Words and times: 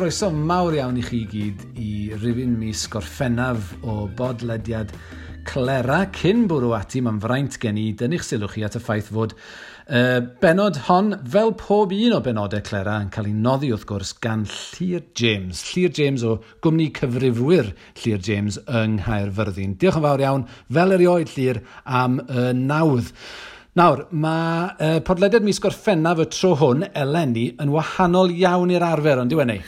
Croeso 0.00 0.30
mawr 0.32 0.72
iawn 0.78 0.96
i 0.96 1.02
chi 1.04 1.18
gyd 1.28 1.64
i 1.76 1.90
rifin 2.22 2.54
mis 2.56 2.86
gorffennaf 2.88 3.74
o 3.84 4.06
bodlediad 4.16 4.94
Clera. 5.44 5.98
Cyn 6.16 6.46
bwrw 6.48 6.70
ati, 6.72 7.02
mae'n 7.04 7.18
fraint 7.20 7.58
gen 7.60 7.76
i 7.76 7.90
dynnu'ch 7.92 8.24
sylw 8.24 8.48
chi 8.48 8.64
at 8.64 8.78
y 8.78 8.80
ffaith 8.80 9.10
fod 9.12 9.34
uh, 9.36 10.22
benod 10.40 10.78
hon, 10.86 11.18
fel 11.34 11.52
pob 11.60 11.92
un 11.92 12.14
o 12.16 12.22
benodau 12.24 12.64
Clera, 12.64 12.94
yn 13.04 13.10
cael 13.12 13.28
ei 13.28 13.34
noddi 13.36 13.74
wrth 13.74 13.84
gwrs 13.90 14.14
gan 14.24 14.46
Llyr 14.48 15.04
James. 15.20 15.60
Llyr 15.74 15.92
James 16.00 16.24
o 16.24 16.38
gwmni 16.64 16.88
cyfrifwyr 16.96 17.68
Llyr 18.00 18.24
James 18.24 18.56
yng 18.64 18.96
Nghaerfyrddin. 19.02 19.76
Diolch 19.84 20.00
yn 20.00 20.08
fawr 20.08 20.24
iawn, 20.24 20.48
fel 20.78 20.96
erioed 20.96 21.34
Llyr, 21.34 21.60
am 21.84 22.22
y 22.24 22.48
nawdd. 22.56 23.12
Nawr, 23.76 24.06
mae 24.16 24.64
uh, 24.80 24.96
podlediad 25.04 25.44
mis 25.44 25.60
gorffennaf 25.60 26.24
y 26.24 26.30
tro 26.32 26.56
hwn, 26.56 26.88
eleni, 27.04 27.50
yn 27.60 27.76
wahanol 27.76 28.32
iawn 28.32 28.72
i'r 28.72 28.88
arfer, 28.94 29.20
ond 29.20 29.36
diwennau. 29.36 29.60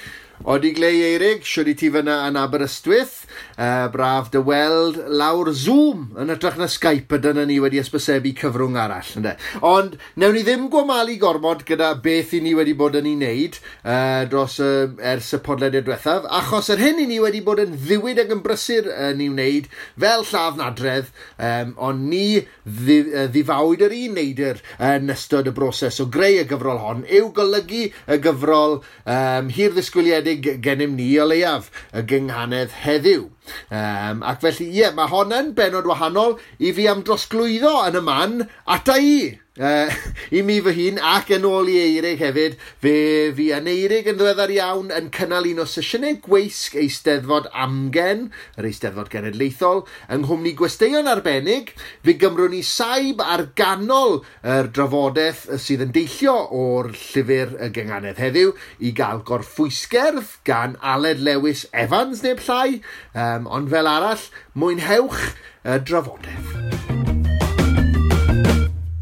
Odi 0.45 0.73
Glei 0.75 0.99
Eirig, 1.07 1.45
siwr 1.47 1.69
i 1.71 1.73
ti 1.79 1.87
fyna 1.95 2.17
yn 2.27 2.35
Aberystwyth, 2.41 3.29
uh, 3.55 3.87
braf 3.95 4.33
dy 4.33 4.41
weld 4.43 4.97
lawr 5.15 5.53
Zoom 5.55 6.09
yn 6.19 6.33
ytrach 6.35 6.57
na 6.59 6.67
Skype 6.67 7.15
ydy 7.15 7.45
ni 7.47 7.61
wedi 7.63 7.79
ysbysebu 7.79 8.33
cyfrwng 8.41 8.75
arall. 8.83 9.07
Ynddo. 9.21 9.37
Ond 9.63 9.95
newn 10.19 10.35
ni 10.35 10.43
ddim 10.43 10.65
gwamalu 10.73 11.15
gormod 11.23 11.63
gyda 11.69 11.93
beth 12.03 12.33
i 12.35 12.41
ni 12.43 12.57
wedi 12.59 12.75
bod 12.75 12.99
yn 12.99 13.07
ei 13.07 13.15
wneud 13.15 13.59
uh, 13.61 14.25
dros 14.33 14.59
uh, 14.65 14.91
ers 15.13 15.31
y 15.37 15.41
podlediad 15.47 15.87
diwethaf, 15.87 16.27
achos 16.41 16.73
yr 16.75 16.83
hyn 16.83 17.05
i 17.05 17.07
ni 17.13 17.21
wedi 17.23 17.45
bod 17.47 17.63
yn 17.63 17.79
ddiwyd 17.79 18.25
ac 18.25 18.35
yn 18.35 18.43
brysur 18.43 18.91
yn 18.91 19.23
ei 19.23 19.31
wneud 19.31 19.71
fel 19.95 20.27
llaf 20.33 20.59
nadredd, 20.59 21.15
um, 21.39 21.73
ond 21.91 22.09
ni 22.11 22.25
ddi, 22.67 22.99
uh, 23.13 23.29
ddifawyd 23.31 23.87
yr 23.87 23.97
un 24.01 24.19
neidr 24.19 24.65
yn 24.91 25.15
ystod 25.15 25.47
y 25.47 25.55
broses 25.55 26.03
o 26.03 26.11
greu 26.11 26.43
y 26.43 26.49
gyfrol 26.51 26.83
hon 26.83 27.07
yw 27.07 27.31
golygu 27.39 27.87
y 27.93 28.21
gyfrol 28.27 28.81
um, 28.83 29.55
hir 29.55 29.79
ddisgwyliedig 29.79 30.32
arbennig 30.33 30.63
gennym 30.63 30.97
ni 30.97 31.19
o 31.19 31.27
leiaf 31.27 31.71
y 31.93 32.03
gynghanedd 32.03 32.71
heddiw. 32.83 33.29
Um, 33.71 34.23
ac 34.23 34.41
felly, 34.41 34.69
ie, 34.71 34.81
yeah, 34.83 34.95
mae 34.95 35.09
honna'n 35.09 35.55
benod 35.55 35.87
wahanol 35.87 36.39
i 36.59 36.73
fi 36.73 36.89
am 36.89 37.03
drosglwyddo 37.03 37.75
yn 37.89 37.99
y 37.99 38.03
man 38.03 38.49
ata 38.67 38.99
i. 38.99 39.39
Uh, 39.61 39.93
I 40.33 40.41
mi 40.41 40.55
fy 40.65 40.73
hun 40.79 40.99
ac 41.05 41.29
yn 41.37 41.45
ôl 41.45 41.67
i 41.69 41.75
Eirig 41.77 42.23
hefyd, 42.25 42.55
fe 42.81 42.95
fi 43.37 43.51
yn 43.53 43.67
Eirig 43.69 44.07
yn 44.09 44.17
ddiweddar 44.17 44.49
iawn 44.55 44.89
yn 44.97 45.11
cynnal 45.13 45.45
un 45.51 45.61
o 45.61 45.67
sesiynau 45.69 46.17
gweisg 46.25 46.79
eisteddfod 46.81 47.51
amgen, 47.53 48.31
yr 48.57 48.69
eisteddfod 48.71 49.11
genedlaethol, 49.13 49.83
yng 50.09 50.25
nghwmni 50.25 50.55
Gwesteion 50.57 51.11
Arbennig, 51.13 51.75
fe 52.01 52.17
gymrwn 52.23 52.57
ni 52.57 52.63
saib 52.65 53.21
ar 53.21 53.45
ganol 53.59 54.23
yr 54.41 54.73
drafodaeth 54.73 55.45
sydd 55.61 55.85
yn 55.85 55.93
deillio 55.99 56.39
o'r 56.63 56.89
llyfr 56.97 57.53
y 57.61 57.69
genganedd 57.77 58.25
heddiw 58.25 58.57
i 58.81 58.95
gael 58.97 59.21
gorffwysgerdd 59.29 60.39
gan 60.49 60.81
Aled 60.81 61.21
Lewis 61.21 61.67
Evans 61.77 62.25
neu 62.25 62.41
llai, 62.49 62.81
um, 63.13 63.53
ond 63.53 63.69
fel 63.77 63.93
arall, 63.99 64.29
mwynhewch 64.57 65.29
y 65.69 65.77
drafodaeth. 65.85 66.52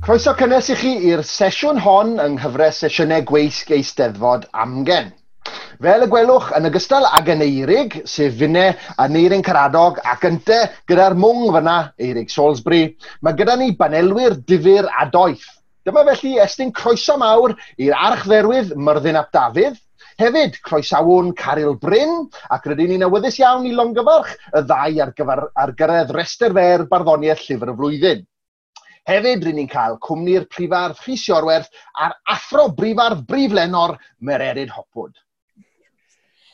Croeso 0.01 0.33
cynnes 0.33 0.71
i 0.73 0.75
chi 0.81 0.91
i'r 1.11 1.21
sesiwn 1.29 1.79
hon 1.85 2.15
yng 2.25 2.39
nghyfres 2.39 2.79
sesiynau 2.81 3.21
gweisg 3.29 3.69
eisteddfod 3.77 4.47
amgen. 4.63 5.11
Fel 5.85 6.07
y 6.07 6.09
gwelwch, 6.15 6.47
yn 6.57 6.69
ogystal 6.71 7.05
ag 7.05 7.29
yn 7.35 7.45
eirig, 7.45 7.99
sef 8.09 8.39
Fune 8.41 8.63
a 8.97 9.09
Neirin 9.13 9.45
Caradog 9.45 10.01
ac 10.15 10.25
ynte 10.31 10.63
gyda'r 10.89 11.19
mwng 11.21 11.53
fyna, 11.53 11.77
Eirig 12.01 12.33
Salisbury, 12.33 12.95
mae 13.21 13.37
gyda 13.37 13.59
ni 13.61 13.75
banelwyr 13.77 14.39
difyr 14.49 14.89
a 14.89 15.05
doeth. 15.13 15.45
Dyma 15.85 16.07
felly 16.09 16.33
estyn 16.47 16.73
croeso 16.81 17.19
mawr 17.21 17.59
i'r 17.77 18.01
archferwydd 18.09 18.73
Myrddin 18.81 19.21
Ap 19.21 19.29
Dafydd, 19.37 19.77
Hefyd, 20.21 20.57
croesawon 20.65 21.35
Caryl 21.37 21.77
Bryn, 21.81 22.27
ac 22.53 22.73
rydyn 22.73 22.95
ni'n 22.95 23.05
awyddus 23.07 23.39
iawn 23.41 23.69
i 23.69 23.77
longyfarch 23.77 24.33
y 24.57 24.65
ddau 24.65 24.99
ar, 25.05 25.15
gyfer, 25.17 25.47
ar 25.57 25.77
gyrraedd 25.77 26.17
rester 26.17 26.57
fer 26.57 26.89
barddoniaeth 26.89 27.47
llyfr 27.47 27.73
y 27.73 27.79
flwyddyn. 27.79 28.27
Hefyd, 29.09 29.45
rydyn 29.45 29.57
ni'n 29.63 29.71
cael 29.71 29.97
cwmni'r 30.05 30.47
prifardd 30.53 30.99
Rhys 31.05 31.27
Iorwerth 31.31 31.71
a'r 32.05 32.17
athro 32.35 32.69
brifardd 32.77 33.25
briflenor 33.29 33.97
Mererid 34.21 34.73
Hopwood. 34.75 35.15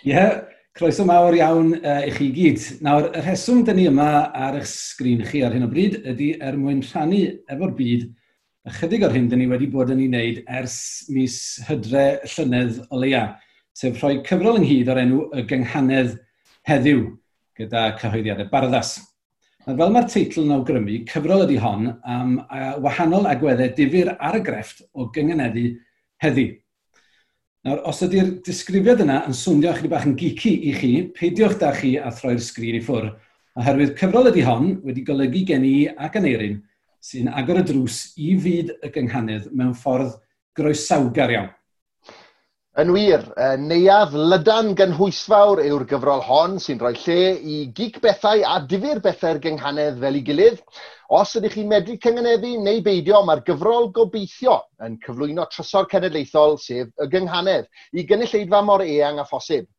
Ie, 0.06 0.12
yeah, 0.12 0.44
croeso 0.76 1.06
mawr 1.08 1.34
iawn 1.34 1.72
uh, 1.80 2.04
i 2.06 2.12
chi 2.14 2.28
gyd. 2.36 2.60
Nawr, 2.84 3.08
y 3.16 3.24
rheswm 3.24 3.64
dyn 3.66 3.80
ni 3.80 3.88
yma 3.90 4.10
ar 4.30 4.60
eich 4.60 4.68
sgrin 4.68 5.24
chi 5.26 5.42
ar 5.42 5.56
hyn 5.56 5.66
o 5.66 5.70
bryd 5.72 5.98
ydy 6.12 6.34
er 6.36 6.58
mwyn 6.60 6.84
rhannu 6.84 7.22
efo'r 7.50 7.74
byd 7.78 8.06
ychydig 8.70 9.06
o'r 9.06 9.14
hyn 9.14 9.28
dyn 9.30 9.40
ni 9.42 9.48
wedi 9.50 9.70
bod 9.72 9.90
yn 9.94 10.02
ei 10.04 10.10
wneud 10.10 10.40
ers 10.60 10.78
mis 11.12 11.38
hydre 11.68 12.06
llynedd 12.28 12.80
o 12.90 13.00
leia, 13.00 13.24
sef 13.74 13.98
rhoi 14.02 14.20
cyfrol 14.26 14.60
ynghyd 14.60 14.90
o'r 14.92 15.02
enw 15.04 15.20
y 15.34 15.44
gynghanedd 15.50 16.16
heddiw 16.68 17.04
gyda 17.56 17.88
cyhoeddiadau 18.00 18.50
barddas. 18.52 18.96
Fel 19.66 19.90
mae'r 19.90 20.04
teitl 20.06 20.44
yn 20.44 20.52
awgrymu, 20.54 21.00
cyfrol 21.10 21.42
ydy 21.42 21.56
hon 21.58 21.88
am 22.06 22.36
um, 22.38 22.82
wahanol 22.84 23.24
agweddau 23.26 23.72
difyr 23.74 24.12
ar 24.14 24.36
y 24.38 24.40
grefft 24.46 24.84
o 24.94 25.08
gyngeneddu 25.10 25.64
heddi. 26.22 26.44
Nawr, 27.66 27.80
os 27.90 27.98
ydy'r 28.06 28.28
disgrifiad 28.46 29.02
yna 29.02 29.24
yn 29.26 29.34
swnio 29.34 29.72
chydig 29.74 29.90
bach 29.90 30.06
yn 30.06 30.14
geeky 30.20 30.52
i 30.70 30.74
chi, 30.76 30.90
peidiwch 31.16 31.56
da 31.58 31.72
chi 31.74 31.96
a 31.98 32.12
throi'r 32.14 32.38
sgrin 32.46 32.78
i 32.78 32.82
ffwr, 32.84 33.08
oherwydd 33.58 33.96
cyfrol 33.98 34.30
ydy 34.30 34.46
hon 34.46 34.70
wedi 34.86 35.02
golygu 35.08 35.42
gen 35.50 35.66
i 35.66 35.74
ac 35.90 36.20
yn 36.20 36.30
eirin 36.30 36.62
sy'n 37.02 37.32
agor 37.34 37.58
y 37.64 37.66
drws 37.66 37.98
i 38.22 38.36
fyd 38.46 38.70
y 38.86 38.92
gynghanedd 38.94 39.50
mewn 39.50 39.74
ffordd 39.74 40.14
groesawgar 40.54 41.34
iawn. 41.34 41.50
Yn 42.76 42.90
wir, 42.92 43.22
neuaf 43.56 44.10
lydan 44.12 44.74
gynhwysfawr 44.76 45.62
yw'r 45.64 45.86
gyfrol 45.88 46.20
hon 46.26 46.58
sy'n 46.60 46.82
rhoi 46.82 46.90
lle 47.06 47.14
i 47.40 47.54
gig 47.78 47.96
bethau 48.04 48.42
a 48.44 48.58
difyr 48.72 49.00
bethau'r 49.06 49.40
gynghanedd 49.46 49.96
fel 50.02 50.18
ei 50.18 50.22
gilydd. 50.26 50.60
Os 51.18 51.32
ydych 51.40 51.56
chi'n 51.56 51.70
medru 51.70 51.96
cyngeneddu 52.04 52.50
neu 52.66 52.82
beidio, 52.84 53.22
mae'r 53.24 53.40
gyfrol 53.48 53.88
gobeithio 53.96 54.58
yn 54.84 55.00
cyflwyno 55.06 55.48
trysor 55.54 55.88
cenedlaethol, 55.94 56.58
sef 56.66 56.92
y 57.00 57.08
gynghanedd, 57.16 57.72
i 57.96 58.04
gynulleidfa 58.12 58.62
mor 58.68 58.84
eang 58.84 59.24
a 59.24 59.28
phosib. 59.32 59.72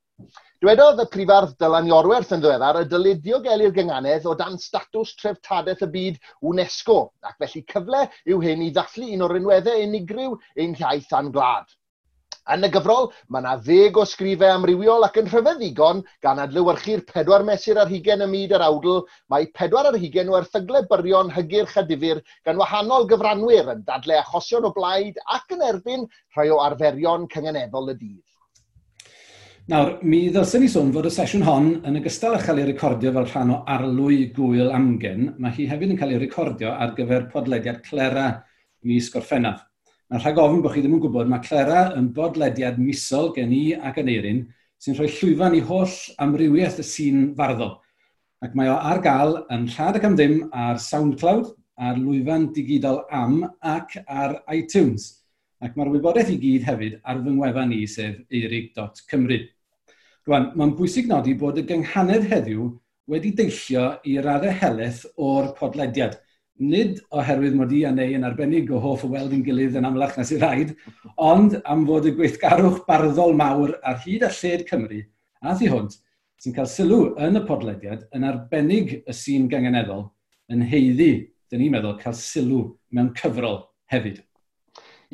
Dywedodd 0.58 1.06
y 1.06 1.10
prifardd 1.14 1.54
Dylan 1.62 1.94
Iorwerth 1.94 2.34
yn 2.34 2.42
ddiweddar 2.42 2.82
y 2.82 2.86
dylid 2.90 3.26
diogelu'r 3.30 3.78
gynghanedd 3.78 4.26
o 4.26 4.34
dan 4.42 4.58
statws 4.58 5.14
treftadaeth 5.22 5.86
y 5.86 5.94
byd 6.00 6.24
UNESCO, 6.42 7.04
ac 7.22 7.38
felly 7.46 7.68
cyfle 7.76 8.08
yw 8.26 8.42
hyn 8.50 8.66
i 8.66 8.74
ddathlu 8.74 9.14
un 9.14 9.28
o'r 9.30 9.38
unweddau 9.38 9.86
unigryw 9.86 10.40
ein 10.58 10.74
hiaith 10.82 11.14
a'n 11.14 11.30
glad. 11.36 11.78
Yn 12.54 12.64
y 12.64 12.70
gyfrol, 12.72 13.10
mae 13.28 13.42
yna 13.44 13.58
ddeg 13.60 13.98
o 14.00 14.06
sgrifau 14.08 14.54
amrywiol 14.56 15.04
ac 15.08 15.18
yn 15.20 15.26
rhyfedd 15.28 15.58
ddigon 15.60 15.98
gan 16.24 16.40
adlywyrchu'r 16.40 17.04
pedwar 17.10 17.44
mesur 17.48 17.82
ar 17.82 17.92
hugen 17.92 18.24
y 18.24 18.28
myd 18.32 18.56
yr 18.56 18.64
awdl, 18.70 19.02
mae 19.28 19.50
pedwar 19.58 19.90
ar 19.90 19.98
hugen 20.00 20.32
o 20.32 20.38
erthyglau 20.40 20.88
byrion 20.88 21.34
hygyrch 21.36 21.76
a 21.82 21.84
difyr 21.90 22.24
gan 22.48 22.62
wahanol 22.62 23.10
gyfranwyr 23.12 23.74
yn 23.76 23.84
dadle 23.92 24.22
achosion 24.22 24.70
o 24.70 24.72
blaid 24.80 25.20
ac 25.36 25.52
yn 25.58 25.68
erbyn 25.74 26.08
rhai 26.38 26.48
o 26.56 26.64
arferion 26.64 27.28
cyngeneddol 27.36 27.92
y 27.92 28.00
dydd. 28.00 28.24
Nawr, 29.68 29.98
mi 30.08 30.30
ddylsyn 30.32 30.62
ni 30.64 30.72
sôn 30.72 30.94
fod 30.96 31.10
y 31.10 31.12
sesiwn 31.12 31.44
hon 31.44 31.66
yn 31.84 32.00
ogystal 32.00 32.38
â 32.38 32.44
chael 32.48 32.62
ei 32.64 32.70
recordio 32.70 33.12
fel 33.12 33.28
rhan 33.28 33.52
o 33.52 33.64
arlwy 33.76 34.30
gwyl 34.38 34.72
amgen, 34.72 35.34
mae 35.36 35.52
hi 35.58 35.68
hefyd 35.68 35.92
yn 35.92 36.00
cael 36.00 36.16
ei 36.16 36.22
recordio 36.24 36.72
ar 36.72 36.96
gyfer 36.96 37.28
podlediad 37.34 37.84
Clera 37.84 38.30
mis 38.88 39.12
Gorffennaf. 39.12 39.67
Mae'n 40.08 40.22
rhag 40.24 40.38
ofyn 40.40 40.62
bod 40.64 40.72
chi 40.72 40.80
ddim 40.80 40.94
yn 40.96 41.00
gwybod 41.04 41.28
mae 41.28 41.44
Clara 41.44 41.80
yn 42.00 42.06
bodlediad 42.16 42.78
misol 42.80 43.34
gen 43.36 43.50
i 43.52 43.74
ac 43.90 43.98
yn 44.00 44.12
eirin 44.14 44.38
sy'n 44.80 44.96
rhoi 44.96 45.08
llwyfan 45.12 45.58
i 45.58 45.60
holl 45.68 45.96
amrywiaeth 46.24 46.78
y 46.80 46.86
sîn 46.88 47.26
farddol. 47.36 47.74
Ac 48.40 48.54
mae 48.56 48.70
o 48.72 48.78
ar 48.92 49.02
gael 49.04 49.36
yn 49.52 49.66
Rhad 49.74 49.98
ac 50.00 50.06
am 50.08 50.16
ddim 50.16 50.38
ar 50.56 50.80
SoundCloud, 50.80 51.50
ar 51.76 52.00
lwyfan 52.00 52.46
digidol 52.56 53.02
am 53.12 53.42
ac 53.74 53.98
ar 54.08 54.38
iTunes. 54.56 55.10
Ac 55.60 55.76
mae'r 55.76 55.92
wybodaeth 55.98 56.32
i 56.32 56.40
gyd 56.40 56.64
hefyd 56.70 56.96
ar 57.04 57.20
fy 57.26 57.34
ngwefan 57.34 57.74
ni 57.74 57.82
sef 57.92 58.16
eirig.cymru. 58.32 59.42
Rwan, 60.30 60.54
mae'n 60.56 60.76
bwysig 60.80 61.12
nodi 61.12 61.36
bod 61.42 61.60
y 61.60 61.66
gynghanedd 61.68 62.30
heddiw 62.32 62.70
wedi 63.12 63.36
deillio 63.36 63.90
i 64.08 64.16
raddau 64.24 64.56
helaeth 64.64 65.04
o'r 65.20 65.52
podlediad– 65.60 66.16
nid 66.60 67.00
oherwydd 67.14 67.56
mod 67.58 67.72
i 67.76 67.84
a 67.86 67.92
neu 67.94 68.16
yn 68.18 68.26
arbennig 68.28 68.72
o 68.74 68.80
hoff 68.82 69.06
o 69.06 69.12
weld 69.12 69.34
yn 69.36 69.44
gilydd 69.46 69.78
yn 69.78 69.88
amlach 69.88 70.18
na 70.18 70.26
sy'n 70.26 70.42
rhaid, 70.42 70.74
ond 71.16 71.58
am 71.70 71.86
fod 71.88 72.10
y 72.10 72.14
gweithgarwch 72.18 72.84
barddol 72.88 73.36
mawr 73.38 73.76
ar 73.84 74.02
hyd 74.06 74.26
a 74.26 74.32
lled 74.40 74.66
Cymru 74.70 75.04
a 75.42 75.56
thi 75.58 75.70
hwnt 75.72 76.00
sy'n 76.42 76.56
cael 76.58 76.70
sylw 76.70 77.02
yn 77.24 77.40
y 77.40 77.44
podlediad 77.48 78.06
yn 78.18 78.26
arbennig 78.28 79.00
y 79.00 79.16
sîn 79.16 79.48
gangeneddol 79.52 80.08
yn 80.54 80.64
heiddi, 80.70 81.12
dyn 81.52 81.64
ni'n 81.64 81.74
meddwl, 81.74 81.98
cael 82.02 82.16
sylw 82.18 82.64
mewn 82.94 83.14
cyfrol 83.18 83.64
hefyd. 83.92 84.22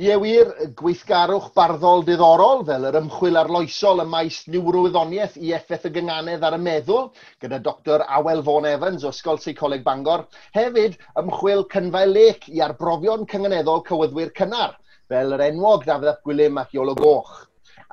Ie 0.02 0.16
wir, 0.18 0.48
gweithgarwch 0.74 1.52
barddol 1.54 2.00
diddorol 2.06 2.64
fel 2.66 2.88
yr 2.90 2.96
ymchwil 2.98 3.36
arloesol 3.38 4.00
y 4.02 4.06
maes 4.10 4.40
niwrowyddoniaeth 4.50 5.36
i 5.38 5.52
effaith 5.54 5.84
y 5.86 5.92
gynganedd 5.98 6.46
ar 6.48 6.56
y 6.58 6.60
meddwl 6.68 7.04
gyda 7.44 7.60
Dr 7.68 8.02
Awel 8.18 8.42
Fawn 8.48 8.66
Evans 8.66 9.06
o 9.06 9.12
Ysgol 9.14 9.38
Seicoleg 9.44 9.84
Bangor. 9.86 10.24
Hefyd, 10.58 10.98
ymchwil 11.22 11.62
cynfau 11.76 12.10
lec 12.10 12.48
i 12.50 12.64
arbrofion 12.66 13.28
cyngeneddol 13.36 13.86
cywyddwyr 13.92 14.34
cynnar 14.40 14.74
fel 15.14 15.38
yr 15.38 15.46
enwog 15.52 15.86
Dafydd 15.86 16.14
Ap 16.16 16.26
Gwilym 16.26 16.58
ac 16.64 16.74
Iolo 16.74 16.98
Goch. 16.98 17.36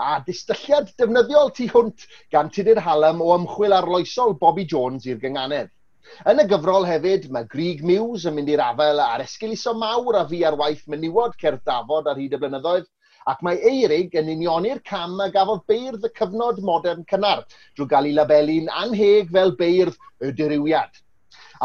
A 0.01 0.23
distylliad 0.25 0.95
defnyddiol 0.97 1.53
tu 1.53 1.69
hwnt 1.75 2.09
gan 2.33 2.49
Tudur 2.49 2.81
Hallam 2.87 3.21
o 3.21 3.35
ymchwil 3.37 3.77
arloesol 3.77 4.39
Bobby 4.41 4.65
Jones 4.65 5.05
i'r 5.05 5.21
gynganedd. 5.21 5.69
Yn 6.31 6.43
y 6.43 6.45
gyfrol 6.51 6.85
hefyd, 6.89 7.27
mae 7.35 7.47
Grig 7.53 7.83
Mews 7.87 8.25
yn 8.29 8.35
mynd 8.37 8.51
i'r 8.53 8.63
afel 8.65 9.03
a'r 9.05 9.23
esgyliso 9.25 9.73
mawr 9.83 10.19
a 10.21 10.25
fi 10.31 10.41
ar 10.49 10.57
waith 10.61 10.83
menywod 10.95 11.37
cerdd 11.43 11.63
dafod 11.71 12.09
ar 12.11 12.19
hyd 12.21 12.35
y 12.37 12.41
blynyddoedd, 12.43 12.89
ac 13.33 13.45
mae 13.47 13.61
Eirig 13.71 14.17
yn 14.19 14.33
unioni'r 14.33 14.81
cam 14.91 15.21
a 15.25 15.29
gafodd 15.35 15.63
beirdd 15.71 16.09
y 16.09 16.11
cyfnod 16.17 16.59
modern 16.71 17.05
cynnar 17.13 17.45
drwy 17.51 17.87
gael 17.93 18.09
ei 18.11 18.17
labelu'n 18.17 18.73
anheg 18.83 19.31
fel 19.37 19.55
beirdd 19.61 19.99
y 20.25 20.33
dirywiad. 20.41 20.91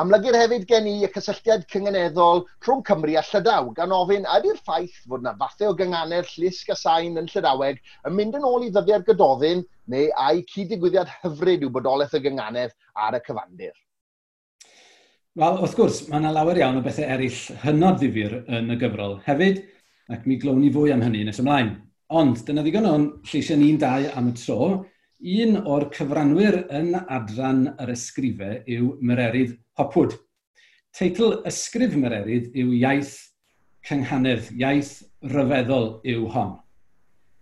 Amlygu'r 0.01 0.35
hefyd 0.35 0.65
gen 0.69 0.89
i 0.91 0.93
y 1.07 1.09
cysylltiad 1.11 1.61
cyngeneddol 1.71 2.43
rhwng 2.65 2.83
Cymru 2.89 3.15
a 3.15 3.23
Llydaw 3.29 3.69
gan 3.77 3.95
ofyn 3.97 4.27
ydy'r 4.37 4.59
ffaith 4.65 4.97
fod 5.05 5.23
yna 5.23 5.33
fathau 5.39 5.71
o 5.71 5.77
gynganedd 5.79 6.27
llusg 6.33 6.73
a 6.75 6.77
sain 6.81 7.15
yn 7.21 7.31
Llydaweg 7.31 7.79
yn 8.09 8.17
mynd 8.19 8.35
yn 8.41 8.49
ôl 8.49 8.67
i 8.67 8.73
ddyddiad 8.75 9.07
gydoddin 9.07 9.63
neu 9.95 10.11
a'i 10.27 10.43
cyd-digwyddiad 10.51 11.15
hyfryd 11.21 11.63
yw 11.63 11.73
bodolaeth 11.79 12.19
y 12.19 12.25
gynganedd 12.27 12.75
ar 13.07 13.15
y 13.15 13.23
cyfandir. 13.29 13.75
Wel, 15.35 15.57
wrth 15.59 15.73
gwrs, 15.75 15.97
mae 16.07 16.21
yna 16.21 16.29
lawer 16.31 16.55
iawn 16.55 16.77
o 16.79 16.81
bethau 16.83 17.03
eraill 17.11 17.39
hynod 17.59 17.97
ddifur 17.99 18.37
yn 18.55 18.71
y 18.71 18.77
gyfrol 18.79 19.17
hefyd, 19.25 19.57
ac 20.15 20.23
mi 20.31 20.37
glwn 20.39 20.61
ni 20.63 20.69
fwy 20.71 20.93
am 20.93 21.03
hynny 21.03 21.25
nes 21.27 21.41
ymlaen. 21.43 21.73
Ond, 22.15 22.39
dyna 22.47 22.63
ddigon 22.63 22.87
o'n 22.87 23.09
lleisio 23.27 23.57
ni'n 23.59 23.81
dau 23.81 24.07
am 24.15 24.29
y 24.31 24.35
tro, 24.39 24.69
un 25.41 25.59
o'r 25.59 25.89
cyfranwyr 25.97 26.61
yn 26.79 26.95
adran 27.01 27.65
yr 27.73 27.91
ysgrifau 27.97 28.63
yw 28.77 28.87
Myrerydd 29.03 29.57
Hopwood. 29.75 30.15
Teitl 30.95 31.41
ysgrif 31.51 31.99
Myrerydd 31.99 32.55
yw 32.55 32.71
iaith 32.79 33.17
cynghanedd, 33.91 34.53
iaith 34.55 35.01
ryfeddol 35.35 35.97
yw 36.15 36.31
hon. 36.31 36.55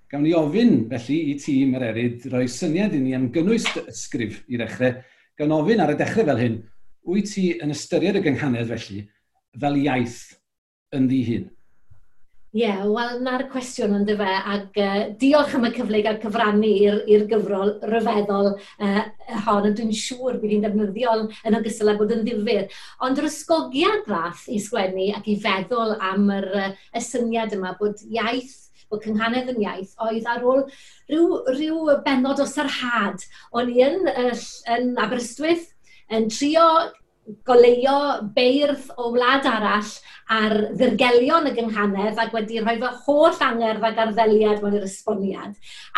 Gawn 0.09 0.25
ni 0.25 0.33
ofyn, 0.41 0.79
felly, 0.89 1.21
i 1.29 1.37
ti, 1.37 1.59
Myrerydd, 1.69 2.25
roi 2.33 2.47
syniad 2.49 2.97
i 2.97 3.05
ni 3.05 3.13
am 3.13 3.29
gynnwys 3.37 3.69
ysgrif 3.85 4.41
i 4.49 4.57
ddechrau, 4.57 4.97
Gawn 5.37 5.59
ofyn 5.61 5.81
ar 5.85 5.93
y 5.93 6.01
dechrau 6.01 6.25
fel 6.33 6.41
hyn, 6.41 6.63
wyt 7.07 7.33
ti 7.33 7.49
yn 7.63 7.73
ystyried 7.73 8.19
y 8.19 8.23
gynghanedd 8.23 8.71
felly 8.71 9.03
fel 9.59 9.77
iaith 9.81 10.21
yn 10.95 11.09
ddi 11.09 11.25
hun? 11.27 11.51
Ie, 12.53 12.67
yeah, 12.67 12.83
wel, 12.85 13.15
na'r 13.25 13.47
cwestiwn 13.49 13.95
yn 13.97 14.03
dyfe, 14.05 14.29
ac 14.29 14.75
uh, 14.77 14.97
diolch 15.17 15.55
am 15.57 15.63
y 15.65 15.71
cyfle 15.73 15.97
i 15.97 16.03
gael 16.05 16.19
cyfrannu 16.21 16.69
i'r 17.09 17.23
gyfrol 17.31 17.71
ryfeddol 17.89 18.51
uh, 18.53 18.99
hon, 19.47 19.65
ond 19.71 19.79
dwi'n 19.79 19.89
siŵr 19.97 20.37
bydd 20.37 20.53
hi'n 20.53 20.67
defnyddiol 20.67 21.25
yn 21.49 21.57
ogystal 21.57 21.89
â 21.89 21.97
bod 21.97 22.13
yn 22.13 22.21
ddifur. 22.27 22.69
Ond 23.07 23.23
yr 23.23 23.29
ysgogiad 23.31 24.05
fath 24.05 24.45
i 24.53 24.61
sgwennu 24.61 25.09
ac 25.17 25.31
i 25.33 25.39
feddwl 25.41 25.95
am 26.11 26.29
yr, 26.37 26.49
uh, 26.67 26.69
y 26.93 27.01
syniad 27.01 27.57
yma 27.57 27.73
bod 27.81 28.05
iaith 28.05 28.59
bod 28.93 29.01
cynghanedd 29.07 29.49
yn 29.55 29.63
iaith, 29.65 29.97
oedd 30.05 30.29
ar 30.29 30.45
ôl 30.45 30.67
rhyw, 31.09 31.41
rhyw 31.55 31.97
benod 32.05 32.43
o 32.43 32.45
sarhad. 32.53 33.25
O'n 33.57 33.73
i 33.73 33.81
yn, 33.89 34.03
uh, 34.13 34.47
yn 34.77 34.93
Aberystwyth 35.01 35.72
yn 36.11 36.29
trio 36.31 36.67
goleio 37.47 37.97
beirdd 38.35 38.89
o 38.99 39.09
wlad 39.13 39.45
arall 39.47 39.91
ar 40.33 40.55
ddirgelion 40.75 41.47
y 41.47 41.53
gynghanedd 41.55 42.19
ac 42.19 42.33
wedi 42.35 42.59
rhoi 42.59 42.75
fy 42.81 42.89
holl 43.05 43.43
angerdd 43.47 43.85
ac 43.87 44.01
arddeliad 44.05 44.63
mewn 44.63 44.77
i'r 44.79 44.87
esboniad. 44.87 45.53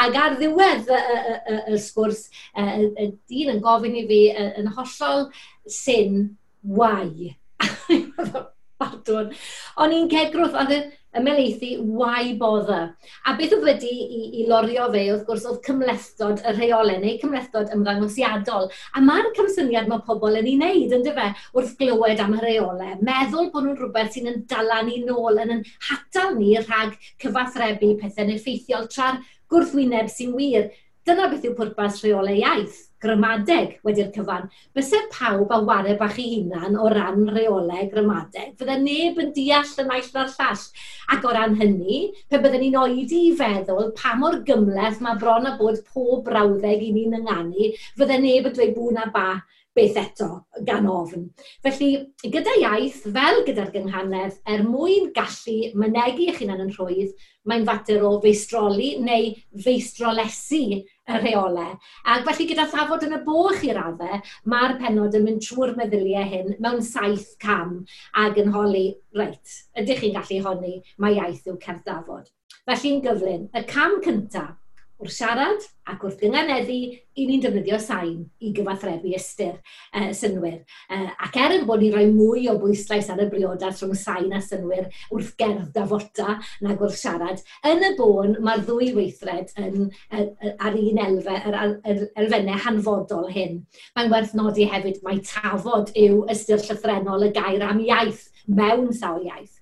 Ac 0.06 0.18
ar 0.22 0.38
ddiwedd 0.40 0.92
y, 0.92 1.00
y, 1.00 1.38
y, 1.54 1.60
y 1.74 1.80
sgwrs, 1.82 2.26
y, 2.54 2.66
y 3.06 3.08
dyn 3.32 3.56
yn 3.56 3.64
gofyn 3.66 3.98
i 4.02 4.06
fi 4.10 4.20
yn 4.62 4.70
hollol 4.78 5.30
syn, 5.66 6.22
wai. 6.62 7.34
Bardwn. 8.82 9.32
O'n 9.80 9.94
i'n 9.96 10.10
cegrwth, 10.12 10.58
oedd 10.60 10.74
ymelaethu, 11.20 11.70
why 11.98 12.34
bother? 12.40 12.92
A 13.26 13.36
beth 13.38 13.56
oedd 13.56 13.66
wedi 13.68 13.92
i, 13.92 14.22
i 14.42 14.46
lorio 14.50 14.88
fe, 14.94 15.04
wrth 15.14 15.26
gwrs, 15.28 15.46
oedd 15.50 15.62
cymlethdod 15.66 16.44
y 16.44 16.54
rheolau 16.58 17.02
neu 17.02 17.18
cymlethdod 17.22 17.74
ymddangosiadol. 17.76 18.70
A 18.96 19.04
mae'r 19.04 19.32
cymsyniad 19.38 19.90
mae 19.92 20.04
pobl 20.08 20.40
yn 20.40 20.50
ei 20.50 20.58
wneud, 20.60 20.96
ynddo 21.00 21.16
fe, 21.18 21.28
wrth 21.56 21.76
glywed 21.82 22.24
am 22.24 22.38
y 22.38 22.42
rheolau. 22.44 22.96
Meddwl 23.06 23.52
bod 23.54 23.68
nhw'n 23.68 23.80
rhywbeth 23.82 24.16
sy'n 24.16 24.32
yn 24.34 24.42
dala 24.52 24.82
ni 24.88 25.02
nôl, 25.06 25.42
yn 25.44 25.58
yn 25.58 25.64
hatal 25.90 26.36
ni 26.40 26.56
rhag 26.60 26.98
cyfathrebu 27.24 27.96
pethau'n 28.02 28.34
effeithiol 28.36 28.90
tra'r 28.92 29.22
gwrthwyneb 29.52 30.12
sy'n 30.12 30.36
wir. 30.38 30.70
Dyna 31.06 31.30
beth 31.30 31.46
yw 31.46 31.54
pwrpas 31.58 32.02
rheolau 32.02 32.34
iaith 32.42 32.82
gramadeg 33.06 33.80
wedi'r 33.88 34.12
cyfan. 34.16 34.50
Byse 34.76 35.06
pawb 35.14 35.54
a 35.56 35.62
ware 35.70 35.96
bach 36.02 36.20
i 36.22 36.28
hunan 36.34 36.76
o 36.82 36.90
ran 36.92 37.24
reolau 37.38 37.88
gramadeg. 37.94 38.54
Fydde 38.60 38.78
neb 38.84 39.22
yn 39.24 39.34
deall 39.38 39.74
yn 39.86 39.96
aill 39.96 40.12
na'r 40.18 40.36
llall. 40.36 40.68
Ac 41.16 41.26
o 41.26 41.34
ran 41.38 41.58
hynny, 41.62 42.00
pe 42.30 42.42
byddwn 42.42 42.66
ni'n 42.66 42.80
oedi 42.82 43.26
i 43.30 43.34
feddwl 43.40 43.92
pa 43.98 44.16
mor 44.20 44.42
gymleth 44.48 45.04
mae 45.06 45.20
bron 45.22 45.48
a 45.50 45.56
bod 45.60 45.84
pob 45.94 46.26
brawddeg 46.26 46.82
i 46.82 46.94
ni'n 46.96 47.20
ynganu, 47.22 47.74
fydde 48.00 48.24
neb 48.26 48.50
yn 48.50 48.58
dweud 48.58 48.76
bwna 48.80 49.12
ba 49.14 49.30
beth 49.76 49.98
eto 50.00 50.30
gan 50.68 50.88
ofn. 50.88 51.28
Felly, 51.64 51.90
gyda 52.24 52.54
iaith, 52.62 53.02
fel 53.12 53.42
gyda'r 53.48 53.74
gynghanedd, 53.74 54.38
er 54.48 54.64
mwyn 54.64 55.10
gallu 55.16 55.72
mynegu 55.76 56.30
eich 56.30 56.40
hunan 56.42 56.64
yn 56.64 56.72
rhwydd, 56.78 57.12
mae'n 57.46 57.68
fater 57.68 58.06
o 58.08 58.16
feistroli 58.24 58.94
neu 59.04 59.34
feistrolesu 59.66 60.80
y 61.06 61.20
rheolau. 61.22 61.76
Ac 62.14 62.26
felly 62.28 62.48
gyda 62.50 62.66
thafod 62.72 63.06
yn 63.08 63.18
y 63.18 63.22
boch 63.26 63.64
i 63.66 63.72
raddau, 63.78 64.22
mae'r 64.52 64.78
penod 64.82 65.18
yn 65.18 65.26
mynd 65.28 65.46
trwy'r 65.46 65.76
meddyliau 65.78 66.26
hyn 66.32 66.56
mewn 66.66 66.82
saith 66.86 67.36
cam 67.42 67.78
ac 68.26 68.40
yn 68.42 68.52
holi, 68.56 68.88
reit, 69.18 69.60
ydych 69.78 70.04
chi'n 70.04 70.16
gallu 70.18 70.42
honni, 70.48 70.76
mae 70.98 71.20
iaith 71.20 71.46
yw 71.52 71.60
cerddafod. 71.62 72.30
Felly'n 72.66 73.04
gyflym, 73.06 73.50
y 73.54 73.66
cam 73.70 74.00
cyntaf 74.06 74.56
wrth 75.02 75.12
siarad 75.12 75.64
ac 75.92 76.04
wrth 76.06 76.22
gynganeddu, 76.22 76.78
i 77.16 77.26
ni'n 77.28 77.42
defnyddio 77.44 77.78
sain 77.80 78.24
i 78.44 78.52
gyfathrebu 78.56 79.12
ystyr 79.16 79.54
e, 79.96 80.10
synwyr. 80.18 80.58
E, 80.92 81.00
ac 81.28 81.38
er 81.40 81.56
yn 81.58 81.66
bod 81.68 81.84
ni'n 81.84 81.94
rhoi 81.94 82.08
mwy 82.12 82.46
o 82.52 82.56
bwyslais 82.60 83.10
ar 83.12 83.22
y 83.24 83.28
briodas 83.32 83.82
rhwng 83.84 83.98
sain 84.00 84.34
a 84.36 84.42
synwyr 84.44 84.88
wrth 85.14 85.34
gerdd 85.40 85.78
a 85.80 85.86
fota 85.92 86.38
na 86.64 86.76
wrth 86.76 86.98
siarad, 87.00 87.44
yn 87.72 87.86
y 87.88 87.92
bôn 88.00 88.38
mae'r 88.46 88.66
ddwy 88.68 88.92
weithred 88.98 89.54
yn, 89.62 89.90
er, 90.16 90.32
ar 90.56 90.80
un 90.80 91.04
elfe, 91.08 91.38
yr 91.52 91.60
er, 91.60 92.02
elfennau 92.24 92.64
hanfodol 92.66 93.30
hyn. 93.36 93.62
Mae'n 93.96 94.12
werth 94.16 94.36
nodi 94.38 94.70
hefyd 94.72 95.04
mae 95.06 95.22
tafod 95.28 95.94
yw 95.96 96.24
ystyr 96.34 96.64
llythrenol 96.66 97.30
y 97.30 97.32
gair 97.36 97.68
am 97.68 97.84
iaith 97.84 98.28
mewn 98.48 98.92
sawl 98.96 99.24
iaith. 99.28 99.62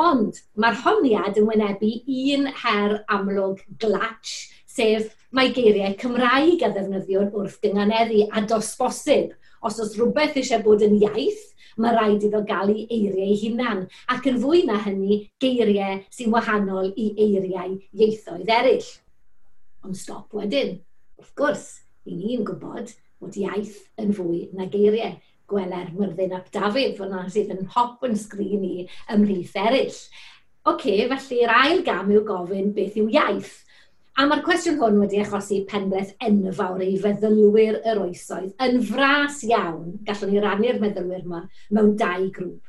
Ond 0.00 0.40
mae'r 0.58 0.80
honiad 0.82 1.36
yn 1.38 1.46
wynebu 1.46 1.90
un 2.32 2.48
her 2.64 2.96
amlwg 3.14 3.60
glatch 3.78 4.53
sef 4.74 5.10
mae 5.34 5.52
geiriau 5.54 5.94
Cymraeg 6.00 6.62
a 6.66 6.70
ddefnyddiwr 6.74 7.30
wrth 7.34 7.60
gynganeddu, 7.62 8.26
a 8.30 8.42
dos 8.48 8.74
bosib, 8.78 9.34
os 9.64 9.80
oes 9.82 9.94
rhywbeth 9.98 10.38
eisiau 10.40 10.62
bod 10.64 10.84
yn 10.86 10.96
iaith, 11.00 11.42
mae 11.80 11.94
rhaid 11.94 12.26
iddo 12.28 12.42
gael 12.46 12.72
ei 12.74 12.84
eiriau 12.86 13.24
ei 13.24 13.38
hunan, 13.42 13.84
ac 14.14 14.28
yn 14.30 14.40
fwy 14.42 14.64
na 14.68 14.78
hynny, 14.84 15.24
geiriau 15.42 16.02
sy'n 16.14 16.34
wahanol 16.34 16.92
i 16.94 17.10
eiriau 17.26 17.78
ieithoedd 17.94 18.52
eraill. 18.58 18.90
Ond 19.84 19.98
stop 19.98 20.34
wedyn, 20.38 20.78
wrth 21.18 21.34
gwrs, 21.38 21.66
i 22.06 22.14
ni'n 22.14 22.44
gwybod 22.46 22.92
bod 23.20 23.38
iaith 23.40 23.80
yn 24.00 24.12
fwy 24.16 24.48
na 24.56 24.68
geiriau. 24.70 25.16
Gweler 25.50 25.90
Myrddin 25.92 26.32
ap 26.32 26.46
Dafydd, 26.54 26.94
fyna 26.96 27.26
sydd 27.28 27.50
yn 27.52 27.66
hop 27.74 28.04
yn 28.06 28.14
sgrin 28.16 28.62
i 28.64 28.86
ymhlith 29.12 29.52
eraill. 29.60 29.98
Oce, 30.64 30.70
okay, 30.72 31.04
felly'r 31.10 31.52
ail 31.52 31.82
gam 31.84 32.08
yw 32.14 32.22
gofyn 32.24 32.70
beth 32.76 32.96
yw 32.96 33.10
iaith. 33.12 33.58
A 34.14 34.24
mae'r 34.30 34.44
cwestiwn 34.46 34.76
hwn 34.78 35.00
wedi 35.02 35.18
achosi 35.18 35.56
penbleth 35.66 36.12
enfawr 36.22 36.82
i 36.84 36.92
feddylwyr 37.02 37.80
yr 37.92 37.98
oesoedd. 38.04 38.52
Yn 38.62 38.76
fras 38.86 39.40
iawn, 39.48 39.96
gallwn 40.06 40.30
ni 40.30 40.42
rannu'r 40.44 40.78
meddylwyr 40.84 41.24
yma 41.24 41.40
mewn 41.74 41.96
dau 41.98 42.28
grŵp. 42.36 42.60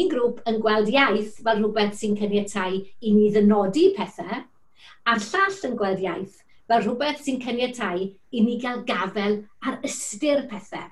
Un 0.00 0.10
grŵp 0.12 0.42
yn 0.52 0.58
gweld 0.60 0.92
iaith 0.92 1.38
fel 1.46 1.62
rhywbeth 1.62 1.96
sy'n 2.02 2.18
caniatau 2.20 2.76
i 2.76 3.14
ni 3.16 3.30
ddynodi 3.32 3.86
pethau, 3.96 4.44
a'r 5.08 5.24
llall 5.30 5.58
yn 5.70 5.80
gweld 5.80 6.04
iaith 6.04 6.36
fel 6.68 6.84
rhywbeth 6.84 7.24
sy'n 7.24 7.40
caniatau 7.46 8.04
i 8.04 8.44
ni 8.50 8.60
gael 8.60 8.84
gafel 8.92 9.40
ar 9.64 9.80
ystyr 9.88 10.44
pethau. 10.52 10.84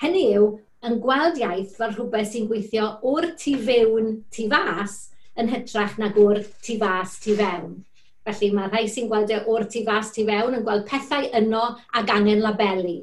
Hynny 0.00 0.26
yw, 0.32 0.50
yn 0.88 0.96
gweld 1.04 1.44
iaith 1.44 1.76
fel 1.76 1.92
rhywbeth 1.92 2.32
sy'n 2.32 2.48
gweithio 2.48 2.88
o'r 3.12 3.34
tu 3.44 3.58
fewn 3.68 4.14
tu 4.32 4.48
fas 4.56 5.00
yn 5.36 5.52
hytrach 5.52 6.00
nag 6.00 6.16
o'r 6.24 6.40
tu 6.64 6.80
fas 6.80 7.20
tu 7.20 7.36
fewn. 7.36 7.82
Felly 8.26 8.52
mae 8.54 8.70
rhai 8.70 8.84
sy'n 8.90 9.08
gweld 9.10 9.32
e 9.34 9.40
o'r 9.50 9.64
tu 9.70 9.80
fas 9.86 10.12
tu 10.14 10.22
fewn 10.28 10.54
yn 10.58 10.66
gweld 10.66 10.84
pethau 10.90 11.24
yno 11.38 11.62
ac 11.98 12.12
angen 12.14 12.42
labelu. 12.44 13.00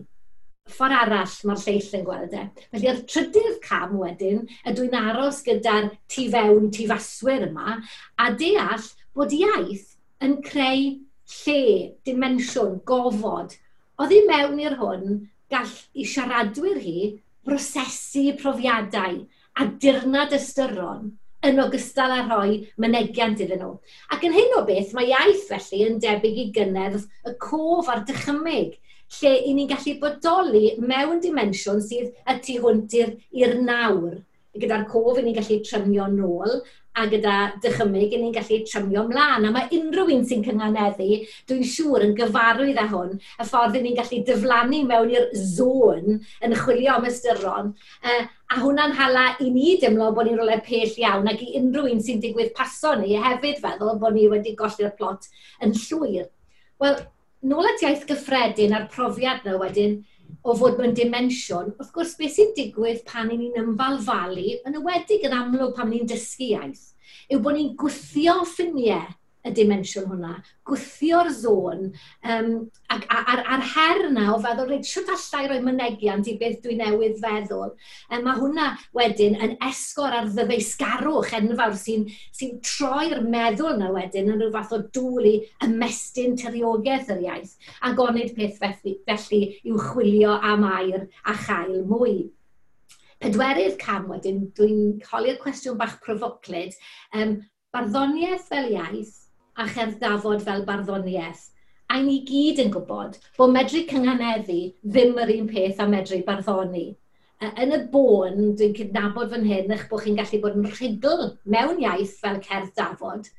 Ffordd 0.69 0.95
arall 0.95 1.35
mae'r 1.49 1.63
lleill 1.65 1.97
yn 1.97 2.05
gweld 2.07 2.35
e. 2.37 2.43
Felly'r 2.71 3.01
trydydd 3.09 3.57
cam 3.65 3.97
wedyn, 3.99 4.45
ydw 4.69 4.85
i'n 4.85 4.97
aros 5.01 5.41
gyda'r 5.47 5.89
tu 6.13 6.27
fewn, 6.31 6.69
tu 6.71 6.87
faswyr 6.91 7.47
yma, 7.49 7.75
a 8.23 8.29
deall 8.39 8.87
bod 9.17 9.35
iaith 9.35 9.95
yn 10.23 10.37
creu 10.45 10.85
lle, 11.35 11.61
dimensiwn, 12.07 12.79
gofod. 12.87 13.57
Oedd 13.99 14.15
i 14.15 14.23
mewn 14.29 14.61
i'r 14.63 14.79
hwn 14.79 15.17
gall 15.51 15.75
i 15.99 16.05
siaradwyr 16.07 16.79
hi 16.85 16.99
brosesu 17.43 18.29
profiadau 18.39 19.23
a 19.59 19.67
dirnad 19.83 20.35
ystyron 20.37 21.09
yn 21.47 21.61
ogystal 21.63 22.11
â 22.11 22.19
rhoi 22.25 22.59
mynegiant 22.81 23.39
iddyn 23.43 23.61
nhw. 23.63 23.73
Ac 24.13 24.25
yn 24.27 24.35
hyn 24.35 24.55
o 24.59 24.63
beth, 24.67 24.93
mae 24.95 25.11
iaith 25.13 25.45
felly 25.47 25.85
yn 25.87 25.99
debyg 26.03 26.39
i 26.43 26.47
gynnedd 26.55 26.99
y 26.99 27.35
cof 27.41 27.91
a'r 27.91 28.03
dychymyg, 28.09 28.75
lle 29.19 29.35
i 29.47 29.53
ni'n 29.55 29.69
gallu 29.69 29.95
bodoli 30.01 30.65
mewn 30.83 31.21
dimensiwn 31.23 31.79
sydd 31.85 32.11
y 32.29 32.35
tu 32.45 32.59
hwnt 32.63 32.97
i'r 32.99 33.55
nawr 33.63 34.19
gyda'r 34.57 34.85
cof, 34.89 35.19
i 35.19 35.23
ni'n 35.25 35.35
gallu 35.35 35.59
trymio 35.65 36.07
nôl, 36.09 36.61
a 36.99 37.05
gyda 37.07 37.33
dychymyg, 37.61 38.15
ni'n 38.17 38.33
gallu 38.33 38.57
trymio 38.65 39.03
mlaen. 39.07 39.45
A 39.45 39.51
mae 39.53 39.69
unrhyw 39.77 40.09
un 40.15 40.25
sy'n 40.27 40.41
cynghaneddu, 40.47 41.19
dwi'n 41.49 41.67
siŵr, 41.73 42.05
yn 42.07 42.15
gyfarwydd 42.17 42.81
â 42.81 42.87
hwn, 42.89 43.13
y 43.19 43.47
ffordd 43.47 43.77
ni'n 43.77 43.99
gallu 43.99 44.21
diflannu 44.27 44.81
mewn 44.89 45.13
i'r 45.13 45.29
zôn 45.37 46.17
yn 46.17 46.57
chwilio 46.63 46.97
am 46.97 47.07
ystyron. 47.09 47.71
Uh, 48.01 48.25
a 48.49 48.59
hwnna'n 48.63 48.97
hala 48.97 49.27
i 49.45 49.51
ni 49.53 49.77
dimlo 49.81 50.09
bod 50.15 50.27
ni'n 50.27 50.41
rolau 50.41 50.59
pell 50.65 50.97
iawn, 51.05 51.29
ac 51.29 51.45
i 51.45 51.53
unrhyw 51.61 51.93
un 51.93 52.03
sy'n 52.03 52.23
digwydd 52.25 52.55
paso 52.57 52.95
ni 52.97 53.15
hefyd 53.21 53.61
feddwl 53.63 53.99
bod 54.01 54.17
ni 54.17 54.27
wedi 54.31 54.57
golli'r 54.59 54.95
plot 54.97 55.29
yn 55.63 55.77
llwyr. 55.77 56.27
Wel, 56.81 57.01
nôl 57.47 57.69
at 57.69 57.85
iaith 57.85 58.07
gyffredin 58.09 58.73
a'r 58.75 58.89
profiad 58.91 59.45
yna 59.45 59.59
wedyn, 59.61 59.99
o 60.43 60.55
fod 60.57 60.79
mewn 60.79 60.95
dimensiwn, 60.97 61.73
wrth 61.77 61.93
gwrs 61.95 62.15
beth 62.19 62.35
sy'n 62.35 62.53
digwydd 62.57 63.03
pan 63.09 63.29
ni'n 63.31 63.57
ymfalfalu, 63.63 64.59
yn 64.67 64.79
ywedig 64.81 65.25
yn 65.27 65.35
amlwg 65.39 65.75
pan 65.77 65.91
ni'n 65.93 66.09
dysgu 66.09 66.51
iaith, 66.53 66.85
yw 67.29 67.41
bod 67.45 67.57
ni'n 67.57 67.73
gwythio 67.79 68.39
ffiniau 68.47 69.07
y 69.47 69.51
dimensiwn 69.55 70.07
hwnna, 70.09 70.33
gwthio'r 70.67 71.29
zôn 71.31 71.85
um, 71.87 72.49
ac, 72.91 73.05
a'r, 73.07 73.41
a'r 73.55 73.63
her 73.71 74.01
yna 74.09 74.25
o 74.33 74.39
feddwl, 74.43 74.67
reit, 74.73 74.87
siwt 74.87 75.11
allai 75.13 75.45
roi 75.47 75.59
mynegiant 75.63 76.27
i 76.27 76.35
beth 76.41 76.57
dwi 76.65 76.75
newydd 76.79 77.21
feddwl. 77.23 77.71
E, 77.71 78.17
um, 78.17 78.25
mae 78.25 78.35
hwnna 78.41 78.65
wedyn 78.97 79.37
yn 79.39 79.55
esgor 79.69 80.15
ar 80.17 80.27
ddyfeisgarwch 80.33 81.31
enfawr 81.39 81.77
sy'n 81.79 82.03
sy 82.35 82.49
troi'r 82.67 83.23
meddwl 83.31 83.77
yna 83.77 83.93
wedyn 83.95 84.33
yn 84.33 84.43
rhyw 84.43 84.51
fath 84.57 84.75
o 84.75 84.81
dŵl 84.97 85.29
i 85.29 85.35
ymestyn 85.67 86.35
tyriogaeth 86.39 87.13
yr 87.15 87.23
iaith, 87.29 87.55
a 87.79 87.93
gonid 87.95 88.35
peth 88.35 88.59
felly, 88.59 88.97
felly 89.07 89.41
i'w 89.63 89.79
chwilio 89.91 90.35
am 90.51 90.67
air 90.67 91.07
a 91.23 91.37
chael 91.45 91.79
mwy 91.87 92.17
pedwerydd 93.19 93.75
cam 93.79 94.05
wedyn, 94.07 94.45
dwi'n 94.55 94.99
holi'r 95.09 95.39
cwestiwn 95.41 95.79
bach 95.79 95.97
provoclyd, 96.05 96.75
um, 97.19 97.33
barddoniaeth 97.75 98.47
fel 98.47 98.69
iaith 98.71 99.18
a 99.59 99.67
cherddafod 99.67 100.43
fel 100.45 100.63
barddoniaeth. 100.67 101.49
A 101.89 101.99
ni 102.03 102.19
gyd 102.27 102.61
yn 102.63 102.71
gwybod 102.73 103.17
bod 103.37 103.53
medru 103.53 103.81
cynghaneddu 103.89 104.59
ddim 104.85 105.17
yr 105.23 105.33
un 105.35 105.47
peth 105.49 105.81
a 105.83 105.87
medru 105.89 106.19
barddoni. 106.27 106.87
Yn 107.39 107.75
y 107.75 107.79
bôn, 107.91 108.39
dwi'n 108.59 108.75
cydnabod 108.77 109.31
fan 109.33 109.47
hyn 109.47 109.73
eich 109.75 109.85
bod 109.91 110.03
chi'n 110.05 110.17
gallu 110.19 110.41
bod 110.43 110.57
yn 110.59 110.67
rhugl 110.69 111.25
mewn 111.55 111.81
iaith 111.83 112.17
fel 112.21 112.39
cerdd 112.45 112.73
dafod, 112.77 113.29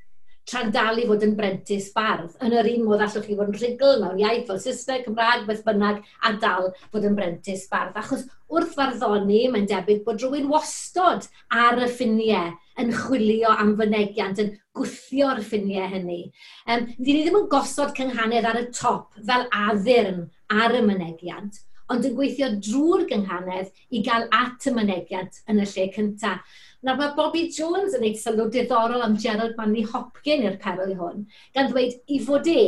tra'n 0.50 0.72
dal 0.74 0.98
i 0.98 1.06
fod 1.06 1.22
yn 1.26 1.36
brentis 1.38 1.88
bardd. 1.94 2.34
Yn 2.42 2.56
yr 2.58 2.68
un 2.72 2.86
modd 2.88 3.04
allwch 3.06 3.28
chi 3.28 3.36
fod 3.38 3.52
yn 3.52 3.58
rhugl 3.60 4.02
mewn 4.02 4.22
iaith 4.22 4.48
fel 4.48 4.60
Saesneg, 4.64 5.06
Cymraeg, 5.06 5.46
beth 5.46 5.62
bynnag, 5.66 6.02
a 6.26 6.32
dal 6.42 6.72
fod 6.90 7.06
yn 7.06 7.16
brentis 7.18 7.68
bardd. 7.70 7.96
Achos 8.00 8.26
wrth 8.50 8.74
farddoni, 8.74 9.44
mae'n 9.52 9.68
debyg 9.70 10.02
bod 10.06 10.22
rhywun 10.24 10.50
wastod 10.50 11.28
ar 11.54 11.78
y 11.78 11.88
ffiniau 11.92 12.50
yn 12.80 12.92
chwilio 12.96 13.54
am 13.54 13.74
fynegiant, 13.78 14.42
yn 14.42 14.52
gwthio'r 14.76 15.42
ffiniau 15.46 15.88
hynny. 15.94 16.20
Um, 16.66 16.86
Dyn 16.98 17.18
ni 17.18 17.24
ddim 17.24 17.40
yn 17.42 17.50
gosod 17.52 17.94
cynghanedd 17.98 18.48
ar 18.50 18.60
y 18.62 18.66
top 18.74 19.18
fel 19.26 19.46
addurn 19.54 20.24
ar 20.50 20.74
y 20.74 20.82
mynegiant, 20.86 21.60
ond 21.90 22.06
yn 22.06 22.16
gweithio 22.16 22.50
drwy'r 22.62 23.06
gynghanedd 23.10 23.70
i 23.90 24.02
gael 24.06 24.26
at 24.34 24.66
y 24.66 24.74
mynegiant 24.74 25.42
yn 25.50 25.62
y 25.62 25.68
lle 25.68 25.86
cyntaf. 25.94 26.58
Nawr 26.80 26.96
mae 26.96 27.12
Bobby 27.16 27.42
Jones 27.52 27.92
yn 27.92 28.00
gwneud 28.00 28.16
sylw 28.16 28.46
diddorol 28.52 29.02
am 29.04 29.16
Gerald 29.20 29.58
Manley 29.58 29.84
Hopkin 29.84 30.46
i'r 30.48 30.56
perl 30.62 30.94
hwn, 30.96 31.26
gan 31.52 31.68
ddweud 31.68 31.98
i 32.08 32.20
fod 32.24 32.48
e, 32.48 32.62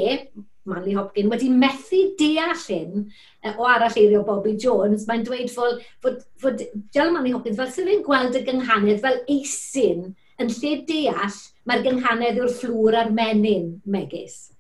Manley 0.69 0.99
Hopkin, 0.99 1.31
wedi 1.33 1.49
methu 1.49 2.03
deall 2.21 2.61
hyn 2.69 3.07
e, 3.07 3.55
o 3.55 3.65
arall 3.65 3.97
eirio 3.97 4.21
Bobby 4.29 4.53
Jones. 4.61 5.09
Mae'n 5.09 5.25
dweud 5.25 5.49
fod, 5.55 5.81
fod, 6.05 6.21
fod 6.45 6.61
Gerald 6.93 7.17
Manley 7.17 7.33
Hopkins 7.33 7.57
fel 7.57 7.73
sydd 7.73 7.89
wedi'n 7.89 8.05
gweld 8.07 8.37
y 8.37 8.45
gynghanedd 8.51 9.01
fel 9.01 9.23
eisyn 9.33 10.11
yn 10.43 10.53
lle 10.59 10.77
deall 10.93 11.41
mae'r 11.65 11.87
gynghanedd 11.89 12.43
yw'r 12.43 12.57
fflwr 12.61 13.01
a'r 13.01 13.15
menyn 13.17 13.79
megis. 13.97 14.52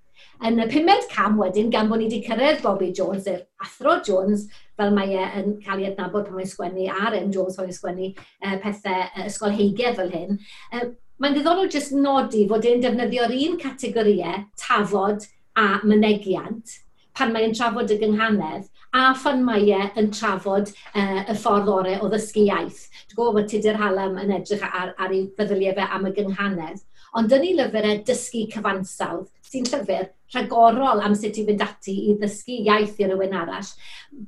Yn 0.42 0.58
y 0.58 0.64
pumed 0.66 1.04
cam 1.12 1.36
wedyn, 1.38 1.68
gan 1.70 1.86
bod 1.86 2.00
ni 2.00 2.08
wedi 2.08 2.24
cyrraedd 2.24 2.64
Bobby 2.64 2.88
Jones, 2.90 3.28
yr 3.30 3.44
Athro 3.62 4.00
Jones, 4.02 4.48
fel 4.74 4.90
mae 4.90 5.14
e 5.14 5.26
yn 5.38 5.52
cael 5.62 5.84
ei 5.84 5.90
adnabod 5.92 6.24
pan 6.26 6.34
mae'n 6.34 6.48
sgwennu, 6.50 6.86
ar 6.90 7.14
M 7.14 7.28
Jones 7.30 7.54
pan 7.58 7.68
mae'n 7.68 7.76
sgwennu 7.76 8.08
e, 8.08 8.56
pethau 8.64 9.04
e, 9.04 9.26
ysgolheigau 9.28 9.94
fel 10.00 10.10
hyn, 10.10 10.40
e, 10.74 10.80
mae'n 11.22 11.36
ddiddorol 11.36 11.70
jyst 11.70 11.94
nodi 11.94 12.48
fod 12.50 12.66
e'n 12.66 12.82
defnyddio'r 12.82 13.36
un 13.38 13.54
categoriau, 13.62 14.40
tafod 14.58 15.28
a 15.62 15.68
mynegiant, 15.86 16.74
pan 17.14 17.30
mae'n 17.30 17.54
trafod 17.54 17.94
y 17.94 18.00
gynghanedd, 18.00 18.66
a 18.98 19.12
phan 19.22 19.44
mae 19.46 19.70
e 19.72 19.84
yn 20.00 20.10
trafod 20.12 20.72
uh, 20.72 21.20
y 21.22 21.36
ffordd 21.38 21.70
orau 21.70 22.02
o 22.02 22.10
ddysgu 22.10 22.48
iaith. 22.48 22.82
Dwi'n 23.12 23.18
gwybod 23.20 23.38
bod 23.38 23.52
Tudur 23.52 23.78
Halam 23.80 24.18
yn 24.20 24.34
edrych 24.40 24.64
ar, 24.66 24.90
ar 24.98 25.14
ei 25.14 25.28
feddyliau 25.38 25.76
fe 25.78 25.86
am 25.86 26.10
y 26.10 26.12
gynghanedd, 26.18 26.82
ond 27.20 27.32
yn 27.36 27.44
ni 27.44 27.54
lyfrau 27.60 28.02
dysgu 28.08 28.46
cyfansawdd, 28.52 29.30
sy'n 29.52 29.68
llyfr 29.68 30.10
rhagorol 30.32 31.02
am 31.04 31.14
sut 31.18 31.36
i 31.38 31.44
fynd 31.46 31.62
ati 31.64 31.94
i 32.08 32.14
ddysgu 32.20 32.58
iaith 32.64 33.00
i 33.02 33.08
rywun 33.08 33.34
arall. 33.36 33.68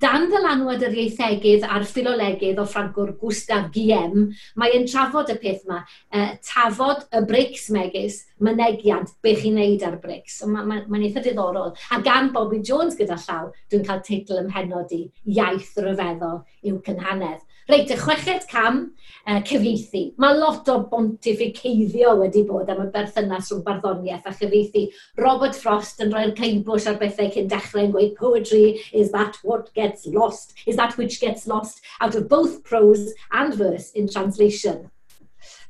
Dan 0.02 0.28
ddylanwad 0.28 0.85
yr 0.85 0.97
ieithegydd 1.00 1.64
a'r 1.64 1.87
ffilolegydd 1.88 2.61
o 2.61 2.66
Ffrancwr 2.69 3.14
Gustaf 3.21 3.71
Guillem, 3.75 4.28
mae 4.61 4.75
yn 4.76 4.87
trafod 4.90 5.33
y 5.33 5.38
peth 5.40 5.64
yma, 5.64 5.81
e, 6.12 6.26
tafod 6.45 7.07
y 7.09 7.25
brics 7.28 7.71
megis, 7.75 8.21
mynegiant, 8.45 9.16
be 9.25 9.35
chi'n 9.38 9.57
neud 9.61 9.87
ar 9.88 9.99
brics. 10.02 10.40
So, 10.40 10.50
Mae'n 10.50 10.69
ma, 10.69 10.83
ma, 10.88 11.00
eitha 11.00 11.25
diddorol. 11.25 11.73
A 11.95 12.00
gan 12.04 12.33
Bobby 12.37 12.61
Jones 12.61 12.99
gyda 13.00 13.19
llaw, 13.25 13.50
dwi'n 13.73 13.88
cael 13.88 14.04
teitl 14.04 14.43
ymhenod 14.45 14.93
i, 14.97 15.04
Iaith 15.38 15.73
Ryfeddol 15.81 16.43
i'w 16.69 16.81
cynhanedd. 16.85 17.43
Reit, 17.64 17.88
y 17.88 17.97
chweched 17.97 18.44
cam, 18.50 18.80
uh, 19.26 19.38
cyfeithi. 19.49 20.02
Mae 20.21 20.37
lot 20.37 20.68
o 20.68 20.75
bontificeiddio 20.90 22.11
wedi 22.21 22.42
bod 22.44 22.68
am 22.68 22.83
y 22.83 22.90
berthynas 22.92 23.49
rhwng 23.49 23.62
barddoniaeth 23.64 24.28
a 24.28 24.35
chyfeithi. 24.37 24.83
Robert 25.16 25.56
Frost 25.56 26.02
yn 26.04 26.12
rhoi'r 26.12 26.35
caimbwys 26.37 26.85
ar 26.90 26.99
bethau 27.00 27.30
cyn 27.33 27.49
dechrau 27.49 27.87
yn 27.87 27.94
gweud 27.94 28.12
poetry 28.18 28.83
is 28.92 29.14
that 29.16 29.40
what 29.49 29.73
gets 29.73 30.04
lost, 30.04 30.52
is 30.66 30.76
that 30.76 30.99
which 31.00 31.21
gets 31.23 31.47
lost 31.47 31.80
out 32.00 32.14
of 32.14 32.28
both 32.28 32.61
prose 32.68 33.14
and 33.33 33.56
verse 33.56 33.90
in 33.92 34.12
translation 34.12 34.90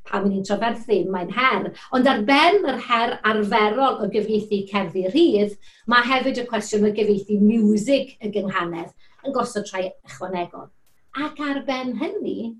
pan 0.04 0.26
ni'n 0.28 0.42
trafferthu, 0.44 0.98
mae'n 1.08 1.30
her. 1.32 1.70
Ond 1.96 2.10
ar 2.10 2.26
ben 2.28 2.58
yr 2.68 2.82
her 2.90 3.16
arferol 3.24 4.02
o 4.04 4.10
gyfieithu 4.12 4.64
cerddi 4.68 5.06
rhydd, 5.08 5.54
mae 5.88 6.04
hefyd 6.10 6.42
y 6.42 6.48
cwestiwn 6.50 6.90
o 6.90 6.94
gyfieithu 6.98 7.38
music 7.40 8.16
y 8.20 8.34
gynghanedd 8.34 8.92
yn 9.24 9.36
gosod 9.38 9.70
trai 9.70 9.86
ychwanegol. 10.04 10.68
Ac 11.14 11.38
ar 11.38 11.60
ben 11.66 11.92
hynny, 12.00 12.56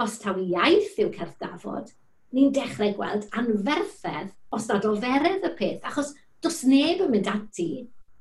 os 0.00 0.14
taw 0.22 0.38
iaith 0.40 0.96
yw 1.02 1.10
cerddafod, 1.12 1.90
ni'n 2.32 2.52
dechrau 2.56 2.94
gweld 2.96 3.26
anferthedd 3.36 4.30
os 4.56 4.68
nad 4.70 4.86
oferedd 4.88 5.44
y 5.44 5.50
peth, 5.58 5.84
achos 5.84 6.14
dos 6.40 6.62
neb 6.64 7.02
yn 7.04 7.12
mynd 7.12 7.28
ati 7.28 7.68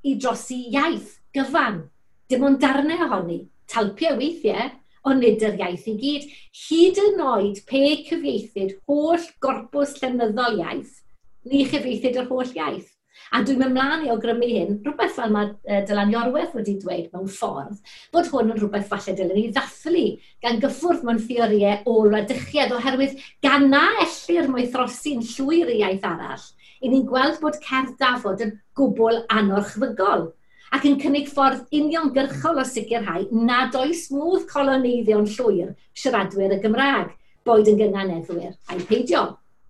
i 0.04 0.18
drosi 0.20 0.66
iaith 0.74 1.16
gyfan. 1.36 1.86
Dim 2.28 2.44
ond 2.50 2.60
darnau 2.60 3.06
ohoni, 3.08 3.40
talpiau 3.72 4.20
weithiau, 4.20 4.68
ond 5.08 5.24
nid 5.24 5.48
yr 5.48 5.56
iaith 5.62 5.88
i 5.88 5.96
gyd. 6.04 6.28
Hyd 6.66 7.00
yn 7.06 7.24
oed 7.24 7.64
pe 7.70 7.84
cyfieithyd 8.10 8.76
holl 8.90 9.32
gorpws 9.40 9.96
llenyddol 10.02 10.60
iaith, 10.60 11.00
ni 11.48 11.64
chyfieithyd 11.72 12.20
yr 12.20 12.28
holl 12.34 12.52
iaith. 12.52 12.92
A 13.30 13.44
dwi'n 13.46 13.60
mynd 13.62 13.76
mlaen 13.76 14.06
i 14.08 14.10
awgrymu 14.10 14.48
hyn, 14.50 14.78
rhywbeth 14.82 15.12
fel 15.14 15.34
mae 15.34 15.82
Dylan 15.86 16.14
Iorwerth 16.16 16.56
wedi 16.58 16.74
dweud 16.82 17.12
mewn 17.14 17.28
ffordd, 17.30 17.76
bod 18.16 18.30
hwn 18.32 18.56
yn 18.56 18.58
rhywbeth 18.58 18.88
falle 18.90 19.14
dylen 19.20 19.38
ni 19.38 19.44
ddathlu 19.54 20.06
gan 20.46 20.58
gyffwrdd 20.64 21.04
mewn 21.06 21.22
theoriau 21.28 21.84
ôl 21.94 22.18
a 22.18 22.24
dychiad 22.32 22.74
oherwydd 22.74 23.22
ganna 23.46 23.84
ellir 24.06 24.50
mwy 24.50 24.66
throsi'n 24.74 25.22
llwyr 25.36 25.70
i 25.76 25.78
iaith 25.84 26.10
arall, 26.10 26.48
i 26.82 26.90
ni'n 26.90 27.06
gweld 27.12 27.38
bod 27.44 27.62
cerdd 27.68 27.94
dafod 28.02 28.42
yn 28.48 28.56
gwbl 28.80 29.22
anorchfygol 29.38 30.26
ac 30.74 30.90
yn 30.90 30.98
cynnig 31.06 31.30
ffordd 31.30 31.70
uniongyrchol 31.84 32.64
o 32.64 32.66
sicrhau 32.66 33.30
nad 33.46 33.78
oes 33.78 34.08
modd 34.16 34.50
coloneiddion 34.50 35.30
llwyr 35.38 35.76
siaradwyr 35.94 36.58
y 36.58 36.62
Gymraeg, 36.66 37.14
boed 37.46 37.70
yn 37.70 37.78
gynganeddwyr 37.78 38.54
a'i 38.74 38.86
peidio, 38.90 39.26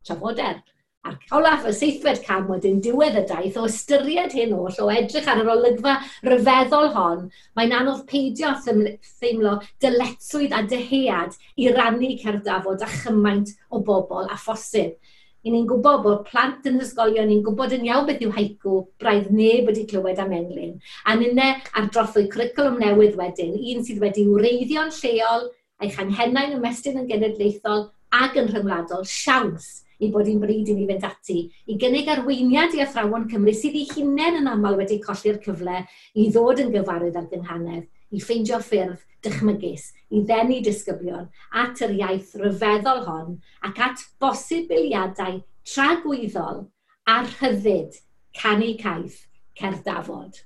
Trafoder! 0.07 0.63
Ac 1.07 1.29
olaf 1.31 1.63
y 1.63 1.71
seithfed 1.71 2.17
cam 2.25 2.49
wedyn 2.51 2.81
diwedd 2.83 3.15
y 3.15 3.21
daith 3.27 3.57
o 3.59 3.61
ystyried 3.69 4.33
hyn 4.35 4.51
oll, 4.55 4.75
o 4.83 4.89
edrych 4.91 5.29
ar 5.31 5.39
yr 5.39 5.51
olygfa 5.53 5.93
ryfeddol 6.27 6.89
hon, 6.95 7.21
mae'n 7.55 7.75
anodd 7.77 8.01
peidio 8.09 8.51
theimlo 8.65 9.53
dyletswydd 9.85 10.57
a 10.57 10.59
dyhead 10.73 11.39
i 11.55 11.71
rannu 11.77 12.11
cerdafod 12.25 12.83
a 12.83 12.91
chymaint 12.97 13.55
o 13.71 13.79
bobl 13.79 14.27
a 14.27 14.35
phosib. 14.43 14.99
I 15.47 15.55
ni'n 15.55 15.71
gwybod 15.71 16.03
bod 16.03 16.27
plant 16.27 16.67
yn 16.67 16.83
ysgolion, 16.83 17.31
ni'n 17.31 17.45
gwybod 17.47 17.79
yn 17.79 17.87
iawn 17.87 18.07
beth 18.09 18.25
yw 18.27 18.35
haiku, 18.35 18.83
braidd 18.99 19.31
neb 19.31 19.71
wedi 19.71 19.87
clywed 19.87 20.19
am 20.19 20.35
englyn. 20.35 20.77
A 21.07 21.15
nynne 21.15 21.51
ar 21.79 21.87
drothwy 21.87 22.27
cwricwlwm 22.33 22.81
newydd 22.83 23.15
wedyn, 23.21 23.55
un 23.55 23.85
sydd 23.87 24.03
wedi 24.03 24.27
wreiddio'n 24.27 24.91
lleol, 24.99 25.47
a'i 25.79 25.95
changhenau'n 25.95 26.57
ymestyn 26.59 26.99
yn 26.99 27.07
genedlaethol 27.13 27.87
ac 28.19 28.35
yn 28.41 28.51
rhyngwladol 28.51 29.07
siawns 29.07 29.77
i 29.99 30.09
bod 30.13 30.27
hi'n 30.29 30.39
bryd 30.41 30.71
i 30.71 30.75
ni 30.77 30.87
fynd 30.89 31.05
ati, 31.07 31.39
i 31.67 31.75
gynnig 31.79 32.09
arweiniad 32.11 32.75
i 32.75 32.83
athrawon 32.85 33.27
Cymru 33.31 33.53
sydd 33.55 33.77
ei 33.77 33.87
hunain 33.91 34.39
yn 34.39 34.49
aml 34.51 34.77
wedi 34.79 34.99
colli'r 35.03 35.39
cyfle 35.43 35.83
i 36.15 36.29
ddod 36.31 36.63
yn 36.63 36.73
gyfarwydd 36.75 37.19
ar 37.19 37.27
gynhanedd, 37.31 37.85
i 38.15 38.21
ffeindio 38.23 38.59
ffyrdd 38.63 39.03
dychmygus, 39.25 39.89
i 40.15 40.23
ddenu 40.25 40.59
disgyblion 40.65 41.27
at 41.63 41.81
yr 41.85 41.95
iaith 41.97 42.35
ryfeddol 42.39 43.03
hon 43.07 43.39
ac 43.67 43.81
at 43.89 44.05
bosibiliadau 44.23 45.41
tragwyddol 45.67 46.63
a 47.09 47.19
rhyddid 47.27 47.99
canu 48.39 48.71
caeth 48.79 49.25
cerddafod. 49.59 50.43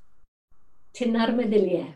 Tynna'r 0.97 1.33
meddyliau. 1.37 1.89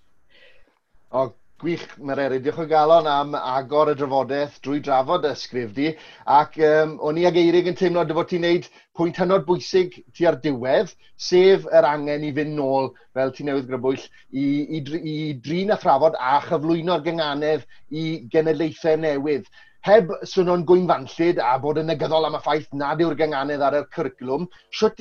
o, 1.16 1.30
Gwych, 1.60 1.82
Mereri, 1.98 2.38
diolch 2.40 2.58
o 2.62 2.64
galon 2.64 3.04
am 3.14 3.34
agor 3.36 3.90
y 3.90 3.94
drafodaeth 4.00 4.54
drwy 4.64 4.78
drafod 4.84 5.26
y 5.28 5.32
sgrif 5.36 5.74
di. 5.76 5.90
Ac 6.36 6.54
um, 6.64 6.94
o'n 7.04 7.18
i 7.20 7.26
ag 7.28 7.36
Eirig 7.36 7.66
yn 7.68 7.74
teimlo 7.76 8.04
dy 8.08 8.14
fod 8.16 8.30
ti'n 8.30 8.46
neud 8.46 8.68
pwynt 8.96 9.18
hynod 9.20 9.44
bwysig 9.44 9.98
ti 10.16 10.24
ar 10.30 10.38
diwedd, 10.46 10.94
sef 11.20 11.66
yr 11.68 11.88
angen 11.90 12.24
i 12.24 12.30
fynd 12.38 12.56
nôl, 12.56 12.88
fel 13.12 13.34
ti 13.36 13.44
newydd 13.44 13.68
grybwyll, 13.68 14.06
i, 14.32 14.44
i, 14.78 14.80
i 15.12 15.16
drin 15.48 15.74
a 15.74 15.76
thrafod 15.82 16.16
a 16.16 16.38
chyflwyno'r 16.46 17.04
gynganedd 17.10 17.66
i 17.92 18.04
genedlaethau 18.32 18.96
newydd 19.02 19.50
heb 19.90 20.14
swno'n 20.32 20.64
gwynfanllyd 20.70 21.42
a 21.44 21.50
bod 21.60 21.82
yn 21.82 21.92
negyddol 21.92 22.30
am 22.30 22.38
y 22.38 22.40
ffaith 22.46 22.72
nad 22.84 23.04
yw'r 23.04 23.18
gynganedd 23.20 23.66
ar 23.68 23.76
y 23.82 23.84
cwricwlwm, 23.98 24.48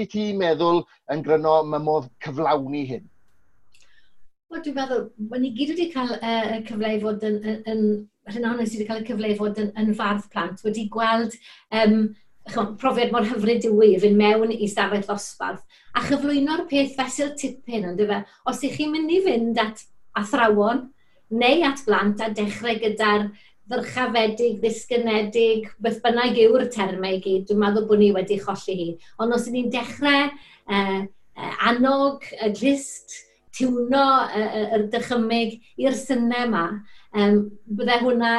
i 0.04 0.10
ti 0.12 0.28
meddwl 0.44 0.84
yn 1.16 1.24
gryno 1.24 1.62
mymodd 1.72 2.12
cyflawni 2.28 2.84
hyn? 2.92 3.08
Wel, 4.50 4.64
dwi'n 4.66 4.78
meddwl, 4.80 5.02
mae 5.30 5.42
ni 5.44 5.50
gyd 5.54 5.76
wedi 5.76 5.86
cael 5.94 6.16
uh, 6.16 6.56
cyfle 6.66 6.90
i 6.96 7.02
fod 7.04 7.26
yn, 7.28 7.36
yn, 7.44 7.58
yn 7.70 7.82
rhan 8.32 8.48
ohonyn 8.50 8.70
sydd 8.70 8.80
wedi 8.80 8.88
cael 8.88 9.04
y 9.04 9.06
cyfle 9.06 9.30
i 9.30 9.36
fod 9.38 9.60
yn, 9.62 9.68
yn 9.78 9.92
fardd 10.00 10.26
plant, 10.34 10.64
wedi 10.66 10.88
gweld 10.90 11.36
um, 11.78 12.00
chwan, 12.50 12.72
profiad 12.82 13.14
mor 13.14 13.28
hyfryd 13.30 13.68
yw 13.70 13.84
i 13.86 13.92
fynd 14.02 14.18
mewn 14.18 14.56
i 14.56 14.72
stafell 14.72 15.06
ddosbarth 15.06 15.62
a 15.94 16.04
chyflwyno'r 16.08 16.66
peth 16.72 16.98
fesul 16.98 17.30
tipyn, 17.38 17.86
ond 17.92 18.02
dyfa, 18.02 18.24
os 18.50 18.66
ych 18.66 18.80
chi'n 18.80 18.96
mynd 18.96 19.14
i 19.14 19.22
fynd 19.28 19.62
at 19.62 19.86
athrawon 20.18 20.88
neu 21.30 21.64
at 21.70 21.86
blant 21.86 22.26
a 22.26 22.34
dechrau 22.42 22.82
gyda'r 22.82 23.30
ddyrchafedig, 23.70 24.58
ddisgynedig, 24.66 25.70
beth 25.78 26.02
bynnag 26.02 26.42
yw'r 26.42 26.66
termau 26.74 27.22
i 27.22 27.22
gyd, 27.22 27.46
dwi'n 27.52 27.66
meddwl 27.68 27.86
bod 27.94 28.02
ni 28.02 28.10
wedi 28.18 28.42
cholli 28.42 28.82
hi. 28.82 28.92
Ond 29.22 29.38
os 29.38 29.46
ni'n 29.54 29.70
dechrau 29.70 30.26
uh, 30.26 30.74
e, 30.74 31.02
e, 31.06 31.58
annog, 31.70 32.26
y 32.34 32.50
glist, 32.58 33.28
tiwno 33.60 34.08
y, 34.32 34.42
y, 34.48 34.64
y 34.78 34.82
dychymyg 34.94 35.56
i'r 35.84 35.98
synnau 36.00 36.48
yma, 36.48 36.64
um, 37.20 37.40
bydde 37.78 37.98
hwnna 38.04 38.32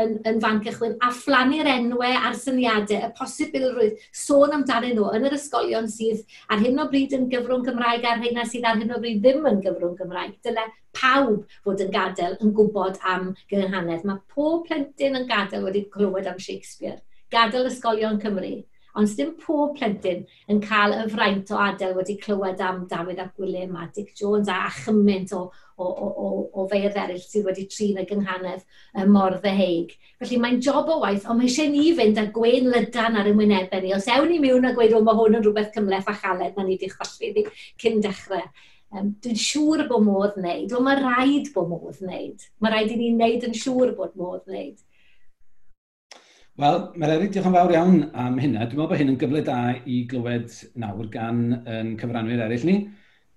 yn, 0.00 0.14
yn 0.28 0.40
fan 0.42 0.60
cychwyn, 0.64 0.96
a 1.04 1.10
phlannu'r 1.14 1.68
enwau 1.74 2.16
a'r 2.18 2.36
syniadau, 2.38 3.08
y 3.08 3.10
posibilrwydd, 3.18 4.06
sôn 4.24 4.56
amdanyn 4.56 4.96
nhw 4.96 5.10
yn 5.18 5.28
yr 5.28 5.36
ysgolion 5.36 5.90
sydd 5.92 6.24
ar 6.48 6.62
hyn 6.64 6.80
o 6.80 6.88
bryd 6.90 7.16
yn 7.18 7.28
gyfrwng 7.32 7.66
Gymraeg 7.68 8.06
a'r 8.08 8.22
rheina 8.22 8.46
sydd 8.48 8.68
ar 8.68 8.80
hyn 8.80 8.94
o 8.94 9.00
bryd 9.02 9.22
ddim 9.22 9.48
yn 9.50 9.62
gyfrwng 9.64 9.98
Gymraeg. 10.00 10.38
Dyle 10.46 10.66
pawb 10.96 11.46
fod 11.64 11.84
yn 11.84 11.92
gadael 11.92 12.36
yn 12.42 12.52
gwybod 12.56 13.00
am 13.08 13.32
gynghanedd. 13.52 14.04
Mae 14.08 14.20
pob 14.32 14.66
plentyn 14.68 15.18
yn 15.20 15.28
gadael 15.30 15.66
wedi 15.68 15.86
clywed 15.92 16.28
am 16.30 16.40
Shakespeare. 16.42 17.00
Gadael 17.32 17.70
ysgolion 17.70 18.20
Cymru. 18.22 18.60
Ond 18.98 19.12
dim 19.16 19.30
pob 19.40 19.76
plentyn 19.78 20.26
yn 20.52 20.58
cael 20.60 20.92
y 20.98 21.04
fraint 21.08 21.50
o 21.54 21.58
adael 21.64 21.94
wedi 21.96 22.18
clywed 22.20 22.60
am 22.60 22.82
Dafydd 22.90 23.22
ap 23.22 23.30
Gwilym 23.38 23.76
a 23.80 23.86
Dick 23.94 24.10
Jones 24.18 24.50
a 24.52 24.66
chymaint 24.76 25.32
o, 25.32 25.46
o, 25.80 25.86
o, 25.86 26.08
o, 26.08 26.32
o 26.60 26.66
feirdd 26.68 26.98
eraill 27.00 27.22
sydd 27.24 27.46
wedi 27.48 27.64
trin 27.72 28.02
y 28.02 28.04
gynghanedd 28.10 28.66
y 29.00 29.06
mor 29.08 29.38
ddeheig. 29.40 29.94
Felly 30.20 30.40
mae'n 30.42 30.60
job 30.66 30.92
o 30.92 30.98
waith, 31.06 31.24
ond 31.24 31.40
mae 31.40 31.48
eisiau 31.48 31.72
ni 31.72 31.86
fynd 31.96 32.20
â 32.20 32.26
gwein 32.36 32.68
lydan 32.74 33.16
ar 33.16 33.32
ein 33.32 33.40
wynebau 33.40 33.80
ni. 33.80 33.94
Os 33.96 34.10
ewn 34.12 34.28
ni 34.28 34.42
mewn 34.44 34.68
a 34.68 34.74
gweud, 34.76 34.92
o, 34.98 35.00
mae 35.06 35.18
hwn 35.22 35.40
yn 35.40 35.48
rhywbeth 35.48 35.72
cymleth 35.78 36.12
a 36.12 36.18
chaled 36.20 36.60
na 36.60 36.68
ni 36.68 36.76
wedi 36.76 36.92
cholli 36.92 37.48
cyn 37.80 38.04
dechrau. 38.04 38.44
Um, 38.92 39.14
dwi'n 39.24 39.38
siŵr 39.40 39.86
bod 39.88 40.04
modd 40.04 40.34
wneud, 40.36 40.72
ond 40.76 40.84
mae 40.84 40.98
rhaid 41.00 41.46
bod 41.54 41.70
modd 41.70 42.00
wneud. 42.04 42.42
Mae 42.60 42.74
rhaid 42.74 42.90
i 42.92 42.98
ni 43.00 43.14
wneud 43.14 43.46
yn 43.48 43.54
siŵr 43.56 43.94
bod 43.96 44.18
modd 44.20 44.44
wneud. 44.44 44.76
Wel, 46.60 46.74
mae'r 46.92 47.00
Meleri, 47.00 47.28
diolch 47.32 47.46
yn 47.48 47.54
fawr 47.54 47.70
iawn 47.72 47.94
am 48.12 48.34
hynna. 48.36 48.66
Dwi'n 48.68 48.76
meddwl 48.76 48.88
bod 48.90 48.98
hyn 49.00 49.10
yn 49.14 49.14
gyfle 49.16 49.40
da 49.46 49.54
i 49.88 50.02
glywed 50.04 50.50
nawr 50.82 51.06
gan 51.08 51.38
yn 51.64 51.94
cyfranwyr 51.96 52.42
eraill 52.44 52.66
ni. 52.68 52.74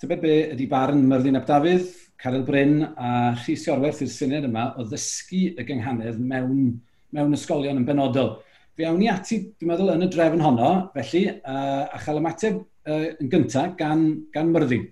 Tybed 0.04 0.20
be 0.20 0.34
ydy 0.52 0.66
barn 0.68 1.06
Myrddin 1.08 1.40
Ap 1.40 1.46
Dafydd, 1.48 1.94
Caryl 2.20 2.44
Bryn 2.44 2.82
a 2.84 3.12
Rhys 3.38 3.64
Iorwerth 3.70 4.02
i'r 4.04 4.12
syniad 4.12 4.50
yma 4.50 4.66
o 4.76 4.84
ddysgu 4.90 5.46
y 5.56 5.64
gynghanedd 5.70 6.20
mewn, 6.20 6.74
mewn 7.16 7.38
ysgolion 7.38 7.80
yn 7.80 7.86
benodol. 7.88 8.34
Fe 8.76 8.90
awn 8.90 9.00
ni 9.00 9.08
ati, 9.08 9.40
dwi'n 9.48 9.72
meddwl, 9.72 9.94
yn 9.96 10.10
y 10.10 10.12
drefn 10.12 10.44
honno, 10.44 10.74
felly, 10.98 11.24
uh, 11.40 11.86
a 11.88 12.02
chael 12.04 12.20
ymateb 12.20 12.60
uh, 12.60 13.06
yn 13.16 13.32
gyntaf 13.32 13.78
gan, 13.80 14.04
gan 14.36 14.52
Myrddin. 14.52 14.90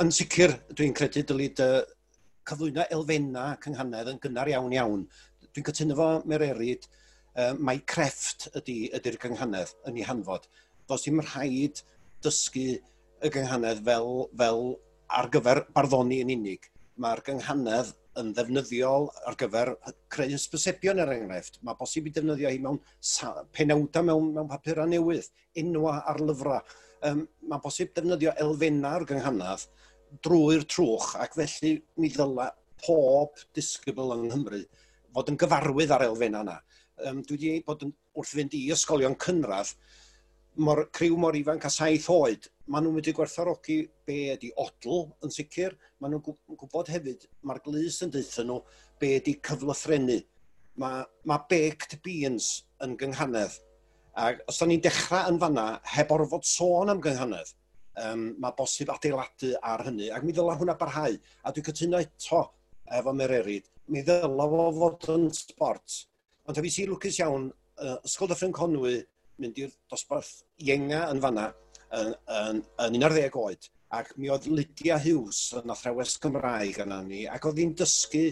yn 0.00 0.16
sicr, 0.22 0.56
dwi'n 0.72 0.96
credu 0.96 1.26
dylid 1.28 1.60
uh, 1.60 1.84
cyflwyno 2.48 2.88
elfenna 2.96 3.50
cynghanedd 3.60 4.14
yn 4.14 4.24
gynnar 4.24 4.48
iawn 4.52 4.72
iawn 4.76 5.06
Dwi'n 5.54 5.66
cytuno 5.68 5.94
fo 5.94 6.06
Mererid, 6.26 6.86
uh, 7.38 7.52
mae 7.62 7.78
crefft 7.86 8.48
ydy, 8.58 8.88
ydy'r 8.98 9.18
gynghanedd 9.22 9.74
yn 9.86 10.00
ei 10.00 10.06
hanfod. 10.08 10.48
Does 10.90 11.06
dim 11.06 11.20
rhaid 11.22 11.82
dysgu 12.24 12.72
y 12.74 13.30
gynghanedd 13.30 13.84
fel, 13.86 14.08
fel 14.40 14.64
ar 15.14 15.28
gyfer 15.30 15.62
barddoni 15.76 16.18
yn 16.24 16.32
unig. 16.34 16.66
Mae'r 16.98 17.22
gynghanedd 17.28 17.92
yn 18.18 18.32
ddefnyddiol 18.34 19.08
ar 19.28 19.38
gyfer 19.38 19.72
creu 20.14 20.34
ysbysebion 20.34 21.02
er 21.02 21.12
enghraifft. 21.14 21.60
Mae 21.62 21.78
bosib 21.78 22.10
i 22.10 22.14
defnyddio 22.14 22.50
hi 22.50 22.58
mewn 22.62 22.80
penawda 23.54 24.02
mewn, 24.06 24.32
mewn 24.34 24.50
papurau 24.50 24.90
newydd, 24.90 25.30
enwa 25.62 26.00
ar 26.10 26.18
lyfrau. 26.22 26.62
Um, 27.06 27.26
mae 27.46 27.62
bosib 27.62 27.94
defnyddio 27.94 28.34
elfennau 28.42 28.98
o'r 28.98 29.06
gynghanedd 29.10 29.68
drwy'r 30.26 30.66
trwch 30.70 31.14
ac 31.22 31.38
felly 31.38 31.76
mi 32.02 32.10
ddyla 32.10 32.50
pob 32.84 33.38
disgybl 33.56 34.14
yng 34.16 34.28
Nghymru 34.28 34.60
fod 35.14 35.30
yn 35.32 35.38
gyfarwydd 35.40 35.94
ar 35.94 36.06
elfenna 36.08 36.42
yna. 36.44 36.56
Um, 37.08 37.22
dwi 37.26 37.36
wedi 37.36 37.62
bod 37.66 37.82
yn, 37.86 37.92
wrth 38.18 38.34
fynd 38.38 38.54
i 38.54 38.64
ysgolion 38.74 39.16
cynradd, 39.22 39.72
mor, 40.62 40.84
criw 40.94 41.16
mor 41.18 41.36
ifanc 41.36 41.66
a 41.66 41.70
saith 41.72 42.06
oed, 42.12 42.46
maen 42.70 42.86
nhw'n 42.86 42.98
wedi 42.98 43.12
i 43.12 43.16
gwerthorogi 43.16 43.78
be 44.06 44.18
ydy 44.34 44.52
odl 44.60 45.08
yn 45.24 45.34
sicr, 45.34 45.74
maen 46.00 46.14
nhw'n 46.14 46.56
gwybod 46.60 46.92
hefyd, 46.94 47.26
mae'r 47.42 47.62
glus 47.64 48.00
yn 48.06 48.14
deitha 48.14 48.46
nhw 48.46 48.60
be 49.02 49.16
ydy 49.18 49.36
cyflythrenu. 49.44 50.20
Mae, 50.80 51.04
ma 51.28 51.38
baked 51.50 52.00
beans 52.02 52.64
yn 52.82 52.96
gynghanedd. 52.98 53.60
Ac 54.18 54.42
os 54.50 54.58
da 54.60 54.66
ni'n 54.70 54.82
dechrau 54.82 55.30
yn 55.30 55.38
fanna, 55.42 55.66
heb 55.94 56.10
orfod 56.14 56.46
sôn 56.46 56.90
am 56.90 57.02
gynghanedd, 57.02 57.54
um, 58.06 58.28
mae 58.42 58.54
bosib 58.58 58.90
adeiladu 58.94 59.54
ar 59.62 59.84
hynny, 59.86 60.10
ac 60.14 60.26
mi 60.26 60.34
ddylai 60.34 60.56
hwnna 60.60 60.78
barhau. 60.78 61.18
A 61.42 61.54
dwi'n 61.54 61.66
cytuno 61.70 62.02
eto 62.02 62.44
efo 62.98 63.14
Mererid. 63.16 63.66
Mi 63.92 64.02
ddyla 64.04 64.46
fo 64.50 64.68
fod 64.78 65.08
yn 65.14 65.28
sport. 65.36 66.04
Ond 66.48 66.60
hefyd 66.60 66.74
si 66.74 66.86
lwcus 66.88 67.20
iawn, 67.20 67.50
uh, 67.80 67.98
Ysgol 68.04 68.30
Dyffryn 68.30 68.54
Conwy 68.54 68.98
mynd 69.42 69.60
i'r 69.60 69.72
dosbarth 69.90 70.42
ienga 70.62 71.06
yn 71.10 71.22
fanna 71.22 71.48
yn, 71.98 72.14
yn, 72.38 72.62
yn 72.86 72.98
11 73.00 73.38
oed. 73.40 73.70
Ac 73.94 74.14
mi 74.18 74.30
oedd 74.32 74.48
Lydia 74.50 74.98
Hughes 75.02 75.40
yn 75.60 75.72
athrawes 75.74 76.16
Cymraeg 76.22 76.80
yna 76.84 77.00
ni, 77.06 77.24
ac 77.30 77.46
oedd 77.48 77.60
hi'n 77.62 77.74
dysgu 77.78 78.24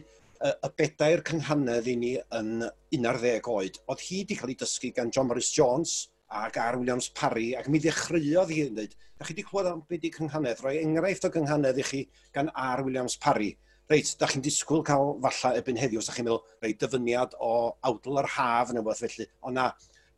uh, 0.43 0.55
y 0.55 0.71
bedair 0.79 1.23
cynghanedd 1.27 1.91
i 1.91 1.97
ni 1.99 2.15
yn 2.39 2.67
11 2.95 3.51
oed. 3.53 3.79
Oedd 3.87 4.07
hi 4.09 4.23
wedi 4.23 4.39
cael 4.39 4.55
ei 4.55 4.59
dysgu 4.63 4.93
gan 4.97 5.13
John 5.15 5.31
Morris 5.31 5.53
Jones 5.55 5.97
ac 6.33 6.57
R. 6.57 6.79
Williams 6.81 7.11
Parry, 7.13 7.53
ac 7.59 7.69
mi 7.69 7.81
ddechreuodd 7.83 8.53
hi 8.53 8.63
yn 8.67 8.79
dweud, 8.79 8.95
da 9.19 9.27
chi 9.27 9.35
wedi 9.35 9.45
clywed 9.45 9.69
am 9.69 9.83
beth 9.89 10.07
i 10.09 10.11
cynghanedd, 10.15 10.63
roi 10.65 10.79
enghraifft 10.81 11.27
o 11.29 11.31
gynghanedd 11.35 11.81
i 11.83 11.85
chi 11.85 12.01
gan 12.33 12.49
R. 12.57 12.83
Williams 12.87 13.19
Parry 13.21 13.51
reit, 13.93 14.13
da 14.21 14.29
chi'n 14.31 14.45
disgwyl 14.45 14.85
cael 14.87 15.17
falla 15.23 15.59
ebyn 15.61 15.81
heddiw, 15.81 16.01
os 16.01 16.09
da 16.09 16.17
chi'n 16.17 16.27
meddwl, 16.29 16.43
reit, 16.65 16.79
dyfyniad 16.81 17.37
o 17.41 17.53
awdl 17.89 18.21
yr 18.23 18.31
haf 18.37 18.73
neu 18.73 18.85
beth 18.87 19.03
felly, 19.05 19.29
ond 19.45 19.59
na, 19.59 19.69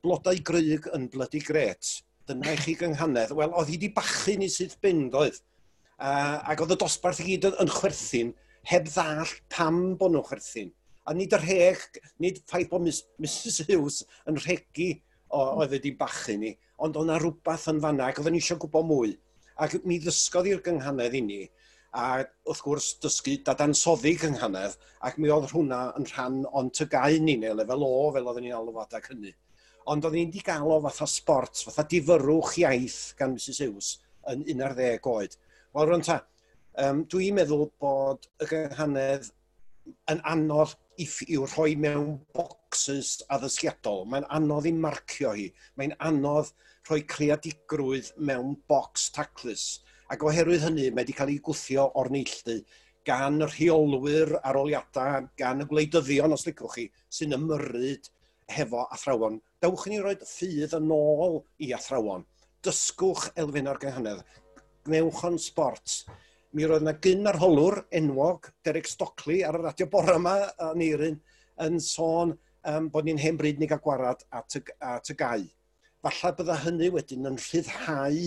blodau 0.04 0.40
gryg 0.50 0.88
yn 0.96 1.08
blydi 1.12 1.42
gret, 1.44 1.90
dyna 2.28 2.54
i 2.54 2.60
chi 2.60 2.76
gynghanedd, 2.80 3.34
wel, 3.36 3.52
oedd 3.52 3.72
hi 3.72 3.78
wedi 3.78 3.90
bachu 3.96 4.36
ni 4.40 4.50
sydd 4.52 4.76
bynd 4.84 5.16
oedd, 5.20 5.40
uh, 5.98 6.38
ac 6.50 6.64
oedd 6.64 6.76
y 6.76 6.80
dosbarth 6.80 7.22
i 7.24 7.28
gyd 7.32 7.50
yn 7.52 7.72
chwerthin, 7.72 8.32
heb 8.68 8.88
ddall 8.88 9.34
pam 9.52 9.80
bod 10.00 10.14
nhw'n 10.14 10.28
chwerthin. 10.28 10.72
A 11.04 11.12
nid 11.12 11.34
yr 11.36 11.42
heg, 11.44 11.82
nid 12.22 12.40
ffaith 12.48 12.70
bod 12.70 12.86
Mrs 12.86 13.60
Hughes 13.68 14.00
yn 14.30 14.40
rhegu 14.40 14.94
oedd 15.34 15.74
wedi 15.74 15.92
bachu 15.98 16.38
ni, 16.40 16.54
ond 16.80 16.96
o'na 16.96 17.18
rhywbeth 17.20 17.68
yn 17.72 17.82
fanna 17.82 18.08
ac 18.08 18.22
oedden 18.22 18.36
ni 18.36 18.40
eisiau 18.40 18.60
gwybod 18.62 18.88
mwy. 18.88 19.12
Ac 19.60 19.76
mi 19.84 19.98
ddysgodd 20.02 20.48
i'r 20.50 20.62
gynghanedd 20.64 21.18
i 21.18 21.22
ni 21.26 21.42
a 21.94 22.06
wrth 22.50 22.62
gwrs 22.66 22.88
dysgu 23.02 23.36
dadansoddi 23.46 24.14
cynghanedd 24.18 24.74
ac 25.08 25.18
mi 25.22 25.30
oedd 25.30 25.52
hwnna 25.52 25.80
yn 25.98 26.08
rhan 26.10 26.40
o'n 26.50 26.70
tygau 26.74 27.20
ni 27.22 27.36
neu 27.38 27.54
lefel 27.54 27.86
O 27.86 28.10
fel 28.14 28.30
oedden 28.30 28.48
ni'n 28.48 28.56
alw 28.58 28.80
adag 28.82 29.06
hynny. 29.12 29.30
Ond 29.92 30.06
oedden 30.08 30.24
ni'n 30.24 30.32
di 30.34 30.42
o 30.42 30.80
fatha 30.88 31.06
sport, 31.06 31.62
fatha 31.66 31.86
difyrwch 31.86 32.58
iaith 32.64 33.14
gan 33.18 33.36
Mrs 33.36 33.60
Hughes 33.62 33.90
yn 34.32 34.42
11 34.48 35.06
oed. 35.12 35.36
Wel, 35.74 35.86
rwy'n 35.86 36.04
ta, 36.06 36.18
um, 36.82 37.04
dwi'n 37.10 37.38
meddwl 37.38 37.68
bod 37.78 38.26
y 38.42 38.48
gynghanedd 38.50 39.30
yn 40.10 40.20
anodd 40.26 40.74
i, 40.98 41.06
i'w 41.06 41.46
rhoi 41.46 41.74
mewn 41.78 42.18
bocsys 42.36 43.20
addysgiadol. 43.34 44.04
Mae'n 44.10 44.26
anodd 44.34 44.68
i 44.70 44.74
marcio 44.74 45.34
hi. 45.36 45.48
Mae'n 45.78 45.94
anodd 46.10 46.52
rhoi 46.88 47.02
creadigrwydd 47.08 48.12
mewn 48.18 48.56
bocs 48.70 49.10
taclus 49.14 49.83
ac 50.12 50.24
oherwydd 50.28 50.66
hynny 50.66 50.88
mae 50.90 51.02
wedi 51.02 51.16
cael 51.16 51.32
ei 51.32 51.40
gwthio 51.44 51.86
o'r 52.00 52.10
neilltu 52.12 52.58
gan 53.04 53.42
y 53.44 53.48
rheolwyr 53.48 54.38
aroliadau, 54.40 55.28
gan 55.36 55.60
y 55.60 55.66
gwleidyddion, 55.68 56.32
os 56.32 56.46
licwch 56.48 56.76
chi, 56.78 56.84
sy'n 57.12 57.36
ymyrryd 57.36 58.08
hefo 58.54 58.84
athrawon. 58.94 59.40
Dewch 59.62 59.86
ni 59.90 60.00
roed 60.00 60.24
ffydd 60.28 60.76
yn 60.78 60.92
ôl 60.94 61.42
i 61.64 61.72
athrawon. 61.76 62.24
Dysgwch 62.64 63.30
elfen 63.40 63.68
o'r 63.68 63.80
gynghanedd. 63.82 64.22
Gnewch 64.88 65.20
o'n 65.28 65.36
sport. 65.40 65.98
Mi 66.56 66.64
roedd 66.68 66.84
yna 66.84 66.96
gyn 67.04 67.28
arholwr 67.28 67.82
enwog, 67.98 68.48
Derek 68.64 68.88
Stockley, 68.88 69.42
ar 69.44 69.58
y 69.58 69.64
radio 69.64 69.88
bore 69.92 70.16
yma 70.16 70.36
yn 70.70 70.84
Eirin, 70.86 71.20
yn 71.64 71.80
sôn 71.82 72.36
um, 72.64 72.88
bod 72.92 73.08
ni'n 73.08 73.20
hen 73.20 73.40
bryd 73.40 73.60
ni 73.60 73.68
gael 73.68 73.82
gwarad 73.84 74.24
at 74.32 74.60
y, 74.60 74.64
at 74.80 75.12
y 75.12 75.18
gau. 75.18 75.46
Falle 76.04 76.34
bydda 76.38 76.60
hynny 76.64 76.90
wedyn 76.94 77.28
yn 77.30 77.40
rhyddhau 77.40 78.20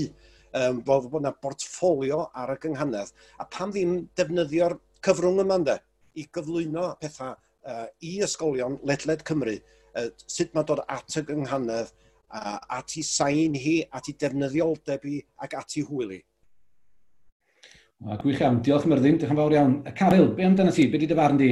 um, 0.57 0.81
bod 0.85 1.09
yna 1.19 1.33
bortffolio 1.43 2.25
ar 2.35 2.53
y 2.55 2.57
gynghanedd. 2.65 3.13
A 3.41 3.45
pam 3.45 3.73
ddim 3.73 3.99
defnyddio'r 4.17 4.77
cyfrwng 5.05 5.43
yma 5.43 5.59
ynde, 5.61 5.77
i 6.17 6.25
gyflwyno 6.33 6.89
pethau 7.01 7.35
uh, 7.35 7.85
i 8.01 8.17
ysgolion 8.25 8.79
ledled 8.87 9.23
Cymru, 9.27 9.57
uh, 9.97 10.09
sut 10.25 10.55
mae 10.55 10.67
dod 10.67 10.83
at 10.87 11.19
y 11.19 11.25
gynghanedd, 11.27 11.93
uh, 12.33 12.57
at 12.79 12.97
i 12.97 13.05
sain 13.05 13.55
hi, 13.57 13.79
at 13.91 14.09
i 14.09 14.17
defnyddioldeb 14.17 15.07
hi 15.07 15.21
ac 15.45 15.57
at 15.61 15.77
i 15.77 15.85
hwyli. 15.87 16.21
Gwych 18.21 18.43
iawn. 18.43 18.59
Diolch 18.61 18.85
Myrddin. 18.85 19.17
Diolch 19.17 19.33
yn 19.33 19.39
fawr 19.39 19.55
iawn. 19.55 19.79
Caryl, 19.97 20.27
be 20.37 20.45
amdano 20.45 20.73
ti? 20.73 20.85
Be 20.91 20.99
di 21.01 21.07
dy 21.09 21.15
farn 21.17 21.39
di? 21.39 21.49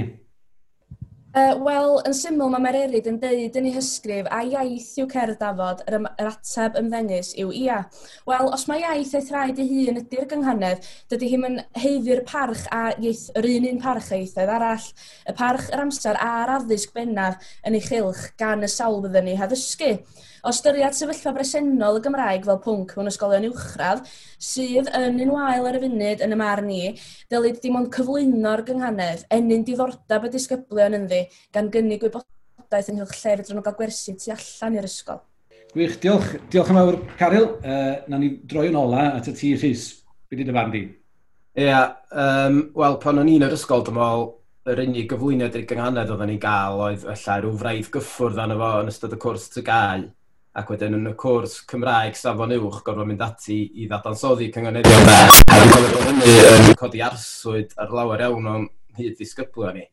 Uh, 1.36 1.52
Wel, 1.60 1.98
yn 2.08 2.14
syml, 2.16 2.48
mae 2.48 2.64
Mererid 2.64 3.10
yn 3.12 3.18
deud 3.20 3.58
yn 3.60 3.66
ei 3.68 3.74
hysgrif 3.76 4.30
a 4.32 4.38
iaith 4.48 4.94
yw 5.02 5.08
cerdd 5.12 5.42
dafod, 5.42 5.82
yr, 5.84 5.98
yr 6.24 6.30
ateb 6.30 6.78
ymddengus 6.80 7.34
yw 7.44 7.50
ia. 7.52 7.82
Wel, 8.30 8.48
os 8.56 8.64
mae 8.72 8.80
iaith 8.86 9.12
ei 9.20 9.26
thraed 9.28 9.60
ei 9.60 9.68
hun 9.68 10.00
ydy'r 10.00 10.30
gynghanedd, 10.32 10.88
dydy 11.12 11.34
hi'n 11.34 11.44
yn 11.50 11.58
heiddi'r 11.84 12.22
parch 12.30 12.64
a 12.72 12.86
ieith, 12.94 13.26
yr 13.36 13.50
un 13.50 13.68
un 13.74 13.82
parch 13.84 14.14
eithaf 14.16 14.54
arall, 14.56 14.88
y 15.28 15.36
parch 15.36 15.68
yr 15.76 15.84
amser 15.84 16.22
a'r 16.24 16.54
addysg 16.56 16.96
bennaf 16.96 17.52
yn 17.68 17.76
ei 17.76 17.84
chylch 17.84 18.30
gan 18.40 18.64
y 18.64 18.72
sawl 18.72 19.02
bydden 19.04 19.28
ni 19.28 19.36
haddysgu. 19.42 19.92
O 20.46 20.52
ystyried 20.54 20.94
sefyllfa 20.94 21.32
bresennol 21.34 21.96
y 21.98 22.02
Gymraeg 22.06 22.44
fel 22.46 22.60
pwnc 22.62 22.92
mewn 22.94 23.08
ysgolion 23.10 23.48
uwchradd, 23.48 24.04
sydd 24.38 24.92
yn 24.94 25.16
unwael 25.24 25.66
ar 25.66 25.78
y 25.80 25.80
funud 25.82 26.20
yn 26.22 26.36
y 26.36 26.38
mar 26.38 26.60
ni, 26.62 26.82
dylid 27.34 27.56
dim 27.64 27.80
ond 27.80 27.88
cyflwyno'r 27.96 28.62
gynghanedd, 28.68 29.24
enyn 29.34 29.64
diddordeb 29.66 30.28
y 30.28 30.30
disgyblion 30.36 30.98
ynddi, 31.00 31.24
gan 31.50 31.72
gynnig 31.74 32.04
gwybodaeth 32.04 32.92
ynghylch 32.94 33.16
lle 33.16 33.34
fedrwn 33.40 33.58
nhw 33.58 33.64
gael 33.66 33.78
gwersi 33.80 34.14
tu 34.22 34.36
allan 34.36 34.76
i'r 34.78 34.86
ysgol. 34.86 35.24
Gwych, 35.72 35.96
diolch, 36.04 36.36
diolch 36.54 36.70
yn 36.70 36.78
fawr, 36.78 36.98
Caryl. 37.18 37.48
Uh, 37.66 37.96
na 38.14 38.20
ni 38.22 38.30
droi 38.46 38.68
yn 38.70 38.78
ola 38.78 39.08
at 39.16 39.32
y 39.32 39.34
ti, 39.40 39.56
Rhys. 39.58 39.88
Be 40.30 40.38
di 40.38 40.46
dy 40.46 40.54
fan 40.54 40.70
di? 40.76 40.84
Ie, 41.56 41.66
yeah, 41.66 41.88
um, 42.14 42.60
wel, 42.78 43.00
pan 43.02 43.24
o'n 43.24 43.32
i'n 43.34 43.48
yr 43.48 43.56
ysgol, 43.58 43.82
dwi'n 43.88 43.98
meddwl, 43.98 44.30
yr 44.70 44.84
unig 44.86 45.10
gyflwyniad 45.10 45.58
i'r 45.58 45.66
gynghanedd 45.74 46.14
oedden 46.14 46.32
ni'n 46.36 46.46
gael 46.46 46.86
oedd 46.86 47.10
y 47.10 47.18
rhyw 47.18 47.58
fraidd 47.64 47.90
gyffwrdd 47.98 48.44
arno 48.46 48.60
fo 48.62 48.70
yn 48.84 48.94
ystod 48.94 49.18
y 49.18 49.20
cwrs 49.26 49.50
tygau 49.58 50.06
ac 50.56 50.70
wedyn 50.72 50.96
yn 50.96 51.10
y 51.10 51.12
cwrs 51.20 51.58
Cymraeg 51.68 52.16
safon 52.16 52.54
uwch 52.56 52.78
gorfod 52.86 53.10
mynd 53.10 53.24
ati 53.26 53.58
i 53.82 53.88
ddadansoddi 53.90 54.48
cyngoneddion 54.56 55.10
da. 55.10 55.18
hynny 56.06 56.36
yn 56.52 56.78
codi 56.80 57.02
arswyd 57.04 57.74
ar 57.82 57.92
lawer 57.96 58.24
iawn 58.24 58.48
o'n 58.52 58.70
hyd 58.96 59.18
ddisgyblion 59.18 59.76
ni. 59.76 59.84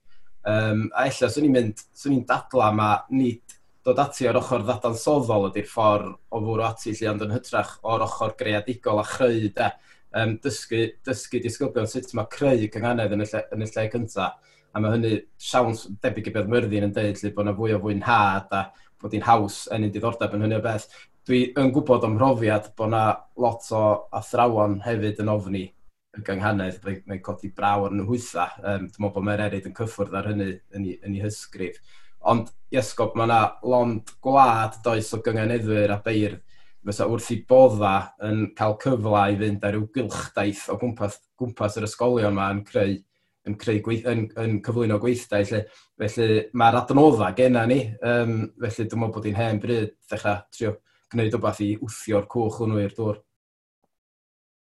Um, 0.46 0.84
a 0.94 1.08
ella, 1.10 1.30
swn 1.30 1.48
i'n 1.48 1.56
mynd, 1.56 1.82
swn 1.98 2.14
i'n 2.18 2.22
dadla 2.28 2.70
ma 2.78 2.92
nid 3.10 3.56
dod 3.82 3.98
ati 3.98 4.28
o'r 4.30 4.38
ochr 4.38 4.62
ddadansoddol 4.68 5.48
ydy'r 5.48 5.66
ffordd 5.70 6.14
o 6.30 6.42
fwrw 6.44 6.66
ati 6.68 6.94
lle 6.94 7.10
ond 7.10 7.26
yn 7.26 7.34
hytrach 7.34 7.74
o'r 7.82 8.06
ochr 8.06 8.36
greadigol 8.38 9.02
a 9.02 9.06
chreu 9.06 9.48
de. 9.56 9.72
Um, 10.12 10.36
dysgu, 10.44 10.84
dysgu 11.08 11.40
disgyblion 11.42 11.90
sut 11.90 12.10
mae 12.14 12.30
creu 12.30 12.68
cynghanedd 12.70 13.16
yn 13.16 13.24
y 13.24 13.28
lle, 13.32 13.42
yn 13.56 13.66
y 13.66 13.70
lle 13.70 13.88
cyntaf 13.96 14.38
a 14.72 14.80
mae 14.80 14.94
hynny 14.94 15.16
siawns 15.40 15.84
debyg 16.04 16.30
i 16.30 16.32
beth 16.34 16.48
Myrddin 16.48 16.86
yn 16.86 16.94
dweud, 16.96 17.18
lle 17.20 17.32
bod 17.34 17.44
yna 17.44 17.54
fwy 17.56 17.74
o 17.76 17.80
fwynhad 17.82 18.54
a 18.56 18.62
bod 19.02 19.14
hi'n 19.16 19.26
haws 19.26 19.64
yn 19.74 19.86
un 19.86 19.92
diddordeb 19.94 20.36
yn 20.36 20.46
hynny 20.46 20.58
o 20.58 20.64
beth. 20.64 20.88
Dwi 21.28 21.44
yn 21.58 21.70
gwybod 21.74 22.06
o'm 22.06 22.16
mhrofiad 22.16 22.72
bod 22.78 22.90
yna 22.90 23.04
lot 23.42 23.68
o 23.76 23.82
athrawon 24.18 24.80
hefyd 24.86 25.22
yn 25.22 25.32
ofni 25.32 25.64
y 26.12 26.22
gynghanedd, 26.26 26.80
mae'n 27.08 27.22
codi 27.24 27.52
braw 27.56 27.86
ar 27.86 27.94
nhw 27.96 28.06
hwytha. 28.10 28.48
Um, 28.60 28.88
dwi'n 28.88 29.04
meddwl 29.04 29.14
bod 29.16 29.26
mae'r 29.28 29.44
eryd 29.46 29.68
yn 29.70 29.76
cyffwrdd 29.76 30.16
ar 30.18 30.28
hynny 30.32 30.48
yn 30.76 30.88
ei, 30.88 30.96
yn 31.00 31.16
ei 31.16 31.22
hysgrif. 31.24 31.78
Ond 32.28 32.50
iesgob, 32.74 33.16
mae 33.18 33.26
yna 33.26 33.40
lond 33.66 34.12
gwlad 34.22 34.76
does 34.84 35.12
o 35.16 35.22
gynghaneddwyr 35.24 35.94
a 35.94 36.00
beirdd 36.04 36.42
fysa 36.82 37.06
wrth 37.06 37.30
i 37.30 37.38
bodda 37.48 37.94
yn 38.26 38.44
cael 38.58 38.74
cyfle 38.82 39.22
i 39.30 39.38
fynd 39.38 39.64
ar 39.66 39.76
ryw 39.76 39.86
gylchdaith 39.94 40.66
o 40.72 40.76
gwmpas, 40.80 41.20
gwmpas 41.38 41.78
yr 41.78 41.86
ysgolion 41.86 42.34
yma 42.34 42.48
yn 42.56 42.62
creu 42.66 42.96
yn, 43.48 43.56
creu 43.58 43.82
gweith, 43.84 44.06
yn, 44.08 44.24
yn 44.38 44.56
cyflwyno 44.64 44.98
gweithdai. 45.02 45.42
Felly, 45.48 45.62
felly 46.02 46.38
mae'r 46.58 46.80
adnoddau 46.82 47.36
genna 47.38 47.66
ni, 47.68 47.82
um, 48.06 48.38
felly 48.62 48.86
dwi'n 48.86 49.02
meddwl 49.02 49.14
bod 49.16 49.28
hi'n 49.28 49.38
hen 49.40 49.60
bryd 49.62 49.94
ddechrau 50.08 50.42
trio 50.54 50.76
gwneud 51.12 51.36
rhywbeth 51.36 51.62
i 51.64 51.70
wthio'r 51.82 52.28
cwch 52.32 52.60
hwnnw 52.60 52.82
i'r 52.82 52.96
dŵr. 52.96 53.22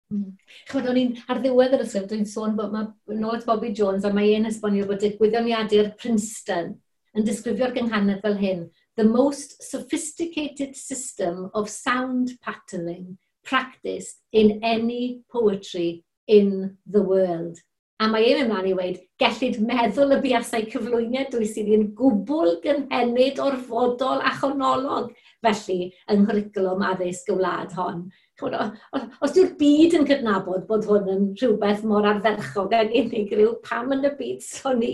Mm. 0.10 0.30
Chymod, 0.66 0.90
o'n 0.90 0.98
i'n 0.98 1.16
ar 1.30 1.40
ddiwedd 1.44 1.76
yr 1.78 1.86
ysgrif, 1.86 2.06
dwi'n 2.10 2.30
sôn 2.30 2.56
bod 2.58 2.72
mae 2.74 3.18
Nod 3.22 3.44
Bobby 3.46 3.74
Jones 3.78 4.08
a 4.08 4.14
mae 4.14 4.32
e'n 4.34 4.50
esbonio 4.50 4.88
bod 4.90 5.06
y 5.06 5.12
gwyddoniadur 5.20 5.92
Princeton 6.02 6.72
yn 7.18 7.26
disgrifio'r 7.26 7.76
gynghanedd 7.76 8.24
fel 8.24 8.38
hyn, 8.40 8.64
the 8.98 9.06
most 9.06 9.62
sophisticated 9.64 10.76
system 10.76 11.50
of 11.54 11.70
sound 11.70 12.34
patterning 12.42 13.18
practiced 13.46 14.22
in 14.32 14.60
any 14.64 15.22
poetry 15.32 16.04
in 16.28 16.78
the 16.86 17.02
world. 17.02 17.58
A 18.00 18.08
mae 18.08 18.30
e'n 18.30 18.46
ymlaen 18.46 18.70
i 18.70 18.74
weud, 18.78 19.00
gellid 19.20 19.58
meddwl 19.68 20.16
y 20.16 20.18
buasau 20.24 20.64
cyflwyniad 20.72 21.34
dwi 21.34 21.48
sydd 21.50 21.72
yn 21.76 21.82
gwbl 21.98 22.54
gynhenid, 22.64 23.42
orfodol 23.44 24.24
a 24.24 24.32
chonolog. 24.40 25.10
Felly 25.44 25.90
yng 26.08 26.24
nghwricwlwm 26.24 26.86
addysg 26.94 27.34
y 27.34 27.36
wlad 27.36 27.76
hon. 27.76 28.06
Os 28.40 29.36
yw'r 29.36 29.50
byd 29.60 29.98
yn 29.98 30.08
cydnabod 30.08 30.64
bod 30.70 30.88
hwn 30.88 31.10
yn 31.12 31.26
rhywbeth 31.42 31.84
mor 31.92 32.08
ardderchog 32.08 32.72
ag 32.78 32.94
unigryw, 32.96 33.58
pam 33.68 33.92
yn 33.96 34.08
y 34.08 34.14
byd 34.16 34.46
so 34.46 34.72
ni 34.78 34.94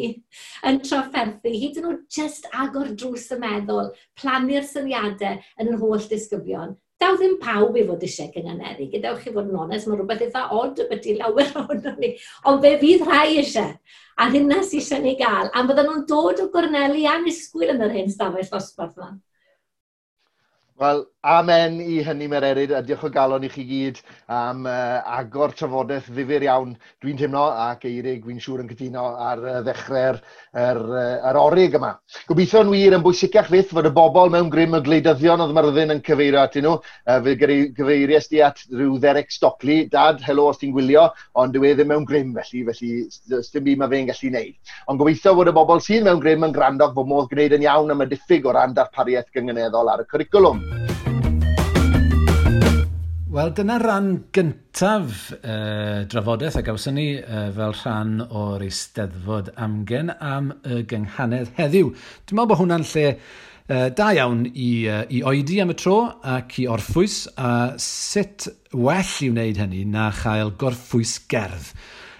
yn 0.65 0.81
trafferthu, 0.81 1.53
hyd 1.53 1.77
yn 1.81 1.89
oed 1.91 2.01
jyst 2.17 2.49
agor 2.57 2.89
drws 2.97 3.27
y 3.35 3.39
meddwl, 3.43 3.91
plannu'r 4.17 4.65
syniadau 4.65 5.37
yn 5.61 5.69
yr 5.75 5.77
holl 5.83 6.09
disgyblion, 6.09 6.73
Daw 7.01 7.17
ddim 7.19 7.35
pawb 7.41 7.75
i 7.75 7.83
fod 7.87 8.03
eisiau 8.07 8.29
cynganeddu. 8.31 8.87
Gadewch 8.93 9.23
chi 9.23 9.33
fod 9.35 9.49
yn 9.51 9.59
onest, 9.65 9.87
mae 9.89 9.99
rhywbeth 9.99 10.23
eitha 10.25 10.45
odd 10.55 10.79
y 10.79 10.87
byddu 10.91 11.15
lawer 11.19 11.51
ohono 11.61 11.95
ni. 11.99 12.13
Ond 12.47 12.63
fe 12.63 12.71
fydd 12.83 13.03
rhai 13.09 13.37
eisiau, 13.41 13.73
a 14.15 14.29
hynna 14.31 14.61
sy'n 14.63 14.79
eisiau 14.81 15.03
ni 15.03 15.15
gael. 15.19 15.51
A 15.51 15.65
bydden 15.67 15.89
nhw'n 15.91 16.05
dod 16.11 16.43
o 16.43 16.49
gorneli 16.53 17.03
anusgwyl 17.11 17.73
yn 17.75 17.83
yr 17.87 17.95
hyn 17.97 18.11
stafell 18.13 18.47
ddosbarth 18.47 18.99
yma. 19.01 19.11
Wel, 20.75 21.05
amen 21.23 21.77
i 21.79 22.01
hynny 22.03 22.25
mererid, 22.27 22.73
a 22.75 22.81
diolch 22.83 23.05
o 23.07 23.09
galon 23.09 23.45
i 23.47 23.49
chi 23.49 23.63
gyd 23.63 23.99
am 24.27 24.65
uh, 24.67 24.97
agor 25.17 25.53
trafodaeth 25.55 26.09
ddifur 26.11 26.43
iawn, 26.43 26.73
dwi'n 26.99 27.21
teimlo, 27.21 27.45
ac 27.47 27.85
Eirig, 27.87 28.25
dwi'n 28.25 28.41
siŵr 28.43 28.65
yn 28.65 28.67
cytuno 28.73 29.05
ar 29.23 29.39
uh, 29.39 29.53
ddechrau'r 29.63 30.19
er, 30.19 30.79
er 31.31 31.39
orig 31.39 31.77
yma. 31.79 31.93
Gobeithio'n 32.27 32.73
wir 32.73 32.97
yn 32.97 33.05
bwysicach 33.05 33.47
fydd 33.53 33.71
fod 33.71 33.87
y 33.87 33.93
bobl 33.95 34.33
mewn 34.33 34.49
grym 34.51 34.75
y 34.75 34.81
gleidyddion 34.83 35.45
oedd 35.45 35.53
Myrddin 35.55 35.95
yn 35.95 36.01
cyfeirio 36.09 36.41
atyn 36.43 36.67
nhw. 36.67 36.75
Uh, 37.07 37.21
fe 37.23 37.37
gyfeiries 37.39 38.27
di 38.33 38.43
at 38.43 38.59
rhyw 38.67 38.99
dderec 38.99 39.31
stocli, 39.31 39.79
dad, 39.95 40.19
helo 40.27 40.49
os 40.51 40.59
ti'n 40.59 40.75
gwylio, 40.75 41.07
ond 41.39 41.55
dwi 41.55 41.71
e 41.71 41.79
ddim 41.79 41.93
mewn 41.93 42.03
grym, 42.11 42.35
felly, 42.35 42.65
felly 42.67 43.47
dim 43.55 43.67
byd 43.69 43.79
mae 43.79 43.93
fe'n 43.95 44.11
gallu 44.11 44.33
gwneud. 44.33 44.75
Ond 44.91 45.05
gobeithio 45.05 45.37
fod 45.39 45.53
y 45.53 45.55
bobl 45.55 45.87
sydd 45.87 46.03
mewn 46.09 46.19
grym 46.19 46.43
yn 46.49 46.59
gwrando 46.59 46.91
fod 46.99 47.11
modd 47.15 47.31
gwneud 47.31 47.55
yn 47.61 47.67
iawn 47.69 47.95
am 47.95 48.03
y 48.03 48.11
diffyg 48.11 48.51
o 48.51 48.59
ran 48.59 48.75
darpariaeth 48.75 49.31
gyngeneddol 49.31 49.95
ar 49.95 50.03
y 50.03 50.09
cwricwlwm. 50.11 50.64
Wel, 53.35 53.49
dyna 53.51 53.75
rhan 53.81 54.05
gyntaf 54.31 55.15
uh, 55.35 56.05
drafodaeth 56.07 56.55
a 56.55 56.61
gawson 56.63 56.95
ni 56.95 57.17
uh, 57.19 57.49
fel 57.51 57.73
rhan 57.75 58.21
o'r 58.23 58.63
Eisteddfod 58.63 59.49
amgen 59.59 60.13
am 60.23 60.53
y 60.63 60.77
gynghanedd 60.87 61.51
heddiw. 61.57 61.89
Dwi'n 62.23 62.39
meddwl 62.39 62.47
bod 62.53 62.61
hwnna'n 62.61 62.87
lle 62.93 63.03
uh, 63.11 63.89
da 63.91 64.07
iawn 64.15 64.45
i, 64.47 64.69
uh, 64.87 65.01
i 65.11 65.19
oedi 65.27 65.59
am 65.59 65.73
y 65.73 65.75
tro 65.81 65.97
ac 66.37 66.61
i 66.63 66.69
orffwys, 66.71 67.25
a 67.35 67.75
sut 67.75 68.47
well 68.71 69.15
i 69.27 69.33
wneud 69.33 69.59
hynny 69.65 69.83
na 69.83 70.13
chael 70.15 70.55
gorffwys 70.55 71.17
gerdd. 71.27 71.73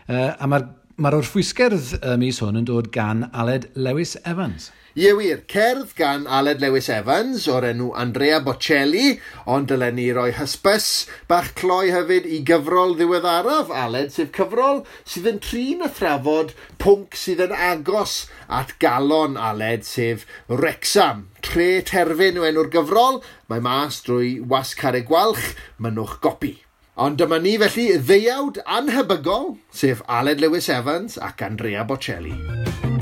Uh, 0.10 0.34
a 0.36 0.52
mae'r 0.52 0.68
ma, 1.00 1.16
orffwysgerdd 1.16 1.96
mis 2.20 2.44
hwn 2.44 2.60
yn 2.60 2.68
dod 2.68 2.92
gan 2.92 3.30
Aled 3.32 3.72
Lewis 3.80 4.18
Evans. 4.28 4.68
Ie 4.96 5.10
wir, 5.12 5.42
cerdd 5.52 5.90
gan 5.98 6.22
Aled 6.24 6.62
Lewis 6.64 6.86
Evans 6.88 7.50
o'r 7.52 7.66
enw 7.68 7.90
Andrea 8.00 8.38
Bocelli, 8.40 9.18
ond 9.44 9.68
dylen 9.68 9.98
ni 10.00 10.06
roi 10.16 10.30
hysbys 10.38 10.86
bach 11.28 11.50
cloi 11.60 11.90
hefyd 11.92 12.24
i 12.24 12.40
gyfrol 12.48 12.96
ddiweddaraf 12.96 13.74
Aled, 13.76 14.14
sef 14.16 14.32
cyfrol 14.38 14.86
sydd 15.04 15.28
yn 15.34 15.42
trin 15.44 15.84
a 15.84 15.90
thrafod 15.98 16.54
pwnc 16.80 17.20
sydd 17.20 17.44
yn 17.44 17.58
agos 17.74 18.16
at 18.48 18.72
galon 18.80 19.36
Aled, 19.36 19.84
sef 19.84 20.24
Rexam. 20.48 21.26
Tre 21.44 21.84
terfyn 21.92 22.40
yw 22.40 22.48
enw'r 22.54 22.72
gyfrol, 22.78 23.20
mae 23.52 23.60
mas 23.68 24.00
drwy 24.08 24.38
wascar 24.48 24.96
y 24.96 25.04
gwalch, 25.12 25.58
mynwch 25.76 26.22
gopi. 26.24 26.56
Ond 26.96 27.20
dyma 27.20 27.44
ni 27.44 27.58
felly 27.60 27.92
ddeiawd 28.00 28.64
anhybygol, 28.64 29.58
sef 29.76 30.08
Aled 30.08 30.40
Lewis 30.40 30.72
Evans 30.72 31.20
ac 31.20 31.44
Andrea 31.52 31.84
Bocelli. 31.84 32.95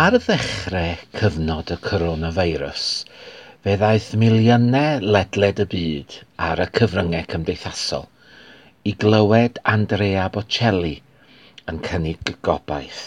Ar 0.00 0.14
ddechrau 0.16 0.94
cyfnod 1.20 1.68
y 1.74 1.76
coronavirus, 1.84 2.84
fe 3.60 3.72
ddaeth 3.76 4.06
miliynau 4.16 5.02
ledled 5.04 5.58
y 5.60 5.66
byd 5.74 6.14
ar 6.46 6.62
y 6.64 6.66
cyfryngau 6.78 7.26
cymdeithasol 7.32 8.06
i 8.88 8.94
glywed 9.02 9.58
Andrea 9.72 10.30
Bocelli 10.32 10.94
yn 11.68 11.82
cynnig 11.84 12.32
gobaith. 12.48 13.02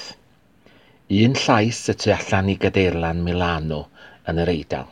Un 1.22 1.34
llais 1.42 1.80
y 1.90 1.96
tu 2.04 2.14
allan 2.14 2.52
i 2.54 2.56
gadeirlan 2.66 3.24
Milano 3.26 3.80
yn 4.30 4.44
yr 4.44 4.52
Eidal, 4.54 4.92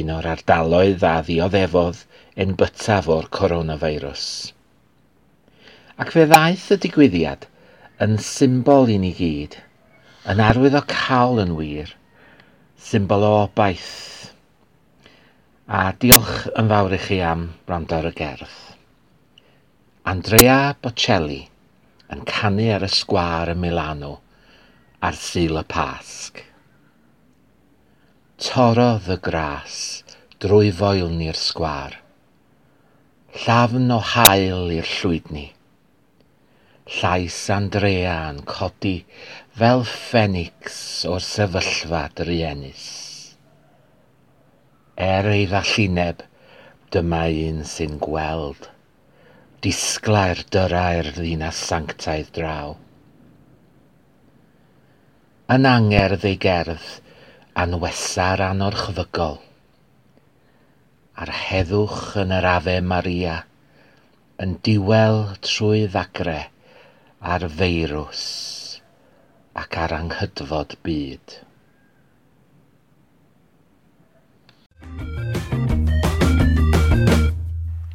un 0.00 0.10
o'r 0.16 0.26
ardaloedd 0.32 1.06
a 1.06 1.14
ddioddefodd 1.28 2.00
yn 2.46 2.56
bytaf 2.64 3.12
o'r 3.18 3.30
coronavirus. 3.38 4.26
Ac 6.02 6.10
fe 6.18 6.26
ddaeth 6.34 6.66
y 6.74 6.80
digwyddiad 6.88 7.46
yn 8.02 8.18
symbol 8.32 8.90
i 8.90 8.98
ni 9.06 9.14
gyd– 9.22 9.60
yn 10.26 10.40
arwyddocaol 10.42 11.38
yn 11.44 11.52
wir, 11.54 11.92
symbol 12.82 13.22
o 13.22 13.32
obaith. 13.44 13.92
A 15.70 15.92
diolch 16.02 16.48
yn 16.58 16.70
fawr 16.72 16.94
i 16.96 16.98
chi 17.02 17.20
am 17.22 17.44
wrando 17.68 17.98
ar 18.00 18.08
y 18.10 18.12
gerdd. 18.18 18.56
Andrea 20.06 20.74
Bocelli 20.82 21.44
yn 22.14 22.26
canu 22.26 22.66
ar 22.74 22.86
y 22.86 22.90
sgwâr 22.90 23.54
ym 23.54 23.62
Milano 23.62 24.12
ar 25.06 25.18
syl 25.18 25.58
y 25.60 25.64
pasg. 25.70 26.42
Torodd 28.42 29.06
y 29.14 29.20
gras 29.22 29.78
drwy 30.42 30.74
foel 30.74 31.14
ni'r 31.14 31.38
sgwâr. 31.38 32.00
Llafn 33.44 33.94
o 33.94 34.02
hael 34.14 34.74
i'r 34.74 34.90
llwydni. 34.98 35.52
Llais 36.98 37.38
Andrea 37.50 38.18
yn 38.30 38.44
codi 38.46 39.00
fel 39.56 39.86
ffenics 39.88 40.78
o'r 41.08 41.22
sefyllfa 41.24 42.02
driennus. 42.18 42.88
Er 45.00 45.24
ei 45.30 45.46
ddallineb, 45.48 46.18
dyma 46.92 47.22
un 47.46 47.62
sy'n 47.64 47.94
gweld, 48.02 48.66
disgla'r 49.64 50.42
dyrau'r 50.52 51.08
ddinas 51.16 51.62
sanctaidd 51.70 52.28
draw. 52.36 52.74
Yn 55.56 55.68
angerdd 55.70 56.26
ei 56.28 56.36
gerdd, 56.42 56.90
anwesar 57.56 58.44
anorchfygol, 58.50 59.40
a'r 61.16 61.32
heddwch 61.46 62.12
yn 62.26 62.36
yr 62.42 62.50
afe 62.52 62.76
Maria, 62.92 63.38
yn 64.36 64.58
diwel 64.68 65.22
trwy 65.40 65.86
ddagre 65.88 66.42
ar 67.24 67.48
feirws 67.56 68.26
ac 69.56 69.76
ar 69.80 69.94
anghydfod 69.96 70.76
byd. 70.84 71.40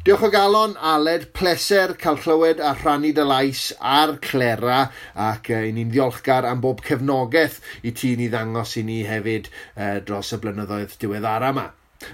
Diolch 0.02 0.24
o 0.26 0.30
galon, 0.34 0.72
Aled. 0.82 1.28
Pleser 1.32 1.92
cael 1.94 2.16
clywed 2.18 2.58
a 2.58 2.72
rhannu 2.74 3.12
dy 3.14 3.22
lais 3.22 3.68
a'r 3.78 4.16
clera 4.24 4.80
ac 5.14 5.52
uh, 5.54 5.60
ni'n 5.76 5.92
ddiolchgar 5.92 6.48
am 6.50 6.58
bob 6.64 6.82
cefnogaeth 6.82 7.60
i 7.86 7.94
ti 7.94 8.16
ni 8.18 8.26
ddangos 8.32 8.74
i 8.80 8.82
ni 8.88 8.98
hefyd 9.06 9.46
uh, 9.52 10.00
dros 10.02 10.34
y 10.34 10.40
blynyddoedd 10.42 10.98
diweddara 10.98 11.54
yma. 11.54 11.68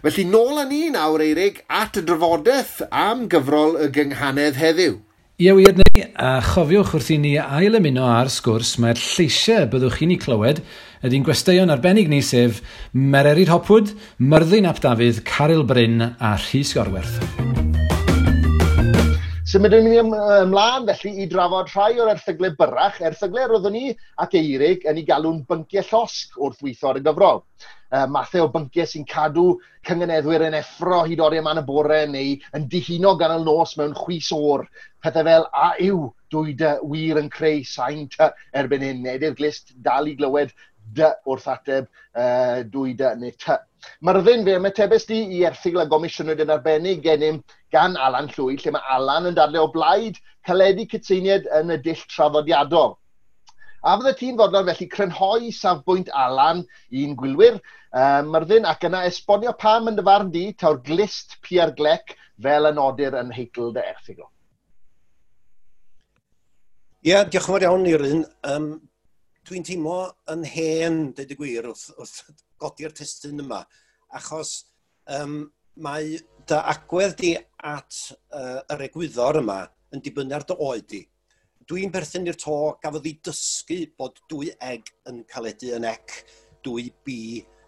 Felly 0.05 0.29
nôl 0.29 0.61
â 0.61 0.69
ni 0.69 0.83
nawr, 0.93 1.25
Eirig, 1.25 1.65
at 1.73 1.97
y 1.97 2.05
drafodaeth 2.05 2.83
am 2.93 3.25
gyfrol 3.33 3.81
y 3.81 3.89
gynghanedd 3.97 4.61
heddiw. 4.61 5.01
Ie 5.39 5.53
wir 5.55 5.77
a 6.19 6.41
chofiwch 6.43 6.97
wrth 6.97 7.13
i 7.15 7.17
ni 7.23 7.37
ail 7.39 7.79
ymuno 7.79 8.09
ar 8.11 8.27
sgwrs 8.27 8.73
mae'r 8.83 8.99
lleisiau 8.99 9.69
byddwch 9.71 10.01
chi'n 10.01 10.17
ei 10.17 10.19
clywed 10.25 10.59
ydy'n 11.07 11.27
gwesteion 11.29 11.71
arbennig 11.71 12.11
ni 12.11 12.19
sef 12.27 12.59
Mererid 12.91 13.53
Hopwood, 13.55 13.95
Myrddin 14.19 14.67
Ap 14.67 14.83
Dafydd, 14.83 15.23
Caryl 15.31 15.63
Bryn 15.63 16.03
a 16.19 16.35
Rhys 16.43 16.75
Gorwerth. 16.75 17.68
Symudwn 19.49 19.87
ni 19.89 19.95
ymlaen 19.97 20.85
felly 20.91 21.23
i 21.23 21.27
drafod 21.33 21.71
rhai 21.73 21.95
o'r 22.03 22.11
erthyglau 22.13 22.51
byrach, 22.59 22.99
erthyglau 23.09 23.47
roeddwn 23.49 23.73
ni 23.73 23.93
ac 24.21 24.35
Eirig 24.37 24.83
yn 24.91 24.99
ei 25.01 25.07
galw'n 25.09 25.39
bynciau 25.49 25.87
llosg 25.89 26.35
wrth 26.37 26.61
weithio 26.67 26.91
ar 26.91 26.99
y 27.01 27.03
gyfrol. 27.07 27.41
Uh, 27.89 28.05
mathau 28.13 28.45
o 28.45 28.51
bynciau 28.53 28.91
sy'n 28.91 29.07
cadw 29.09 29.47
cyngeneddwyr 29.89 30.45
yn 30.51 30.59
effro 30.59 30.99
hyd 31.09 31.23
oriau 31.25 31.47
man 31.47 31.63
y 31.63 31.65
bore 31.71 32.03
neu 32.13 32.35
yn 32.59 32.69
dihuno 32.75 33.15
gan 33.23 33.39
y 33.39 33.41
nos 33.47 33.73
mewn 33.81 33.97
chwys 33.97 34.29
o'r. 34.37 34.67
Pethau 35.01 35.25
fel, 35.31 35.49
a 35.49 35.71
yw, 35.87 36.03
dwy 36.29 36.53
dy 36.61 36.75
wir 36.93 37.23
yn 37.23 37.33
creu 37.33 37.65
sain 37.73 38.05
ty 38.13 38.29
erbyn 38.61 38.85
hyn, 38.85 39.01
neu 39.07 39.25
di'r 39.25 39.39
glist 39.41 39.73
dal 39.81 40.13
i 40.13 40.17
glywed 40.21 40.53
dy 40.93 41.09
wrth 41.25 41.49
ateb 41.55 41.89
uh, 41.89 42.67
dwy 42.69 42.93
dy 43.01 43.17
neu 43.25 43.33
ty 43.41 43.57
Myrddin 44.03 44.45
fe 44.47 44.57
ymatebus 44.59 45.07
di 45.09 45.19
i 45.39 45.43
erthigl 45.49 45.83
a 45.83 45.87
gomisiynwyd 45.91 46.43
yn 46.45 46.53
arbennig 46.55 47.03
gennym 47.05 47.43
gan 47.75 47.97
Alan 47.97 48.31
Llwy, 48.35 48.57
lle 48.61 48.73
mae 48.75 48.95
Alan 48.95 49.29
yn 49.31 49.37
darle 49.39 49.61
o 49.63 49.69
blaid 49.75 50.19
caledu 50.47 50.87
cytseiniad 50.93 51.49
yn 51.61 51.75
y 51.75 51.79
dill 51.85 52.05
traddodiadol. 52.15 52.97
A 53.87 53.95
fydde 53.99 54.15
tîm 54.19 54.39
fodlon 54.41 54.67
felly 54.67 54.89
crynhoi 54.91 55.53
safbwynt 55.55 56.11
Alan 56.25 56.65
i'n 56.91 57.15
gwylwyr, 57.19 57.61
uh, 57.95 58.23
Myrddin 58.27 58.67
ac 58.67 58.89
yna 58.89 59.05
esbonio 59.07 59.55
pam 59.59 59.91
yn 59.91 59.99
dyfarn 59.99 60.33
di 60.35 60.49
taw'r 60.59 60.83
glist 60.89 61.39
Pierre 61.47 61.77
Glec 61.79 62.17
fel 62.43 62.67
y 62.71 62.75
nodir 62.75 63.15
yn 63.19 63.31
heitl 63.35 63.71
dy 63.77 63.85
erthigol. 63.85 64.31
Ie, 67.07 67.13
yeah, 67.13 67.23
diolch 67.23 67.47
yn 67.47 67.55
fawr 67.55 67.65
iawn, 67.69 67.87
i'r 67.87 68.03
un. 68.09 68.25
Um, 68.51 68.69
dwi'n 69.49 69.65
teimlo 69.65 69.99
yn 70.33 70.43
hen, 70.45 70.97
dweud 71.17 71.31
y 71.33 71.37
gwir, 71.39 71.69
wrth, 71.71 71.89
wrth 71.97 72.33
godi'r 72.61 72.93
testyn 72.97 73.41
yma, 73.41 73.63
achos 74.19 74.51
um, 75.15 75.47
mae 75.81 76.19
dy 76.49 76.59
agwedd 76.73 77.15
di 77.21 77.31
at 77.71 78.01
uh, 78.37 78.61
yr 78.75 78.85
egwyddor 78.89 79.41
yma 79.41 79.63
yn 79.95 80.05
dibynnu 80.05 80.37
ar 80.37 80.45
dy 80.49 80.57
oed 80.67 80.89
di. 80.93 81.01
Dwi'n 81.69 81.93
berthyn 81.93 82.29
i'r 82.29 82.37
to 82.41 82.59
gafodd 82.83 83.09
ei 83.09 83.17
dysgu 83.25 83.81
bod 84.01 84.21
dwy 84.33 84.53
eg 84.65 84.93
yn 85.09 85.23
caledu 85.33 85.73
yn 85.77 85.89
ec, 85.89 86.21
dwy 86.65 86.89
bi 87.05 87.19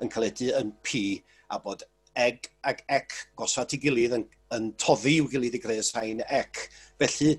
yn 0.04 0.12
caledu 0.12 0.52
yn 0.60 0.74
p, 0.84 1.20
a 1.48 1.60
bod 1.64 1.84
eg 2.20 2.44
ag 2.66 2.84
ec 2.92 3.16
gosod 3.38 3.72
i 3.76 3.80
gilydd 3.80 4.18
yn, 4.18 4.28
yn 4.56 4.70
toddi 4.80 5.16
i'w 5.18 5.28
gilydd 5.32 5.56
i 5.56 5.64
greu 5.64 5.84
sain 5.86 6.20
ec. 6.28 6.66
Felly, 7.00 7.36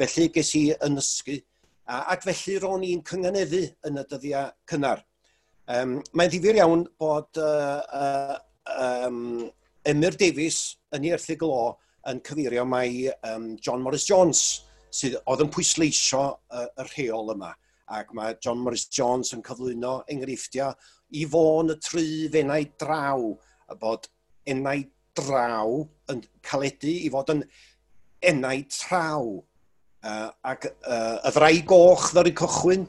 felly 0.00 0.28
ges 0.32 0.56
i 0.56 0.68
yn 0.80 1.00
ysgu 1.00 1.40
A, 1.86 2.04
ac 2.14 2.26
felly 2.26 2.58
ro'n 2.62 2.84
i'n 2.86 3.02
cynganeddu 3.06 3.62
yn 3.88 3.98
y 3.98 4.04
dyddiau 4.10 4.52
cynnar. 4.70 5.02
Um, 5.72 5.96
mae'n 6.14 6.30
ddifur 6.30 6.58
iawn 6.58 6.84
bod 7.00 7.38
uh, 7.38 7.80
uh, 7.94 8.36
um, 8.76 9.48
Emyr 9.86 10.16
Davies 10.18 10.60
yn 10.94 11.06
ei 11.08 11.14
erthigl 11.16 11.50
o 11.50 11.64
yn 12.10 12.22
cyfeirio 12.26 12.64
mai 12.66 13.08
um, 13.30 13.52
John 13.62 13.82
Morris 13.82 14.06
Jones 14.08 14.42
sydd 14.92 15.18
oedd 15.22 15.44
yn 15.44 15.52
pwysleisio 15.54 16.22
uh, 16.30 16.66
y 16.66 16.86
rheol 16.92 17.34
yma. 17.34 17.52
Ac 17.92 18.12
mae 18.16 18.36
John 18.42 18.62
Morris 18.62 18.88
Jones 18.90 19.32
yn 19.36 19.42
cyflwyno 19.46 20.00
enghreifftiau 20.12 20.74
i 21.18 21.24
fôn 21.28 21.74
y 21.74 21.78
tri 21.82 22.06
fenau 22.32 22.66
draw, 22.80 23.30
a 23.68 23.78
bod 23.78 24.08
enau 24.48 24.84
draw 25.18 25.82
yn 26.12 26.22
caledu 26.46 26.92
i 27.06 27.10
fod 27.12 27.34
yn 27.34 27.42
enau 28.32 28.62
traw 28.72 29.32
Uh, 30.02 30.30
ac 30.50 30.66
uh, 30.66 31.20
y 31.22 31.30
ddrau 31.30 31.58
goch 31.70 32.08
ddori 32.10 32.32
cychwyn, 32.34 32.88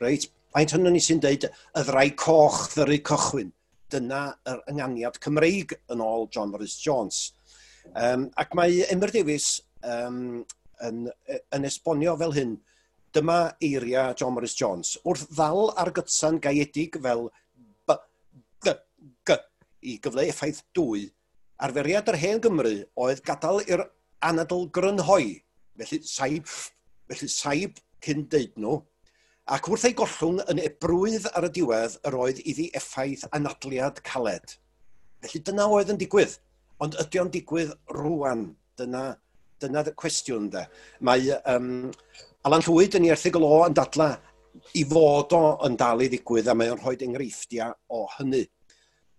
reit, 0.00 0.30
faint 0.54 0.72
hynny 0.72 0.94
ni 0.94 1.02
sy'n 1.04 1.20
deud 1.20 1.44
y 1.44 1.82
ddrau 1.84 2.12
coch 2.16 2.62
ddori 2.72 3.02
cychwyn. 3.04 3.50
Dyna 3.92 4.20
yr 4.48 4.62
ynganiad 4.72 5.18
Cymreig 5.20 5.74
yn 5.92 6.00
ôl 6.00 6.24
John 6.32 6.54
Morris 6.54 6.78
Jones. 6.80 7.26
Um, 7.92 8.30
ac 8.40 8.56
mae 8.56 8.80
Emyr 8.88 9.12
Davies 9.12 9.58
um, 9.84 10.40
yn, 10.88 11.04
yn 11.52 11.68
esbonio 11.68 12.16
fel 12.22 12.32
hyn, 12.38 12.56
dyma 13.14 13.38
eiria 13.60 14.08
John 14.16 14.32
Morris 14.38 14.56
Jones. 14.56 14.96
Wrth 15.04 15.28
ddal 15.36 15.68
ar 15.76 15.92
gytsan 15.94 16.40
gaedig 16.42 16.96
fel 17.04 17.28
B, 17.84 18.00
G, 18.64 18.78
G 19.28 19.36
i 19.84 19.98
gyfle 20.00 20.30
effaith 20.32 20.64
dwy, 20.72 21.04
arferiad 21.60 22.08
yr 22.08 22.22
hen 22.24 22.40
Gymru 22.42 22.78
oedd 23.04 23.20
gadael 23.28 23.60
i'r 23.68 23.84
anadl 24.24 24.70
grynhoi 24.72 25.44
Felly 25.80 26.00
saib, 26.06 26.50
felly 27.10 27.30
saib 27.30 27.80
cyn 28.04 28.26
deud 28.30 28.52
nhw, 28.60 28.76
ac 29.56 29.68
wrth 29.68 29.86
ei 29.88 29.96
gollwng 29.98 30.42
yn 30.52 30.60
ebrwydd 30.62 31.26
ar 31.34 31.48
y 31.48 31.50
diwedd 31.56 31.96
yr 32.08 32.16
oedd 32.20 32.40
iddi 32.44 32.68
effaith 32.78 33.26
anadliad 33.36 34.00
caled. 34.06 34.54
Felly 35.24 35.42
dyna 35.48 35.66
oedd 35.72 35.90
yn 35.94 36.00
digwydd, 36.00 36.38
ond 36.84 36.96
ydy 37.02 37.20
o'n 37.20 37.32
digwydd 37.34 37.74
rwan, 37.96 38.46
dyna, 38.78 39.04
dyna 39.60 39.82
y 39.90 39.96
cwestiwn 40.00 40.46
de. 40.52 40.64
Mae 41.04 41.34
um, 41.54 41.90
Alan 42.44 42.64
Llwyd 42.64 42.98
yn 42.98 43.08
ei 43.08 43.14
erthigol 43.14 43.46
o 43.48 43.58
yn 43.66 43.76
dadla 43.76 44.12
i 44.78 44.84
fod 44.88 45.34
o 45.36 45.42
yn 45.66 45.76
dal 45.80 46.02
i 46.04 46.08
ddigwydd 46.12 46.48
a 46.50 46.54
mae 46.56 46.72
o'n 46.72 46.80
rhoi 46.80 46.96
enghreifftiau 47.06 47.74
o 47.92 48.06
hynny. 48.18 48.44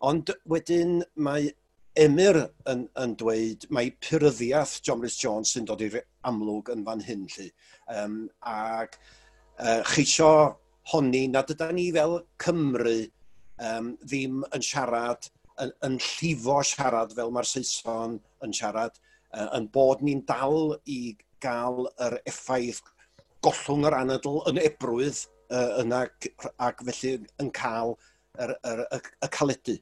Ond 0.05 0.31
wedyn 0.51 0.99
mae 1.25 1.51
Emyr 1.95 2.41
yn, 2.67 2.81
yn 2.99 3.13
dweud 3.15 3.65
mae 3.71 3.93
pyryddiaeth 4.03 4.81
John 4.83 4.99
Rhys 5.03 5.15
Jones 5.21 5.53
sy'n 5.55 5.67
dod 5.69 5.83
i'r 5.85 6.01
amlwg 6.27 6.73
yn 6.73 6.83
fan 6.87 7.03
hyn 7.07 7.23
lly. 7.31 7.47
Um, 7.87 8.17
ac 8.51 8.97
uh, 8.99 9.79
cheisio 9.87 10.31
honni 10.91 11.23
nad 11.31 11.53
ydyn 11.53 11.77
ni 11.79 11.85
fel 11.95 12.17
Cymru 12.43 12.97
um, 13.63 13.93
ddim 14.03 14.43
yn 14.51 14.67
siarad, 14.67 15.29
yn, 15.63 15.71
yn 15.87 15.95
llifo 16.03 16.59
siarad 16.67 17.15
fel 17.15 17.31
mae'r 17.31 17.47
Saeson 17.53 18.19
yn 18.43 18.57
siarad, 18.59 18.99
uh, 19.31 19.47
yn 19.55 19.71
bod 19.71 20.03
ni'n 20.03 20.25
dal 20.27 20.75
i 20.83 21.15
gael 21.45 21.87
yr 22.03 22.19
effaith 22.27 22.83
gollwng 23.45 23.87
yr 23.87 23.99
anadl 24.01 24.41
yn 24.51 24.59
ebrwydd 24.67 25.23
uh, 25.47 25.79
yna 25.79 26.03
ac 26.59 26.83
felly 26.83 27.17
yn 27.39 27.55
cael 27.55 27.95
yr, 28.35 28.57
yr, 28.67 28.87
y, 28.91 29.03
y 29.23 29.35
caledu. 29.39 29.81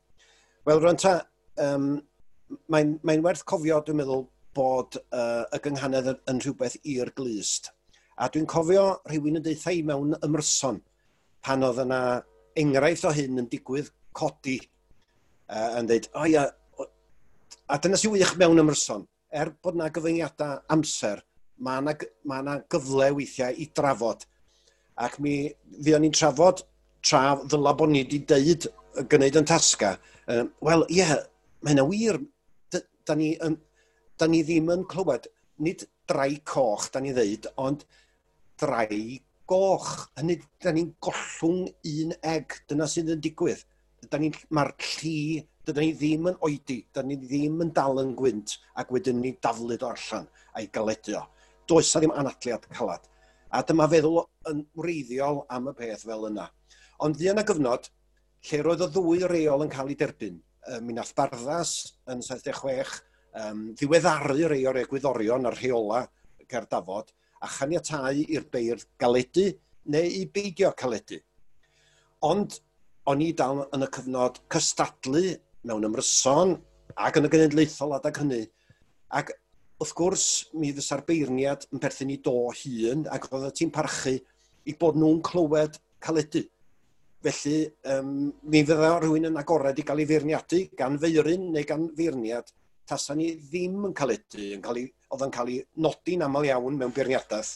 Wel, 0.67 0.79
rwy'n 0.79 0.99
ta, 1.01 1.17
um, 1.61 1.95
mae'n 2.71 2.97
mae 3.05 3.21
werth 3.23 3.43
cofio, 3.49 3.81
dwi'n 3.83 3.99
meddwl, 4.01 4.27
bod 4.53 4.99
uh, 5.01 5.45
y 5.49 5.59
gynghanedd 5.65 6.11
yn 6.29 6.41
rhywbeth 6.43 6.77
i'r 6.85 7.11
glist. 7.17 7.71
A 8.21 8.29
dwi'n 8.29 8.45
cofio 8.49 8.85
rhywun 9.09 9.39
yn 9.39 9.45
deitha 9.45 9.73
i 9.73 9.81
mewn 9.85 10.13
ymryson 10.21 10.79
pan 11.43 11.65
oedd 11.65 11.81
yna 11.83 12.01
enghraifft 12.61 13.07
o 13.09 13.13
hyn 13.15 13.41
yn 13.41 13.49
digwydd 13.49 13.89
codi 14.13 14.59
uh, 14.61 15.79
yn 15.79 15.89
dweud, 15.89 16.09
o 16.13 16.27
ia, 16.29 16.45
a 17.65 17.79
dyna 17.81 17.97
sy'n 17.97 18.13
wych 18.13 18.35
mewn 18.37 18.61
ymryson. 18.61 19.07
Er 19.33 19.49
bod 19.65 19.79
yna 19.79 19.89
gyfyngiadau 19.93 20.61
amser, 20.75 21.23
mae 21.57 21.81
yna, 21.81 21.97
mae 22.29 22.45
yna 22.45 22.59
gyfle 22.69 23.09
weithiau 23.17 23.57
i 23.57 23.65
drafod. 23.73 24.27
Ac 25.01 25.17
mi 25.23 25.49
fuon 25.81 26.05
ni'n 26.05 26.13
trafod 26.13 26.61
tra 27.03 27.33
ddyla 27.41 27.73
bod 27.77 27.91
ni 27.91 28.03
wedi 28.03 28.21
deud 28.29 28.69
gwneud 29.09 29.39
yn 29.41 29.49
tasga. 29.49 29.95
Um, 30.29 30.53
Wel, 30.63 30.85
ie, 30.91 31.01
yeah, 31.01 31.23
mae 31.63 31.73
hynna 31.73 31.85
wir, 31.87 32.19
da 33.07 33.15
ni, 33.15 33.33
yn, 33.43 33.57
da 34.19 34.27
ni 34.27 34.41
ddim 34.43 34.71
yn 34.73 34.83
clywed, 34.89 35.29
nid 35.63 35.85
drai 36.09 36.41
coch, 36.47 36.89
da 36.91 37.01
ni 37.03 37.13
ddeud, 37.15 37.47
ond 37.61 37.85
drai 38.59 39.21
goch. 39.49 40.09
Hynny, 40.19 40.39
da 40.63 40.73
ni'n 40.75 40.93
gollwng 41.03 41.69
un 41.93 42.13
eg, 42.33 42.59
dyna 42.69 42.87
sydd 42.89 43.13
yn 43.15 43.23
digwydd. 43.23 43.63
Da 44.11 44.19
ni, 44.19 44.31
mae'r 44.51 44.73
lli, 44.83 45.43
da 45.63 45.75
ni 45.77 45.93
ddim 45.95 46.27
yn 46.33 46.39
oedi, 46.43 46.81
da 46.95 47.03
ni 47.05 47.17
ddim 47.21 47.61
yn 47.63 47.71
dal 47.75 48.01
yn 48.03 48.13
gwynt, 48.19 48.57
ac 48.79 48.91
wedyn 48.91 49.21
ni 49.23 49.35
daflu 49.43 49.77
o 49.79 49.91
allan 49.93 50.27
a'i 50.53 50.67
galedio. 50.75 51.23
Does 51.67 51.93
a 51.95 52.03
ddim 52.03 52.15
anadliad 52.19 52.67
calad. 52.75 53.07
A 53.53 53.61
dyma 53.63 53.87
feddwl 53.87 54.25
yn 54.51 54.65
wreiddiol 54.75 55.45
am 55.53 55.69
y 55.71 55.75
peth 55.77 56.07
fel 56.09 56.27
yna. 56.27 56.49
Ond 57.05 57.15
ddi 57.15 57.29
yna 57.31 57.45
gyfnod 57.47 57.87
lle 58.49 58.59
roedd 58.65 58.83
y 58.83 58.89
ddwy 58.91 59.23
reol 59.29 59.63
yn 59.63 59.71
cael 59.71 59.91
ei 59.93 59.99
derbyn, 59.99 60.41
um, 60.71 60.85
mi 60.87 60.95
nath 60.95 61.13
Barddas 61.17 61.73
yn 62.11 62.23
76 62.23 63.01
um, 63.41 63.65
ddiweddaru 63.77 64.49
rei 64.51 64.63
o'r 64.69 64.81
egwyddorion 64.83 65.49
a'r 65.49 65.59
rheola 65.59 66.03
gerdafod 66.49 67.11
a 67.43 67.49
chaniatau 67.51 68.23
i'r 68.23 68.47
beirdd 68.51 68.87
galedu 68.99 69.49
neu 69.91 70.09
i 70.21 70.23
beidio 70.31 70.71
caledu. 70.79 71.19
Ond 72.23 72.59
o'n 73.11 73.23
i 73.23 73.31
dal 73.35 73.65
yn 73.75 73.83
y 73.83 73.89
cyfnod 73.91 74.39
cystadlu 74.53 75.23
mewn 75.67 75.87
ymryson 75.89 76.55
ac 76.95 77.19
yn 77.19 77.27
y 77.27 77.31
genedlaethol 77.33 77.97
adag 77.97 78.19
hynny. 78.21 78.45
Ac 79.11 79.33
wrth 79.83 79.95
gwrs, 79.97 80.27
mi 80.55 80.71
fysa'r 80.75 81.03
beirniad 81.07 81.67
yn 81.73 81.81
perthyn 81.83 82.13
i 82.13 82.19
do 82.23 82.35
hun 82.61 83.03
ac 83.11 83.27
oedd 83.31 83.49
y 83.49 83.53
tîm 83.59 83.73
parchu 83.75 84.15
i 84.63 84.75
bod 84.79 84.95
nhw'n 84.99 85.19
clywed 85.27 85.79
caledu. 86.03 86.45
Felly, 87.23 87.59
um, 87.87 88.33
mi 88.51 88.63
fydda 88.67 88.97
rhywun 88.99 89.29
yn 89.29 89.39
agored 89.39 89.77
i 89.79 89.85
gael 89.87 90.01
ei 90.03 90.07
feirniadu 90.09 90.57
gan 90.75 90.97
feirin 90.99 91.45
neu 91.53 91.63
gan 91.67 91.85
feirniad 91.95 92.51
tasa 92.89 93.15
ni 93.15 93.29
ddim 93.39 93.85
yn 93.87 93.93
cael 93.95 94.11
edu, 94.17 94.49
yn 94.57 94.63
cael 94.63 94.81
ei, 94.81 94.89
oedd 95.13 95.23
yn 95.27 95.31
cael 95.31 95.51
ei 95.53 95.61
nodi'n 95.85 96.25
aml 96.27 96.49
iawn 96.49 96.81
mewn 96.81 96.91
beirniadaeth 96.95 97.53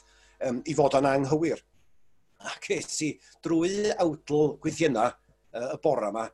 um, 0.47 0.61
i 0.63 0.75
fod 0.77 0.95
yn 1.01 1.09
anghywir. 1.09 1.59
Ac 2.47 2.71
es 2.77 2.95
i 3.03 3.11
drwy 3.43 3.91
awdl 3.97 4.55
gweithienna 4.63 5.09
uh, 5.11 5.69
y 5.73 5.77
bora 5.83 6.13
yma, 6.13 6.27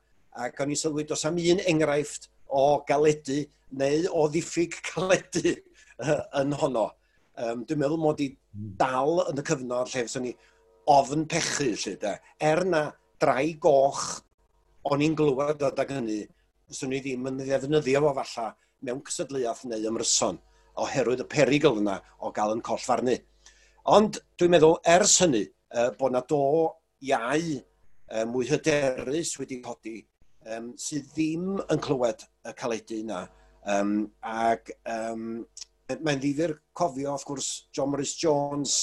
ac 0.46 0.62
o'n 0.62 0.74
i 0.74 0.78
sylwi 0.78 1.08
dos 1.10 1.26
am 1.26 1.42
un 1.42 1.66
enghraifft 1.74 2.30
o 2.54 2.84
galedu 2.88 3.42
neu 3.82 4.10
o 4.14 4.28
ddiffyg 4.30 4.78
caledu 4.92 5.56
uh, 5.56 6.20
yn 6.44 6.54
honno. 6.62 6.92
Um, 7.34 7.64
dwi'n 7.66 7.82
meddwl 7.82 7.98
mod 7.98 8.22
i 8.22 8.30
hmm. 8.30 8.74
dal 8.78 9.24
yn 9.32 9.42
y 9.42 9.48
cyfnod 9.48 9.90
lle 9.90 10.06
fyswn 10.06 10.28
ni 10.28 10.36
ofn 10.94 11.26
pechu, 11.32 11.72
lle, 11.74 11.96
da. 11.98 12.20
Er 12.38 12.62
na 12.68 12.92
drai 13.24 13.54
goch 13.66 14.06
o'n 14.92 15.04
i'n 15.04 15.16
glywed 15.16 15.64
o 15.64 15.72
dag 15.72 15.92
hynny, 15.96 16.24
swn 16.74 16.96
i 16.98 17.02
ddim 17.04 17.30
yn 17.30 17.40
ddefnyddio 17.40 18.02
fo 18.04 18.16
falla 18.20 18.48
mewn 18.84 19.04
cysadleuaeth 19.08 19.64
neu 19.72 19.86
ymryson 19.90 20.40
oherwydd 20.84 21.24
y 21.24 21.28
perigl 21.32 21.80
yna 21.80 22.00
o 22.20 22.32
gael 22.36 22.56
yn 22.58 22.64
coll 22.66 22.82
farnu. 22.84 23.16
Ond 23.96 24.20
dwi'n 24.40 24.56
meddwl 24.56 24.80
ers 24.96 25.20
hynny, 25.24 25.44
uh, 25.76 25.92
bod 26.00 26.16
na 26.16 26.24
do 26.28 26.42
iau 27.04 27.46
uh, 27.54 28.26
mwy 28.32 28.50
hyderus 28.50 29.36
wedi 29.40 29.62
codi 29.64 30.02
um, 30.50 30.74
sydd 30.80 31.08
ddim 31.14 31.62
yn 31.64 31.84
clywed 31.84 32.26
y 32.50 32.56
caledu 32.60 33.00
yna. 33.04 33.24
Um, 33.64 33.94
ac 34.28 34.74
um, 34.90 35.44
mae'n 35.94 36.20
ddifur 36.20 36.58
cofio, 36.76 37.14
wrth 37.14 37.28
gwrs, 37.30 37.50
John 37.76 37.94
Morris 37.94 38.16
Jones, 38.20 38.78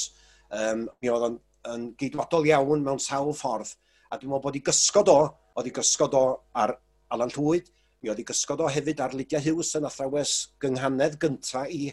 um, 0.49 0.87
mi 1.03 1.13
oedd 1.13 1.29
yn, 1.29 1.39
yn 1.75 1.87
geidwadol 2.01 2.49
iawn 2.49 2.87
mewn 2.87 3.03
sawl 3.03 3.35
ffordd, 3.37 3.75
a 4.11 4.19
dwi'n 4.19 4.33
meddwl 4.33 4.43
bod 4.43 4.59
i 4.59 4.63
gysgod 4.67 5.11
o, 5.13 5.19
oedd 5.55 5.69
i 5.71 5.75
gysgod 5.75 6.17
o 6.19 6.25
ar 6.59 6.75
Alan 7.15 7.31
Llwyd, 7.35 7.69
mi 8.03 8.11
oedd 8.11 8.23
i 8.23 8.27
gysgod 8.27 8.63
o 8.65 8.69
hefyd 8.71 9.03
ar 9.05 9.15
Lydia 9.15 9.41
Hughes 9.45 9.71
yn 9.79 9.87
athrawes 9.87 10.35
gynghanedd 10.63 11.19
gynta 11.23 11.67
i. 11.71 11.93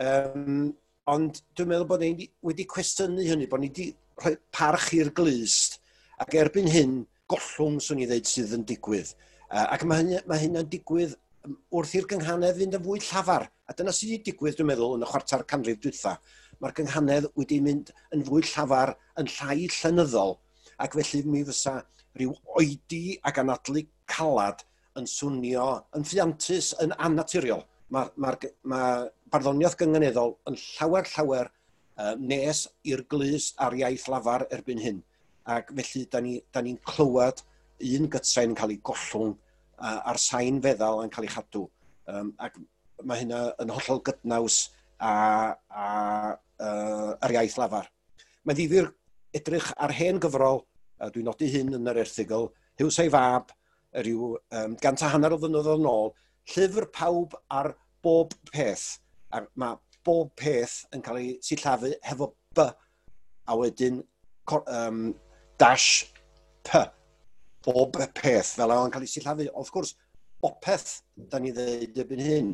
Um, 0.00 0.70
ond 1.10 1.42
dwi'n 1.58 1.72
meddwl 1.72 1.88
bod 1.90 2.04
ni 2.04 2.28
wedi 2.46 2.66
cwestiynu 2.70 3.26
hynny, 3.26 3.48
bod 3.50 3.64
ni 3.64 3.68
wedi 3.72 3.90
rhoi 4.22 4.36
parch 4.56 4.92
i'r 4.96 5.12
glist, 5.16 5.80
ac 6.20 6.36
erbyn 6.40 6.70
hyn, 6.70 7.00
gollwng, 7.30 7.80
swn 7.84 8.04
i 8.04 8.08
ddeud, 8.08 8.28
sydd 8.28 8.56
yn 8.56 8.64
digwydd. 8.68 9.12
Uh, 9.50 9.66
ac 9.74 9.84
mae 9.88 10.04
hynna'n 10.06 10.60
ma 10.60 10.64
digwydd 10.70 11.16
wrth 11.76 11.96
i'r 11.96 12.06
gynghanedd 12.08 12.56
fynd 12.60 12.76
yn 12.78 12.84
fwy 12.84 13.00
llafar. 13.04 13.48
A 13.68 13.76
dyna 13.76 13.92
sydd 13.96 14.14
wedi 14.14 14.30
digwydd, 14.30 14.56
dwi'n 14.58 14.70
meddwl, 14.70 14.96
yn 14.96 15.04
y 15.04 15.08
chwarter 15.10 15.44
canrif 15.50 15.80
dwytha. 15.84 16.16
Mae'r 16.60 16.76
gynghanedd 16.76 17.28
wedi 17.40 17.60
mynd 17.64 17.92
yn 18.14 18.24
fwy 18.28 18.44
llafar, 18.48 18.94
yn 19.20 19.28
llai 19.36 19.66
llenyddol, 19.66 20.36
ac 20.80 20.96
felly 20.98 21.22
mi 21.28 21.44
fysa 21.46 21.78
rhyw 22.18 22.34
oedi 22.58 23.18
ac 23.26 23.40
anadlu 23.42 23.84
calad 24.10 24.64
yn 24.98 25.06
swnio 25.06 25.66
yn 25.96 26.06
ffiantus, 26.06 26.72
yn 26.82 26.94
annaturiol. 26.98 27.62
Mae 27.90 28.10
ma, 28.22 28.34
ma, 28.70 28.80
barddoniaeth 29.30 29.76
gyngeneddol 29.78 30.36
yn 30.50 30.58
llawer 30.58 31.06
llawer 31.12 31.50
uh, 31.50 32.14
nes 32.18 32.64
i'r 32.86 33.04
glus 33.10 33.50
a'r 33.62 33.76
iaith 33.80 34.08
lafar 34.10 34.46
erbyn 34.54 34.82
hyn. 34.82 35.00
Ac 35.50 35.72
felly, 35.74 36.04
da 36.10 36.22
ni'n 36.22 36.40
ni, 36.40 36.74
ni 36.74 36.82
clywed 36.86 37.42
un 37.90 38.10
gytrain 38.12 38.52
yn 38.52 38.58
cael 38.58 38.74
ei 38.74 38.80
gollwng 38.86 39.34
uh, 39.34 40.00
a'r 40.10 40.20
sain 40.20 40.60
feddal 40.62 41.04
yn 41.04 41.12
cael 41.14 41.26
ei 41.26 41.34
chadw. 41.34 41.66
Um, 42.10 42.34
ac 42.42 42.58
mae 43.06 43.22
hynna 43.22 43.42
yn 43.62 43.72
hollol 43.72 44.02
gydnaws 44.06 44.62
a, 44.98 45.12
a 45.70 45.86
uh, 46.60 47.12
ar 47.16 47.36
iaith 47.36 47.58
lafar. 47.60 47.88
Mae'n 48.44 48.58
ddifur 48.58 48.90
edrych 49.36 49.70
ar 49.78 49.94
hen 49.94 50.18
gyfrol 50.22 50.64
a 51.00 51.10
dwi'n 51.12 51.26
nodi 51.28 51.48
hyn 51.52 51.74
yn 51.78 51.90
yr 51.90 52.02
erthigol, 52.04 52.50
Hughes 52.80 53.00
ei 53.02 53.10
fab, 53.12 53.50
rhyw 53.96 54.34
um, 54.56 54.76
gant 54.80 55.02
a 55.04 55.10
hanner 55.12 55.34
o 55.34 55.38
ddynnydd 55.40 55.70
yn 55.74 55.88
ôl, 55.90 56.12
llyfr 56.52 56.86
pawb 56.94 57.34
ar 57.52 57.72
bob 58.04 58.36
peth. 58.52 59.00
A 59.34 59.42
mae 59.60 59.76
bob 60.06 60.30
peth 60.38 60.80
yn 60.94 61.04
cael 61.04 61.20
ei 61.20 61.34
sillafu 61.44 61.92
hefo 62.06 62.32
B, 62.56 62.64
a 63.46 63.56
wedyn 63.58 64.00
um, 64.60 65.02
dash 65.60 66.06
P. 66.66 66.84
Bob 67.66 67.98
peth, 68.16 68.54
fel 68.56 68.72
o'n 68.74 68.92
cael 68.94 69.04
ei 69.04 69.12
sillafu. 69.12 69.50
Of 69.58 69.72
gwrs, 69.74 69.94
bopeth, 70.40 71.00
da 71.30 71.38
ni 71.38 71.52
ddeud 71.54 71.98
ebyn 72.00 72.24
hyn. 72.24 72.50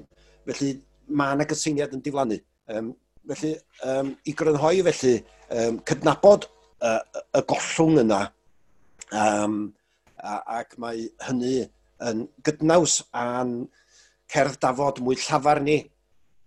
Felly, 0.46 0.72
mae 1.06 1.36
yna 1.36 1.46
gysyniad 1.48 1.94
yn 1.94 2.02
diflannu. 2.04 2.38
Um, 2.72 2.92
felly, 3.30 3.54
um, 3.86 4.12
i 4.26 4.34
grynhoi 4.36 4.82
felly, 4.88 5.16
um, 5.54 5.80
cydnabod 5.88 6.48
y, 6.86 7.24
y 7.40 7.42
gollwng 7.52 8.02
yna. 8.04 8.20
Um, 9.14 9.58
a, 10.16 10.40
ac 10.60 10.76
mae 10.82 11.06
hynny 11.28 11.58
yn 12.06 12.24
gydnaws 12.44 13.00
a'n 13.16 13.60
cerdd 14.32 14.58
dafod 14.62 15.00
mwy 15.04 15.18
llafar 15.20 15.62
ni, 15.64 15.78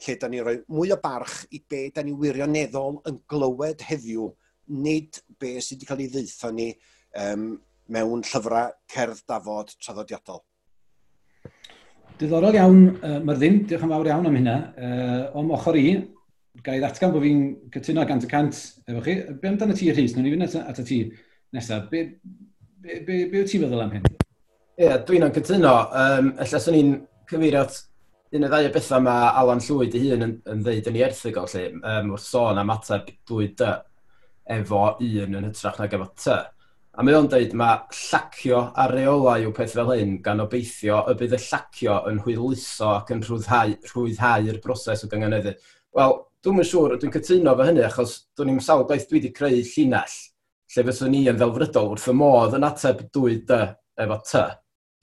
lle 0.05 0.15
da 0.19 0.29
ni 0.31 0.41
roi 0.43 0.57
mwy 0.71 0.93
o 0.95 0.99
barch 1.01 1.41
i 1.55 1.61
be 1.69 1.87
da 1.95 2.03
ni 2.03 2.13
wirioneddol 2.15 3.01
yn 3.09 3.17
glywed 3.31 3.83
heddiw, 3.87 4.29
nid 4.83 5.21
be 5.39 5.57
sydd 5.63 5.79
wedi 5.79 5.89
cael 5.89 6.03
ei 6.03 6.11
ddeitho 6.13 6.51
ni 6.53 6.69
um, 7.23 7.49
mewn 7.89 8.23
llyfrau 8.27 8.75
cerdd 8.93 9.25
dafod 9.27 9.73
traddodiadol. 9.81 10.43
Diddorol 12.19 12.55
iawn, 12.57 12.81
uh, 12.99 13.17
Myrddin, 13.23 13.61
diolch 13.67 13.85
yn 13.85 13.91
fawr 13.93 14.09
iawn 14.11 14.27
am 14.27 14.35
hynna. 14.35 14.55
Uh, 14.75 15.21
o'm 15.39 15.53
ochr 15.55 15.77
i, 15.79 15.85
ga 16.63 16.75
i 16.75 16.81
ddatgan 16.81 17.13
bod 17.13 17.23
fi'n 17.25 17.43
cytuno 17.73 18.05
gant 18.07 18.25
y 18.25 18.29
cant 18.31 18.61
efo 18.87 19.03
chi. 19.05 19.15
Be 19.41 19.51
amdano 19.51 19.75
ti, 19.77 19.91
Rhys? 19.93 20.15
Nw'n 20.15 20.29
i 20.29 20.33
fynd 20.35 20.47
at, 20.47 20.57
at 20.73 20.81
y 20.83 20.87
ti 20.87 20.99
nesaf. 21.55 21.89
Be, 21.91 22.05
be, 22.81 22.99
be, 23.05 23.21
be 23.31 23.43
wyt 23.43 23.51
ti'n 23.51 23.65
feddwl 23.65 23.85
am 23.85 23.93
hyn? 23.97 24.09
Ie, 24.09 24.85
yeah, 24.85 24.97
dwi'n 25.07 25.27
yn 25.27 25.35
cytuno. 25.35 25.75
Um, 26.01 26.33
Alla, 26.39 26.61
swn 26.63 26.79
i'n 26.79 26.93
cyfeirio 27.29 27.65
at 27.65 27.81
un 28.35 28.45
o 28.45 28.51
ddau 28.51 28.69
o 28.69 28.73
bethau 28.75 29.03
mae 29.03 29.33
Alan 29.41 29.63
Llwyd 29.65 29.97
ei 29.97 30.11
hun 30.11 30.25
yn, 30.27 30.37
yn 30.53 30.63
ddeud 30.65 30.89
yn 30.91 30.99
ei 30.99 31.05
erthigol, 31.07 31.49
lle, 31.49 31.65
um, 31.79 32.13
wrth 32.13 32.27
sôn 32.27 32.61
am 32.61 32.73
ateb 32.75 33.09
dwy 33.29 33.49
dy 33.57 33.73
efo 34.59 34.85
un 34.93 35.37
yn 35.39 35.49
hytrach 35.49 35.79
nag 35.81 35.95
efo 35.97 36.09
ty. 36.19 36.37
A 36.99 37.03
mae 37.05 37.15
o'n 37.15 37.29
dweud 37.31 37.53
mae 37.57 37.77
llacio 37.95 38.61
a 38.75 38.85
reolau 38.91 39.45
yw 39.45 39.53
peth 39.55 39.75
fel 39.77 39.91
hyn 39.93 40.17
gan 40.25 40.41
obeithio 40.43 41.03
y 41.07 41.13
bydd 41.19 41.35
y 41.37 41.41
llacio 41.45 41.99
yn 42.09 42.17
hwyluso 42.25 42.89
ac 42.97 43.13
yn 43.15 43.21
rhwyddhau'r 43.23 43.91
rhwyddhau 43.91 44.57
broses 44.63 45.05
o 45.05 45.09
gyngeneddu. 45.11 45.53
Wel, 45.95 46.15
Dwi'n 46.39 46.61
yn 46.61 46.67
siŵr, 46.69 46.93
dwi'n 46.95 47.11
cytuno 47.11 47.51
fo 47.59 47.65
hynny, 47.67 47.81
achos 47.83 48.11
dwi'n 48.39 48.53
i'n 48.53 48.61
sawl 48.63 48.85
gwaith 48.87 49.09
dwi 49.09 49.17
wedi 49.17 49.29
creu 49.35 49.57
llinell, 49.59 50.13
lle 50.71 50.83
fyswn 50.87 51.11
ni 51.11 51.25
yn 51.27 51.35
ddelfrydol 51.41 51.89
wrth 51.91 52.05
y 52.07 52.15
modd 52.15 52.55
yn 52.55 52.63
ateb 52.63 53.01
dwy 53.11 53.41
dy 53.49 53.57
efo 54.05 54.17
ty. 54.29 54.43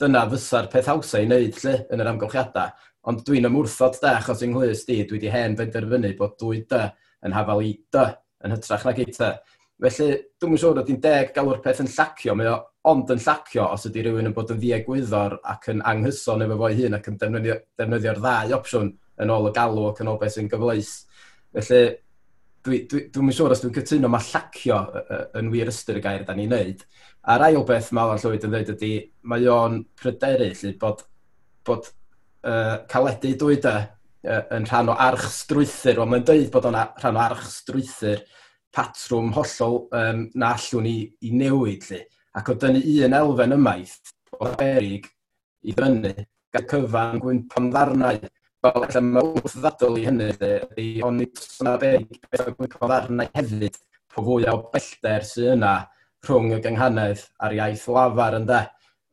Dyna 0.01 0.22
fysa'r 0.32 0.70
peth 0.72 0.89
hawsau 0.89 1.26
i 1.26 1.28
wneud 1.28 1.59
lle 1.61 1.74
yn 1.93 2.01
yr 2.01 2.11
amgylchiadau, 2.14 2.72
ond 3.12 3.20
dwi'n 3.28 3.51
ymwrthod 3.51 4.01
de, 4.01 4.14
achos 4.14 4.47
yng 4.47 4.55
Nghlwys 4.55 4.87
di, 4.89 5.03
dwi 5.05 5.18
wedi 5.18 5.34
hen 5.34 5.59
benderfynu 5.61 6.14
bod 6.16 6.39
dwy 6.41 6.62
dy 6.72 6.82
yn 7.28 7.37
hafal 7.37 7.61
i 7.66 7.74
dy 7.93 8.09
yn 8.47 8.57
hytrach 8.57 8.89
nag 8.89 9.05
i 9.05 9.09
ty. 9.11 9.32
Felly, 9.84 10.11
dwi'n 10.41 10.57
yn 10.57 10.64
siŵr 10.64 10.80
oedd 10.80 10.89
hi'n 10.89 11.05
deg 11.05 11.37
galw'r 11.37 11.61
peth 11.61 11.84
yn 11.84 11.93
llacio, 11.93 12.32
mae 12.32 12.49
o 12.49 12.57
ond 12.89 13.12
yn 13.12 13.20
llacio 13.20 13.66
os 13.74 13.84
ydy 13.91 14.07
rhywun 14.07 14.30
yn 14.30 14.34
bod 14.37 14.55
yn 14.55 14.62
ddiegwyddor 14.62 15.37
ac 15.53 15.68
yn 15.72 15.84
anghyson 15.93 16.45
efo 16.47 16.57
fo'i 16.62 16.80
hun 16.80 16.97
ac 16.97 17.11
yn 17.11 17.20
defnyddio'r 17.20 17.61
defnyddio 17.76 18.16
ddau 18.22 18.57
opsiwn 18.57 18.95
yn 19.20 19.32
ôl 19.32 19.51
y 19.51 19.53
galw 19.57 19.91
ac 19.91 20.01
yn 20.05 20.11
ôl 20.12 20.20
beth 20.20 20.37
sy'n 20.37 20.49
gyfleus. 20.53 20.93
Felly, 21.57 21.82
dwi'n 22.66 22.86
dwi, 22.86 22.86
dwi, 22.90 23.02
dwi 23.14 23.34
siŵr 23.34 23.54
os 23.54 23.62
dwi'n 23.62 23.74
cytuno 23.78 24.11
mae 24.12 24.24
llacio 24.26 24.78
yn 25.38 25.50
wir 25.52 25.70
ystyr 25.72 26.00
y 26.00 26.02
gair 26.04 26.24
da 26.28 26.34
ni'n 26.36 26.50
neud. 26.52 26.82
A'r 27.32 27.46
ail 27.48 27.62
beth 27.66 27.92
mae 27.96 28.04
Alan 28.04 28.20
Llywyd 28.20 28.44
yn 28.46 28.52
dweud 28.52 28.72
ydy, 28.74 28.90
mae 29.30 29.46
o'n 29.50 29.78
pryderu 29.98 30.50
lly, 30.52 30.72
bod, 30.80 31.00
bod 31.66 31.88
uh, 31.88 32.82
caledu 32.90 33.32
dwyda 33.40 33.74
uh, 33.80 34.42
yn 34.57 34.68
rhan 34.68 34.92
o 34.92 34.98
arch 35.07 35.24
strwythyr, 35.32 36.02
ond 36.02 36.12
mae'n 36.12 36.26
dweud 36.28 36.52
bod 36.52 36.68
o'n 36.68 36.78
rhan 37.00 37.18
o 37.18 37.24
arch 37.24 37.46
strwythyr 37.54 38.22
patrwm 38.76 39.32
hollol 39.38 39.86
um, 39.96 40.26
na 40.36 40.52
allwn 40.59 40.90
i, 40.90 40.96
i 41.24 41.32
newid 41.32 41.88
lly. 41.88 42.02
Ac 42.36 42.52
o 42.52 42.59
dynnu 42.61 42.84
un 43.07 43.16
elfen 43.16 43.57
ymaith 43.57 44.12
o 44.36 44.52
berig 44.61 45.09
i 45.64 45.72
ddynnu, 45.72 46.12
gael 46.52 46.68
cyfan 46.68 47.22
gwympon 47.22 47.70
ddarnau 47.72 48.20
fel 48.67 48.87
efallai 48.87 49.03
mae 49.07 49.33
wrth 49.41 49.59
ddadl 49.61 49.99
i 50.01 50.07
hynny, 50.07 50.31
ydy, 50.35 50.87
ond 51.07 51.23
nid 51.23 51.43
sôn 51.43 51.73
beth 51.81 52.07
beth 52.31 52.47
o'r 52.47 52.55
gwycodd 52.59 52.95
arna 52.97 53.27
hefyd, 53.35 53.77
po 54.12 54.25
fwy 54.27 54.47
o 54.51 54.57
bellter 54.73 55.27
sydd 55.27 55.53
yna 55.57 55.75
rhwng 56.27 56.57
y 56.57 56.61
gynghanedd 56.64 57.23
a'r 57.45 57.57
iaith 57.59 57.87
lafar 57.93 58.39
ynde. 58.41 58.62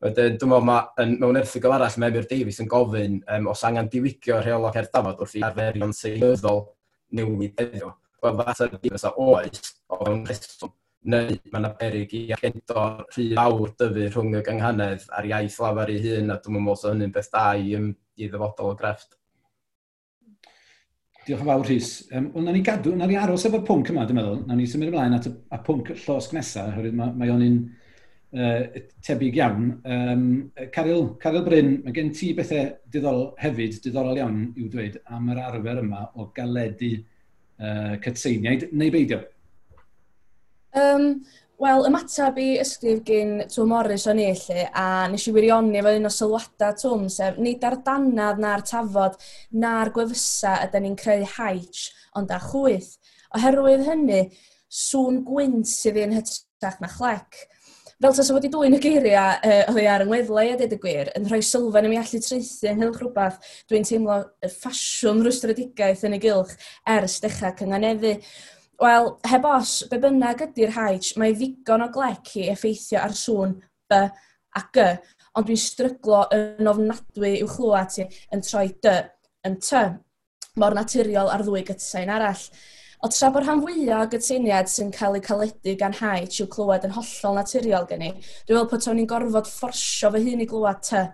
Wedyn, 0.04 0.38
dwi'n 0.40 0.50
meddwl, 0.52 0.66
ma, 0.68 0.78
mewn 1.20 1.40
erthigol 1.40 1.76
arall, 1.76 1.98
mae 2.00 2.12
Emir 2.12 2.26
Davies 2.28 2.60
yn 2.60 2.70
gofyn 2.70 3.20
um, 3.36 3.50
os 3.52 3.64
angen 3.64 3.90
diwygio 3.92 4.40
rheol 4.42 4.66
o 4.68 4.72
cerdafod 4.74 5.22
wrth 5.22 5.36
i 5.38 5.44
arferion 5.46 5.94
seinyddol 5.96 6.64
newid 7.16 7.62
eddio. 7.64 7.94
Wel, 8.24 8.40
fath 8.40 8.64
ar 8.66 8.74
Davies 8.74 9.06
oes 9.12 9.60
o 9.88 10.00
fewn 10.02 10.24
rheswm, 10.28 10.74
neu 11.14 11.38
mae 11.52 11.60
yna 11.60 11.72
berig 11.80 12.14
i 12.16 12.22
agendo 12.36 12.86
rhy 13.14 13.30
fawr 13.38 13.74
dyfu 13.80 14.08
rhwng 14.10 14.38
y 14.40 14.46
gynghanedd 14.48 15.06
a'r 15.14 15.28
iaith 15.30 15.60
lafar 15.62 15.92
ei 15.92 16.00
hun, 16.04 16.32
a 16.34 16.40
dwi'n 16.42 16.58
meddwl, 16.58 16.80
so 16.80 16.92
hynny'n 16.92 17.14
beth 17.14 17.30
da 17.32 17.50
i, 17.60 17.76
i 17.76 18.28
ddyfodol 18.28 18.74
o 18.74 18.78
grefft. 18.80 19.14
Diolch 21.24 21.40
yn 21.40 21.48
fawr, 21.48 21.62
Rhys. 21.64 21.90
Um, 22.12 22.26
Wel, 22.34 22.44
na 22.44 22.52
ni 22.52 22.60
gadw, 22.64 22.92
na 22.98 23.06
ni 23.08 23.16
aros 23.16 23.46
efo'r 23.48 23.62
pwnc 23.64 23.90
yma, 23.92 24.04
dwi'n 24.04 24.18
meddwl. 24.18 24.42
Na 24.48 24.56
ni 24.58 24.66
symud 24.68 24.90
ymlaen 24.90 25.16
at 25.16 25.28
y 25.30 25.32
a 25.56 25.60
pwnc 25.64 25.94
llosg 26.02 26.34
nesaf, 26.36 26.74
oherwydd 26.74 26.98
mae, 26.98 27.14
mae 27.20 27.32
o'n 27.32 27.44
un 27.46 27.56
uh, 28.36 28.82
tebyg 29.06 29.38
iawn. 29.40 29.70
Um, 29.88 30.26
Caryl, 30.74 31.06
Caryl 31.22 31.46
Bryn, 31.46 31.70
mae 31.86 31.96
gen 31.96 32.12
ti 32.16 32.34
bethau 32.36 32.74
diddorol 32.92 33.30
hefyd, 33.40 33.78
diddorol 33.86 34.20
iawn 34.20 34.42
i'w 34.52 34.68
dweud, 34.72 35.00
am 35.16 35.30
yr 35.32 35.40
arfer 35.46 35.80
yma 35.80 36.02
o 36.12 36.28
galedu 36.36 36.92
uh, 36.98 37.94
cytseiniaid, 38.04 38.68
neu 38.76 38.92
beidio? 38.92 39.22
Um, 40.76 41.08
Wel, 41.62 41.84
ymateb 41.86 42.38
i 42.42 42.44
ysgrif 42.58 43.04
gyn 43.06 43.44
Twm 43.46 43.68
Morris 43.70 44.08
o'n 44.10 44.18
i 44.18 44.24
lle, 44.34 44.64
a 44.74 45.06
nes 45.06 45.22
i 45.30 45.32
wirionio 45.36 45.84
fo 45.86 45.92
un 45.94 46.08
o 46.08 46.10
sylwadau 46.10 46.74
Twm, 46.80 47.04
sef 47.14 47.36
nid 47.38 47.62
ar 47.62 47.76
dannad 47.86 48.40
na'r 48.42 48.64
tafod 48.66 49.14
na'r 49.62 49.92
gwefysa 49.94 50.56
ydyn 50.64 50.82
ni'n 50.88 50.96
creu 50.98 51.22
haich, 51.36 51.84
ond 52.18 52.34
a 52.34 52.40
chwyth. 52.42 52.96
Oherwydd 53.38 53.84
hynny, 53.86 54.24
sŵn 54.66 55.20
gwynt 55.28 55.70
sydd 55.70 56.00
yn 56.02 56.16
hytrach 56.18 56.80
na 56.82 56.90
chlec. 56.90 57.44
Fel 58.02 58.18
tas 58.18 58.32
wedi 58.34 58.50
dwy'n 58.50 58.74
y 58.74 58.82
geiriau 58.82 59.38
uh, 59.38 59.60
oedd 59.70 59.78
ei 59.84 59.86
ar 59.88 60.02
yng 60.02 60.10
ngweddle 60.10 60.48
a 60.50 60.58
dweud 60.58 60.74
y 60.74 60.80
gwir, 60.82 61.12
yn 61.14 61.30
rhoi 61.30 61.38
sylfaen 61.46 61.86
i 61.86 61.94
mi 61.94 62.00
allu 62.02 62.18
treithi 62.26 62.72
ynghylch 62.72 62.98
rhywbeth, 62.98 63.38
dwi'n 63.70 63.86
teimlo 63.86 64.18
y 64.42 64.50
ffasiwn 64.50 65.22
rwystredigaeth 65.22 66.02
yn 66.10 66.18
y 66.18 66.20
gylch 66.26 66.58
ers 66.98 67.20
dechrau 67.22 67.54
cynganeddu. 67.62 68.18
Wel, 68.80 69.18
heb 69.30 69.44
os, 69.46 69.72
be 69.90 69.98
bynnag 70.02 70.40
ydy'r 70.48 70.72
haich, 70.74 71.12
mae 71.20 71.34
ddigon 71.36 71.84
o 71.84 71.90
glec 71.94 72.32
i 72.40 72.48
effeithio 72.50 72.98
ar 73.04 73.12
sŵn 73.14 73.52
B 73.90 73.98
a 74.58 74.62
G, 74.74 74.86
ond 75.38 75.46
dwi'n 75.46 75.60
stryglo 75.60 76.24
yn 76.34 76.70
ofnadwy 76.70 77.36
i'w 77.40 77.50
chlwa 77.50 77.84
ti 77.90 78.06
yn 78.34 78.42
troi 78.42 78.66
D 78.82 78.94
yn 79.46 79.60
T, 79.62 79.82
mor 80.58 80.74
naturiol 80.74 81.30
ar 81.30 81.44
ddwy 81.46 81.62
gytsain 81.68 82.10
arall. 82.16 82.42
O 83.04 83.10
tra 83.12 83.30
bod 83.30 83.44
rhan 83.44 83.62
fwyaf 83.62 84.06
o 84.06 84.10
gytuniad 84.14 84.70
sy'n 84.72 84.92
cael 84.94 85.18
ei 85.18 85.24
caledu 85.24 85.74
gan 85.78 85.94
haid 86.00 86.34
i'w 86.40 86.50
clywed 86.50 86.86
yn 86.88 86.94
hollol 86.98 87.38
naturiol 87.38 87.86
gen 87.90 88.06
i, 88.08 88.12
dwi'n 88.14 88.58
meddwl 88.58 88.70
bod 88.70 88.88
o'n 88.90 89.02
i'n 89.02 89.10
gorfod 89.10 89.50
fforsio 89.50 90.10
fy 90.14 90.24
hun 90.26 90.42
i 90.42 90.48
glywed 90.50 90.82
ty. 90.88 91.04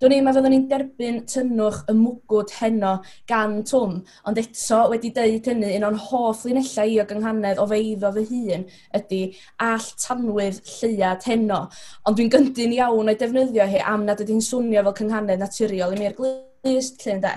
Do'n 0.00 0.14
i'n 0.16 0.28
fyddwn 0.32 0.54
ni'n 0.54 0.62
derbyn 0.70 1.16
tynnwch 1.28 1.82
y 1.92 1.92
mwgwd 1.92 2.54
heno 2.56 2.92
gan 3.28 3.58
Twm, 3.68 3.98
ond 4.30 4.38
eto 4.40 4.78
wedi 4.88 5.10
deud 5.12 5.48
hynny 5.50 5.74
un 5.76 5.84
o'n 5.90 5.98
hoff 6.06 6.46
linellau 6.48 6.88
i 6.88 6.94
o 7.02 7.04
gynghanedd 7.10 7.60
o 7.60 7.66
feiddo 7.68 8.08
fy 8.14 8.22
hun 8.30 8.64
ydy 8.96 9.18
all 9.66 9.90
tanwydd 10.00 10.62
lleiad 10.70 11.26
heno. 11.28 11.58
Ond 12.08 12.16
dwi'n 12.16 12.32
gyndyn 12.32 12.72
iawn 12.78 13.12
o'i 13.12 13.18
defnyddio 13.20 13.66
hi 13.68 13.82
am 13.92 14.06
nad 14.08 14.22
ydy'n 14.24 14.40
swnio 14.46 14.86
fel 14.86 14.96
cynghanedd 15.02 15.44
naturiol 15.44 15.92
i 15.92 16.00
mi'r 16.00 16.16
glist 16.16 17.04
lle 17.04 17.18
ynddo. 17.18 17.36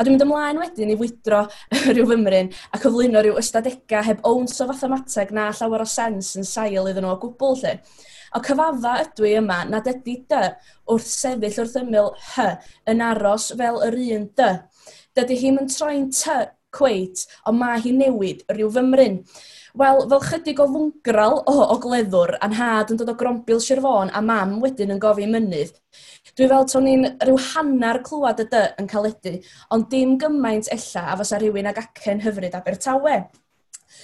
A 0.00 0.06
dwi'n 0.06 0.16
mynd 0.16 0.24
ymlaen 0.24 0.62
wedyn 0.62 0.94
i 0.94 0.96
fwydro 1.02 1.42
rhyw 1.82 2.08
fymryn 2.14 2.48
a 2.72 2.80
cyflwyno 2.80 3.20
rhyw 3.20 3.36
ystadegau 3.42 4.08
heb 4.08 4.24
owns 4.30 4.56
o 4.64 4.70
fathamateg 4.72 5.36
na 5.36 5.50
llawer 5.52 5.84
o 5.84 5.90
sens 5.98 6.32
yn 6.40 6.48
sail 6.48 6.88
iddyn 6.88 7.04
nhw 7.04 7.12
o 7.18 7.20
gwbl 7.26 7.60
lle. 7.60 7.76
O 8.36 8.40
cyfadda 8.46 8.94
ydw 9.02 9.26
i 9.26 9.34
yma 9.40 9.58
nad 9.66 9.88
ydy 9.90 10.16
dy 10.30 10.42
wrth 10.92 11.08
sefyll 11.10 11.60
wrth 11.64 11.78
ymyl 11.80 12.12
hy 12.32 12.48
yn 12.92 13.02
aros 13.02 13.50
fel 13.58 13.80
yr 13.86 13.96
un 14.04 14.28
dy. 14.38 14.50
Dydy 15.18 15.38
hi'n 15.40 15.58
yn 15.64 15.70
troi'n 15.72 16.04
ty 16.14 16.36
cweit, 16.78 17.24
ond 17.50 17.58
mae 17.58 17.80
hi 17.82 17.90
newid 17.96 18.44
rhyw 18.54 18.70
fymryn. 18.76 19.18
Wel, 19.80 20.04
fel 20.12 20.22
chydig 20.28 20.62
o 20.62 20.68
fwngral 20.70 21.36
o, 21.40 21.56
o 21.74 21.76
gleddwr 21.82 22.36
a'n 22.42 22.54
had 22.58 22.94
yn 22.94 23.00
dod 23.00 23.10
o 23.10 23.16
grombil 23.18 23.60
Sir 23.62 23.82
Fôn 23.82 24.10
a 24.14 24.22
mam 24.22 24.56
wedyn 24.62 24.94
yn 24.94 25.02
gofyn 25.02 25.34
mynydd. 25.34 25.74
Dwi 26.38 26.48
fel 26.50 26.66
to'n 26.70 26.86
ni'n 26.86 27.06
rhyw 27.26 27.38
hanner 27.50 28.00
clywed 28.06 28.42
y 28.44 28.48
dy 28.54 28.64
yn 28.82 28.90
caledu, 28.90 29.36
ond 29.74 29.90
dim 29.90 30.16
gymaint 30.22 30.70
ella 30.74 31.06
a 31.10 31.18
fysa 31.20 31.38
rhywun 31.42 31.70
ag 31.70 31.82
acen 31.82 32.22
hyfryd 32.26 32.58
Abertawe. 32.58 33.20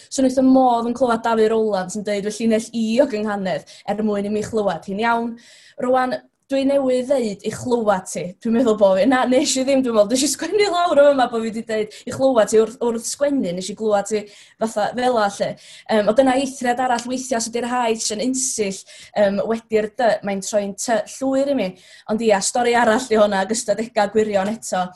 So 0.08 0.22
wnaeth 0.22 0.40
y 0.42 0.46
modd 0.46 0.90
yn 0.90 0.96
clywed 0.96 1.24
Dafydd 1.26 1.52
Rowlands 1.52 1.98
yn 1.98 2.06
dweud, 2.06 2.30
felly 2.30 2.48
nell 2.52 2.70
i 2.72 2.86
o 3.02 3.10
gynghanedd 3.10 3.76
er 3.88 4.06
mwyn 4.06 4.30
i 4.30 4.32
mi 4.32 4.44
chlywed 4.46 4.88
hi'n 4.90 5.04
iawn. 5.04 5.36
Rwan, 5.82 6.18
dwi 6.46 6.62
newydd 6.62 7.08
ddeud 7.10 7.40
i 7.42 7.50
chlywed 7.50 8.04
ti. 8.06 8.22
Dwi'n 8.42 8.54
meddwl 8.54 8.76
bod 8.78 9.00
fi, 9.00 9.06
na, 9.10 9.24
nes 9.26 9.50
i 9.58 9.64
ddim, 9.66 9.80
dwi'n 9.82 9.96
meddwl, 9.96 10.14
nes 10.14 10.22
i 10.22 10.28
sgwennu 10.30 10.68
lawr 10.70 11.00
yma 11.08 11.26
bod 11.32 11.42
fi 11.42 11.48
wedi 11.48 11.64
dweud 11.66 11.96
i 12.06 12.14
chlywed 12.14 12.52
ti 12.52 12.60
wrth, 12.62 12.76
wrth 12.86 13.08
sgwennu, 13.10 13.54
nes 13.56 13.70
i 13.72 13.74
glywed 13.78 14.06
ti 14.12 14.22
fatha 14.62 14.86
fel 14.94 15.18
allu. 15.24 15.50
Um, 15.90 16.12
o 16.12 16.14
dyna 16.20 16.36
eithriad 16.38 16.82
arall 16.84 17.10
weithiau, 17.10 17.40
os 17.40 17.50
ydy'r 17.50 17.66
haid 17.72 18.02
sy'n 18.04 18.22
insill 18.22 18.78
um, 19.24 19.42
wedi'r 19.50 19.90
dy, 19.98 20.12
mae'n 20.28 20.46
troi'n 20.46 20.76
llwyr 21.16 21.50
i 21.50 21.58
mi. 21.58 21.70
Ond 22.14 22.22
ia, 22.28 22.38
stori 22.38 22.78
arall 22.78 23.10
i 23.10 23.18
hwnna, 23.18 23.42
ag 23.42 24.14
gwirion 24.14 24.54
eto. 24.54 24.86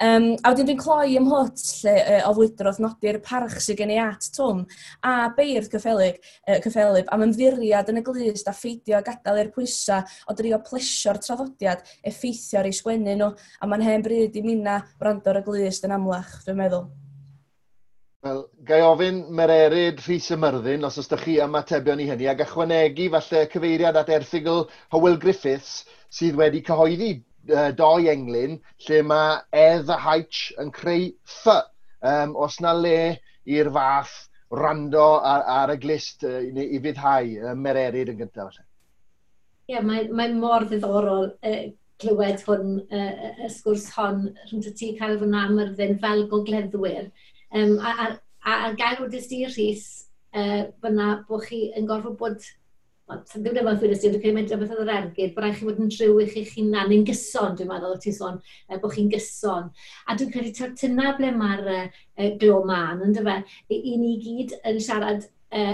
Um, 0.00 0.30
a 0.40 0.48
wedyn 0.48 0.64
dwi'n 0.64 0.78
cloi 0.80 1.16
ym 1.18 1.26
mhwt 1.28 1.60
lle 1.82 1.92
uh, 2.00 2.22
o 2.24 2.32
fwydrodd 2.38 2.78
nodi'r 2.80 3.18
parch 3.20 3.58
sy'n 3.60 3.76
gen 3.76 3.90
i 3.92 3.98
at 4.00 4.30
twm 4.32 4.62
a 5.04 5.10
beirdd 5.36 5.68
cyffelig, 5.74 6.16
uh, 6.48 6.56
cyffelib 6.64 7.10
am 7.12 7.26
ymddiriad 7.26 7.92
yn 7.92 8.00
y 8.00 8.04
glist 8.06 8.48
a 8.48 8.54
ffeidio 8.56 8.96
a 8.96 9.02
gadael 9.04 9.42
i'r 9.42 9.52
pwysau 9.52 10.00
o 10.24 10.38
drio 10.38 10.62
plesio'r 10.64 11.20
traddodiad 11.20 11.84
effeithio'r 12.00 12.62
ar 12.62 12.70
ei 12.70 12.78
sgwennu 12.80 13.18
nhw 13.20 13.28
a 13.36 13.68
mae'n 13.68 13.86
hen 13.90 14.08
bryd 14.08 14.40
i 14.40 14.46
minna 14.46 14.80
wrando'r 15.02 15.42
y 15.42 15.46
glist 15.50 15.84
yn 15.84 15.96
amlach, 15.98 16.32
dwi'n 16.48 16.62
meddwl. 16.64 16.88
Wel, 18.24 18.44
gai 18.68 18.82
ofyn 18.84 19.22
Mererid 19.36 20.00
Rhys 20.06 20.32
Ymyrddin, 20.32 20.88
os 20.88 20.96
os 21.00 21.12
ydych 21.12 21.28
chi 21.28 21.38
ymatebion 21.44 22.00
i 22.00 22.08
hynny, 22.08 22.32
ac 22.32 22.46
ychwanegu 22.46 23.12
falle 23.12 23.46
cyfeiriad 23.52 24.00
at 24.00 24.16
erthigol 24.16 24.66
Howell 24.92 25.20
Griffiths 25.20 25.82
sydd 26.12 26.40
wedi 26.40 26.64
cyhoeddi 26.64 27.18
uh, 27.48 27.70
doi 27.76 28.10
englyn 28.12 28.58
lle 28.86 29.02
mae 29.06 29.38
edd 29.56 29.90
a 29.90 29.98
haich 30.06 30.50
yn 30.60 30.72
creu 30.74 31.10
ff. 31.24 31.60
Um, 32.00 32.32
os 32.36 32.60
na 32.64 32.72
le 32.72 33.20
i'r 33.44 33.68
fath 33.72 34.14
rando 34.50 35.20
ar, 35.20 35.44
ar 35.46 35.74
y 35.74 35.78
glist 35.82 36.24
uh, 36.24 36.40
i, 36.40 36.64
i 36.76 36.80
fyddhau 36.82 37.34
uh, 37.40 37.54
mererid 37.54 38.12
yn 38.12 38.22
gyntaf. 38.22 38.56
Ie, 38.56 39.76
yeah, 39.76 39.84
mae, 39.84 40.08
mae 40.08 40.32
mor 40.34 40.66
ddiddorol 40.66 41.28
uh, 41.46 41.60
clywed 42.00 42.42
hwn, 42.46 42.78
uh, 42.88 43.32
y 43.44 43.50
sgwrs 43.52 43.90
hon, 43.94 44.24
rhwng 44.48 44.64
ti 44.80 44.94
cael 44.98 45.18
fy 45.20 45.28
amyrddin 45.42 45.98
fel 46.02 46.24
gogleddwyr. 46.32 47.10
Um, 47.52 47.76
a, 47.78 47.92
a, 47.92 48.08
a, 48.46 48.56
a 48.70 48.72
gael 48.78 49.04
o 49.04 49.10
dysdi 49.12 49.44
Rhys, 49.46 49.86
uh, 50.34 50.70
byna 50.82 51.12
bod 51.28 51.44
chi 51.46 51.66
yn 51.76 51.88
gorfod 51.90 52.18
bod 52.20 52.48
Sa'n 53.10 53.42
ddim 53.42 53.66
yn 53.66 53.78
ffyrdd 53.80 53.96
ysdi, 53.96 54.10
dwi'n 54.14 54.22
credu 54.22 54.58
beth 54.60 54.74
oedd 54.76 54.84
yr 54.84 54.92
ergyd, 54.94 55.32
bod 55.34 55.44
rhaid 55.44 55.56
chi 55.58 55.66
fod 55.66 55.80
yn 55.82 55.90
driw 55.90 56.20
i 56.22 56.26
chi'ch 56.30 56.52
hunan 56.58 56.94
yn 56.94 57.02
gyson, 57.08 57.56
dwi'n 57.58 57.70
meddwl, 57.70 57.96
ti'n 58.04 58.16
sôn, 58.16 58.38
e, 58.68 58.78
bod 58.82 58.94
chi'n 58.94 59.10
gyson. 59.10 59.66
A 60.06 60.16
dwi'n 60.18 60.30
credu 60.34 60.52
ta'r 60.58 60.76
tyna 60.78 61.14
ble 61.18 61.32
mae'r 61.34 61.68
e, 61.72 61.80
glo 62.40 62.60
man, 62.68 63.02
yn 63.06 63.16
dyfa, 63.16 63.40
i, 63.68 63.80
i 63.80 63.96
ni 63.98 64.14
gyd 64.22 64.54
yn 64.70 64.80
siarad 64.84 65.26
e, 65.50 65.66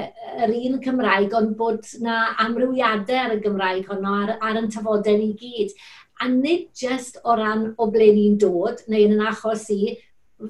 yr 0.47 0.57
un 0.57 0.81
Cymraeg, 0.87 1.37
ond 1.37 1.55
bod 1.61 1.93
na 2.05 2.19
amrywiadau 2.47 3.23
ar 3.27 3.37
y 3.37 3.41
Gymraeg 3.45 3.93
honno, 3.93 4.17
ar, 4.25 4.37
ar 4.41 4.61
yn 4.63 4.73
tafodau 4.73 5.21
ni 5.21 5.33
gyd. 5.41 5.77
A 6.25 6.31
nid 6.33 6.71
jyst 6.81 7.21
o 7.25 7.37
ran 7.37 7.69
o 7.77 7.91
ble 7.93 8.09
ni'n 8.17 8.39
dod, 8.41 8.81
neu 8.89 9.05
yn 9.05 9.19
yn 9.19 9.27
achos 9.29 9.69
i, 9.75 9.97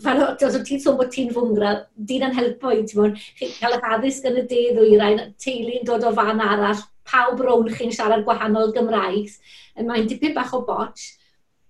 Fan 0.02 0.22
o, 0.22 0.32
os 0.46 0.56
ti'n 0.66 0.80
sôn 0.82 0.96
bod 0.98 1.12
ti'n 1.14 1.28
fwngra, 1.34 1.72
di'n 2.08 2.26
anhelpo 2.26 2.72
i, 2.74 2.82
ti'n 2.82 2.98
mwyn, 2.98 3.12
cael 3.38 3.76
eich 3.76 3.84
addysg 3.94 4.24
yn 4.26 4.40
y 4.40 4.46
de 4.50 4.62
ddwyrain, 4.74 5.20
teulu'n 5.42 5.86
dod 5.86 6.06
o 6.08 6.10
fan 6.16 6.42
arall, 6.42 6.82
pawb 7.06 7.42
rown 7.46 7.70
chi'n 7.70 7.94
siarad 7.94 8.24
gwahanol 8.26 8.74
Gymraeg, 8.74 9.30
mae'n 9.78 10.08
dipyn 10.10 10.34
bach 10.34 10.56
o 10.58 10.64
botch, 10.66 11.12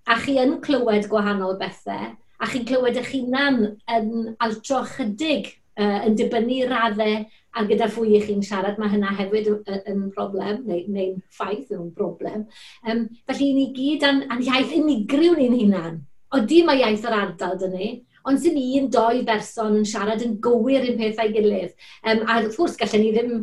a 0.09 0.17
chi 0.23 0.39
yn 0.41 0.57
clywed 0.65 1.11
gwahanol 1.13 1.59
bethau, 1.61 2.15
a 2.41 2.49
chi'n 2.49 2.65
clywed 2.69 2.97
eich 3.03 3.13
hunan 3.13 3.61
yn 3.99 4.11
altro 4.47 4.81
chydig 4.95 5.53
uh, 5.77 6.01
yn 6.07 6.17
dibynnu 6.17 6.65
raddau 6.71 7.21
a 7.57 7.65
gyda 7.69 7.89
fwy 7.93 8.17
i 8.17 8.25
chi'n 8.25 8.43
siarad, 8.45 8.81
mae 8.81 8.93
hynna 8.93 9.13
hefyd 9.17 9.53
yn 9.77 10.09
broblem, 10.17 10.65
neu, 10.69 10.83
neu'n 10.93 11.21
ffaith 11.33 11.73
yn 11.77 11.89
broblem. 11.97 12.45
Um, 12.85 13.07
felly, 13.29 13.53
ni 13.57 13.71
gyd 13.77 14.05
yn 14.09 14.27
an 14.33 14.45
iaith 14.45 14.75
unigryw 14.77 15.37
ni'n 15.37 15.57
hunan. 15.61 16.05
Odi 16.35 16.63
mae 16.67 16.81
iaith 16.83 17.05
yr 17.07 17.15
ardal 17.15 17.59
dyn 17.61 17.77
ni, 17.77 17.91
ond 18.27 18.41
sy'n 18.43 18.57
un, 18.59 18.89
doi 18.91 19.21
berson 19.27 19.77
yn 19.79 19.85
siarad 19.87 20.25
yn 20.27 20.39
gywir 20.43 20.89
un 20.91 20.99
pethau 20.99 21.31
gilydd. 21.35 21.77
Um, 22.03 22.25
a 22.27 22.41
wrth 22.41 22.57
gwrs, 22.59 22.79
gallwn 22.81 23.05
ni 23.05 23.13
ddim 23.15 23.37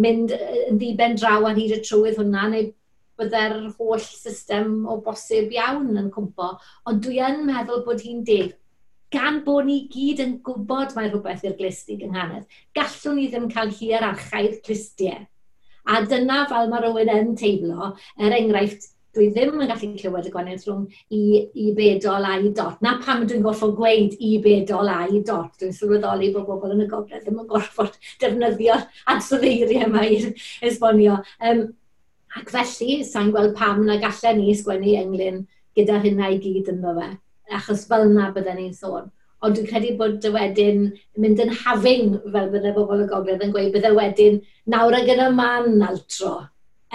mynd 0.00 0.34
yn 0.36 0.78
ddiben 0.78 1.18
draw 1.18 1.48
ar 1.48 1.58
hyd 1.58 1.74
y 1.74 1.80
trywydd 1.82 2.20
hwnna, 2.20 2.46
neu 2.52 2.70
bydde'r 3.20 3.56
holl 3.76 4.04
system 4.04 4.86
o 4.88 5.00
bosib 5.04 5.50
iawn 5.56 5.98
yn 5.98 6.08
cwmpo. 6.14 6.54
Ond 6.88 7.02
dwi 7.04 7.18
yn 7.26 7.42
meddwl 7.48 7.82
bod 7.86 8.04
hi'n 8.06 8.22
deg. 8.26 8.54
Gan 9.10 9.42
bod 9.46 9.66
ni 9.66 9.80
gyd 9.90 10.22
yn 10.22 10.36
gwybod 10.46 10.94
mae 10.94 11.10
rhywbeth 11.10 11.42
i'r 11.48 11.56
glisti 11.58 11.98
gynghanedd, 11.98 12.46
gallwn 12.78 13.18
ni 13.18 13.26
ddim 13.32 13.50
cael 13.50 13.74
hierarchaidd 13.74 14.60
glistiau. 14.66 15.26
A 15.90 16.04
dyna 16.06 16.44
fel 16.46 16.70
mae 16.70 16.84
rhywun 16.84 17.10
yn 17.16 17.34
teimlo, 17.40 17.90
er 18.20 18.36
enghraifft, 18.36 18.92
dwi 19.16 19.26
ddim 19.34 19.58
yn 19.58 19.70
gallu 19.70 19.90
clywed 19.98 20.28
y 20.28 20.32
gwanaeth 20.32 20.66
rhwng 20.68 20.84
i, 21.16 21.20
i 21.58 21.70
bedol 21.74 22.26
a 22.26 22.36
i 22.38 22.50
dot. 22.54 22.78
Na 22.84 22.96
pam 23.02 23.24
dwi'n 23.26 23.42
gorfod 23.42 23.74
gweud 23.78 24.14
i 24.22 24.36
bedol 24.44 24.90
a 24.90 25.00
i 25.10 25.22
dot. 25.26 25.56
Dwi'n 25.58 25.74
sylweddoli 25.74 26.30
bod 26.34 26.46
bobl 26.46 26.74
yn 26.76 26.84
y 26.84 26.88
gogledd 26.90 27.24
ddim 27.24 27.40
yn 27.42 27.48
gorfod 27.50 27.96
defnyddio'r 28.22 28.84
ansoddeiriau 29.14 29.88
yma 29.88 30.04
i'r 30.06 30.28
esbonio. 30.70 31.18
Um, 31.42 31.64
ac 32.38 32.52
felly, 32.54 33.00
sa'n 33.06 33.32
gweld 33.34 33.56
pam 33.58 33.82
na 33.88 33.98
gallen 34.02 34.38
ni 34.38 34.54
sgwennu 34.54 34.94
englyn 35.00 35.42
gyda 35.78 35.98
hynna 36.04 36.30
i 36.30 36.38
gyd 36.44 36.70
yn 36.70 36.84
fe. 36.86 37.10
Achos 37.58 37.88
fel 37.90 38.06
yna 38.12 38.30
bydden 38.36 38.62
ni'n 38.62 38.76
sôn. 38.76 39.10
Ond 39.42 39.56
dwi'n 39.56 39.66
credu 39.66 39.96
bod 39.98 40.22
y 40.28 40.30
wedyn 40.36 40.86
mynd 41.18 41.42
yn 41.42 41.50
hafing 41.64 42.14
fel 42.30 42.50
bydde 42.54 42.76
bobl 42.78 43.02
y 43.02 43.10
gogledd 43.10 43.42
yn 43.42 43.54
gweud, 43.56 43.74
bydde 43.74 43.94
wedyn 43.96 44.40
nawr 44.70 45.00
ag 45.00 45.10
yn 45.16 45.26
y 45.26 45.30
man 45.34 45.86
altro 45.88 46.34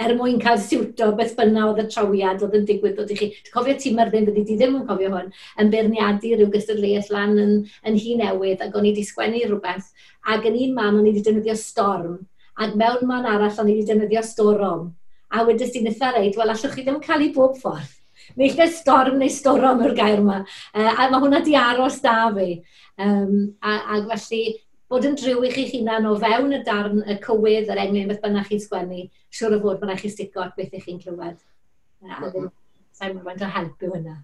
er 0.04 0.12
mwyn 0.16 0.38
cael 0.42 0.58
siwto 0.60 1.08
beth 1.16 1.34
byna 1.38 1.66
oedd 1.70 1.82
y 1.82 1.86
trawiad 1.92 2.44
oedd 2.44 2.56
yn 2.58 2.66
digwydd 2.68 2.96
bod 2.98 3.12
i 3.12 3.16
chi. 3.18 3.30
Ti'n 3.46 3.54
cofio 3.54 3.76
ti 3.80 3.92
myrddin, 3.96 4.28
fyddi 4.28 4.44
di 4.44 4.58
ddim 4.60 4.78
yn 4.80 4.86
cofio 4.88 5.10
hwn, 5.14 5.32
yn 5.62 5.72
beirniadu 5.72 6.34
rhyw 6.34 6.50
gystadleuaeth 6.52 7.10
lan 7.14 7.36
yn, 7.40 7.54
yn 7.88 7.98
hi 8.02 8.16
newydd, 8.20 8.64
ac 8.66 8.76
o'n 8.76 8.88
i 8.88 8.92
wedi 8.92 9.06
sgwennu 9.08 9.42
rhywbeth. 9.46 9.90
Ac 10.32 10.48
yn 10.50 10.60
un 10.66 10.74
man, 10.76 11.00
o'n 11.00 11.08
i 11.08 11.14
wedi 11.14 11.24
defnyddio 11.26 11.56
storm, 11.60 12.18
ac 12.60 12.76
mewn 12.76 13.06
man 13.08 13.28
arall, 13.30 13.60
o'n 13.62 13.72
i 13.72 13.78
wedi 13.78 13.88
defnyddio 13.92 14.24
storom. 14.26 14.90
A 15.32 15.44
wedys 15.48 15.72
ti'n 15.74 15.88
eitha 15.90 16.12
reid, 16.14 16.36
wel, 16.36 16.52
allwch 16.52 16.76
chi 16.76 16.84
ddim 16.84 17.00
cael 17.04 17.24
ei 17.24 17.32
bob 17.34 17.56
ffordd. 17.60 17.94
Neill 18.36 18.68
storm 18.74 19.20
neu 19.20 19.30
storom 19.30 19.82
yw'r 19.84 19.94
gair 19.96 20.20
yma. 20.20 20.40
Uh, 20.74 20.88
a 20.90 21.08
mae 21.12 21.20
hwnna 21.22 21.42
di 21.46 21.54
aros 21.56 22.00
da 22.02 22.26
fi. 22.34 22.56
Um, 22.98 23.54
a, 23.62 23.76
a 23.94 24.00
felly, 24.10 24.42
bod 24.90 25.06
yn 25.08 25.16
driw 25.18 25.42
i 25.46 25.50
chi'ch 25.54 25.74
hunan 25.74 26.06
o 26.10 26.14
fewn 26.22 26.54
y 26.54 26.62
darn, 26.66 27.02
y 27.02 27.18
cywydd, 27.24 27.70
yr 27.72 27.82
englyn, 27.82 28.08
beth 28.10 28.22
bynnag 28.22 28.48
chi'n 28.50 28.62
sgwennu, 28.62 29.02
siwr 29.34 29.56
o 29.56 29.60
fod 29.64 29.82
bynnag 29.82 30.02
chi'n 30.02 30.14
stico 30.14 30.44
at 30.44 30.54
beth 30.58 30.74
ych 30.78 30.86
chi'n 30.86 31.00
clywed. 31.02 31.38
A 32.06 32.20
ddim, 32.22 32.50
sa'n 32.94 33.16
mynd 33.18 33.42
o 33.42 33.52
helpu 33.56 33.90
hwnna. 33.90 34.16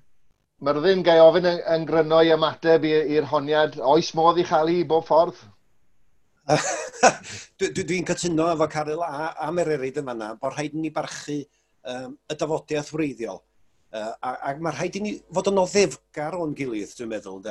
Myrddin, 0.63 1.03
gai 1.03 1.19
ofyn 1.19 1.49
yn, 1.51 1.59
yn 1.75 1.87
gryno 1.89 2.21
i 2.23 2.31
ymateb 2.37 2.87
i'r 2.87 3.27
honiad, 3.33 3.81
oes 3.83 4.13
modd 4.15 4.39
i 4.39 4.47
chael 4.47 4.71
i 4.71 4.83
bob 4.87 5.09
ffordd? 5.09 5.41
Dwi'n 7.59 7.75
dwi, 7.79 7.99
cytuno 8.07 8.49
efo 8.53 8.69
Caryl 8.71 9.03
a, 9.07 9.33
a 9.35 9.51
Mererid 9.55 9.99
yma 9.99 10.13
fanna, 10.13 10.35
bod 10.39 10.55
rhaid 10.55 10.77
ni 10.79 10.91
barchu 10.95 11.41
um, 11.91 12.15
y 12.31 12.37
dafodiaeth 12.39 12.93
wreiddiol. 12.95 13.43
Uh, 13.93 14.13
a, 14.23 14.37
a 14.49 14.55
mae 14.63 14.75
rhaid 14.77 14.99
i 14.99 15.03
ni 15.03 15.17
fod 15.35 15.51
yn 15.51 15.59
oddefgar 15.63 16.39
o'n 16.39 16.55
gilydd, 16.59 16.95
dwi'n 16.99 17.11
meddwl 17.11 17.43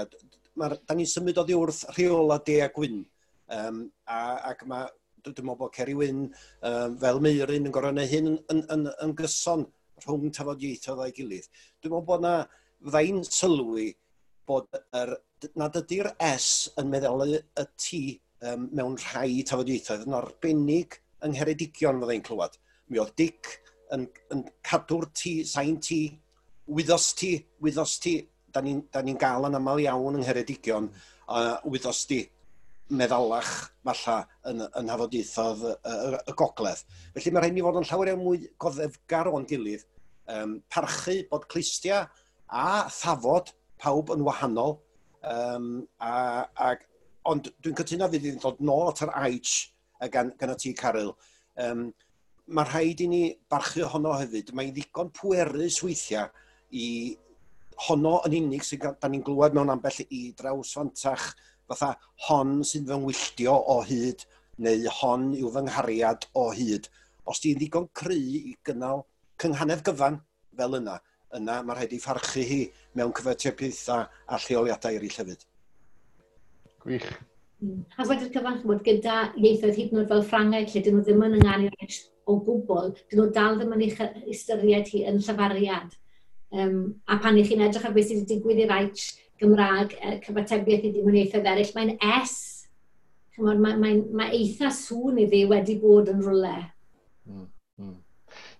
ma 0.61 0.69
da 0.77 0.95
ni'n 0.95 1.09
symud 1.09 1.41
o 1.41 1.45
ddiwrth 1.47 1.83
rheola 1.95 2.39
de 2.45 2.61
a 2.65 2.69
gwyn. 2.73 3.01
Um, 3.51 3.83
a, 4.07 4.19
ac 4.53 4.63
mae, 4.69 4.87
dwi'n 5.25 5.43
meddwl 5.43 5.59
bod 5.59 5.75
Ceri 5.75 5.95
Wyn 5.97 6.23
um, 6.29 6.97
fel 7.01 7.19
Meirin 7.23 7.67
yn 7.67 7.73
gorau 7.75 7.93
neu 7.95 8.07
hyn 8.09 8.31
yn, 8.31 8.37
yn, 8.53 8.61
yn, 8.75 8.87
yn 9.03 9.15
gyson 9.17 9.65
rhwng 10.05 10.31
tafodieithoedd 10.37 11.03
o'i 11.03 11.13
gilydd. 11.17 11.49
Dwi'n 11.81 11.93
meddwl 11.93 12.07
bod 12.07 12.25
na 12.25 12.35
ddau'n 12.87 13.21
sylwi 13.27 13.91
bod 14.49 14.69
yr, 14.97 15.13
nad 15.59 15.77
ydy'r 15.81 16.13
S 16.25 16.71
yn 16.81 16.89
meddwl 16.93 17.35
y 17.35 17.65
T 17.75 18.01
um, 18.47 18.67
mewn 18.71 18.97
rhai 19.03 19.43
tafodieithoedd 19.47 20.07
yn 20.07 20.17
arbennig 20.17 20.97
yng 21.21 21.35
Ngheredigion 21.35 22.01
fyddai'n 22.01 22.25
clywed. 22.25 22.57
Mi 22.89 23.01
oedd 23.01 23.13
Dic 23.19 23.53
yn, 23.93 24.07
yn 24.33 24.45
cadw'r 24.67 25.07
T, 25.13 25.41
sain 25.47 25.77
T, 25.83 26.01
wyddos 26.71 27.11
T, 27.19 27.35
wyddos 27.63 27.97
T, 28.01 28.17
da 28.53 28.63
ni'n 28.63 28.83
ni 29.07 29.15
gael 29.19 29.47
yn 29.49 29.57
aml 29.59 29.81
iawn 29.83 30.19
yng 30.19 30.25
Ngheredigion, 30.25 30.89
uh, 31.27 31.57
wythos 31.65 32.03
di 32.09 32.21
meddalach 32.91 33.51
falla 33.87 34.17
yn, 34.49 34.65
yn 34.79 34.91
hafodieithodd 34.91 35.63
y, 35.69 35.73
y, 35.87 36.19
y 36.27 36.35
gogledd. 36.39 36.83
Felly 37.15 37.33
mae 37.33 37.45
rhaid 37.45 37.55
ni 37.55 37.65
fod 37.65 37.79
yn 37.81 37.87
llawer 37.87 38.11
iawn 38.11 38.23
mwy 38.25 38.45
goddefgar 38.61 39.31
o'n 39.31 39.47
gilydd, 39.49 39.87
um, 40.35 40.59
parchu 40.71 41.21
bod 41.31 41.47
clistia 41.51 42.03
a 42.51 42.67
thafod 42.91 43.53
pawb 43.81 44.11
yn 44.15 44.25
wahanol, 44.27 44.77
um, 45.23 45.73
a, 46.03 46.45
a, 46.51 46.75
ond 47.31 47.51
dwi'n 47.63 47.77
cytuno 47.79 48.09
fydd 48.11 48.29
i'n 48.33 48.41
dod 48.43 48.61
nôl 48.65 48.91
at 48.91 49.03
yr 49.05 49.13
aids 49.23 49.55
gan, 50.11 50.33
gan 50.37 50.53
y 50.53 50.57
tŷ 50.59 50.75
Caryl. 50.79 51.13
Um, 51.61 51.89
mae 52.51 52.67
rhaid 52.67 53.03
i 53.05 53.07
ni 53.09 53.21
barchu 53.51 53.85
honno 53.87 54.13
hefyd. 54.17 54.51
Mae'n 54.57 54.73
ddigon 54.75 55.11
pwerus 55.15 55.79
weithiau 55.85 56.31
i 56.71 56.87
honno 57.87 58.17
yn 58.27 58.37
unig 58.41 58.65
sydd 58.65 58.87
da 59.01 59.09
ni'n 59.09 59.23
glwad 59.25 59.55
mewn 59.57 59.71
ambell 59.73 60.01
i 60.07 60.21
draws 60.37 60.73
fantach 60.77 61.31
fatha 61.71 61.93
hon 62.27 62.59
sy'n 62.67 62.87
fy 62.89 62.97
ngwylltio 62.99 63.55
o 63.73 63.77
hyd 63.87 64.25
neu 64.61 64.89
hon 64.99 65.31
yw 65.37 65.51
fy 65.53 65.63
nghariad 65.67 66.27
o 66.37 66.49
hyd. 66.55 66.89
Os 67.29 67.41
di'n 67.43 67.57
ddigon 67.59 67.87
cry 67.97 68.19
i 68.51 68.55
gynnal 68.67 69.05
cynghanedd 69.41 69.83
gyfan 69.87 70.19
fel 70.57 70.77
yna, 70.81 70.99
yna 71.37 71.61
mae 71.65 71.77
rhaid 71.77 71.95
i 71.95 71.99
ffarchu 72.03 72.43
hi 72.45 72.61
mewn 72.97 73.13
cyfatebiaethau 73.17 74.05
a 74.05 74.39
lleoliadau 74.45 74.97
eraill 74.99 75.19
hefyd. 75.21 75.45
Gwych. 76.83 77.11
Mm. 77.61 77.81
A 77.97 78.05
wedi'r 78.09 78.31
cyfan 78.33 78.61
bod 78.65 78.83
gyda 78.85 79.17
ieithoedd 79.37 79.77
hyd 79.77 79.93
yn 79.93 80.01
oed 80.01 80.11
fel 80.11 80.23
Ffrangeg, 80.27 80.69
lle 80.69 80.83
dyn 80.85 80.97
nhw 80.97 81.05
ddim 81.05 81.25
yn 81.27 81.37
ynganu'r 81.39 81.97
o 82.25 82.37
gwbl, 82.45 82.93
dyn 83.09 83.21
nhw 83.21 83.27
dal 83.35 83.59
ddim 83.59 83.75
yn 83.77 83.83
eich 83.87 83.99
ystyried 84.33 84.89
hi 84.93 85.03
yn 85.11 85.21
llyfariad. 85.21 85.93
Um, 86.51 86.95
a 87.07 87.15
pan 87.23 87.37
i 87.39 87.45
chi'n 87.47 87.63
edrych 87.63 87.85
ar 87.87 87.93
beth 87.95 88.09
sydd 88.09 88.25
wedi 88.25 88.35
digwydd 88.35 88.65
i'r 88.65 88.73
Aich 88.75 89.05
Gymraeg, 89.39 89.93
uh, 90.03 90.17
cyfatebiaeth 90.25 90.83
i 90.83 90.89
e, 90.89 90.93
ddiwneithau 90.97 91.45
eraill, 91.47 91.71
mae'n 91.77 91.93
S. 92.19 92.35
Mae, 93.39 93.55
mae, 93.55 93.77
mae, 93.79 93.93
mae 94.19 94.33
eitha 94.35 94.69
sŵn 94.75 95.21
iddi 95.23 95.45
wedi 95.49 95.77
bod 95.79 96.11
yn 96.11 96.19
rwle. 96.25 96.57
Mm, 97.29 97.47
mm. 97.79 97.95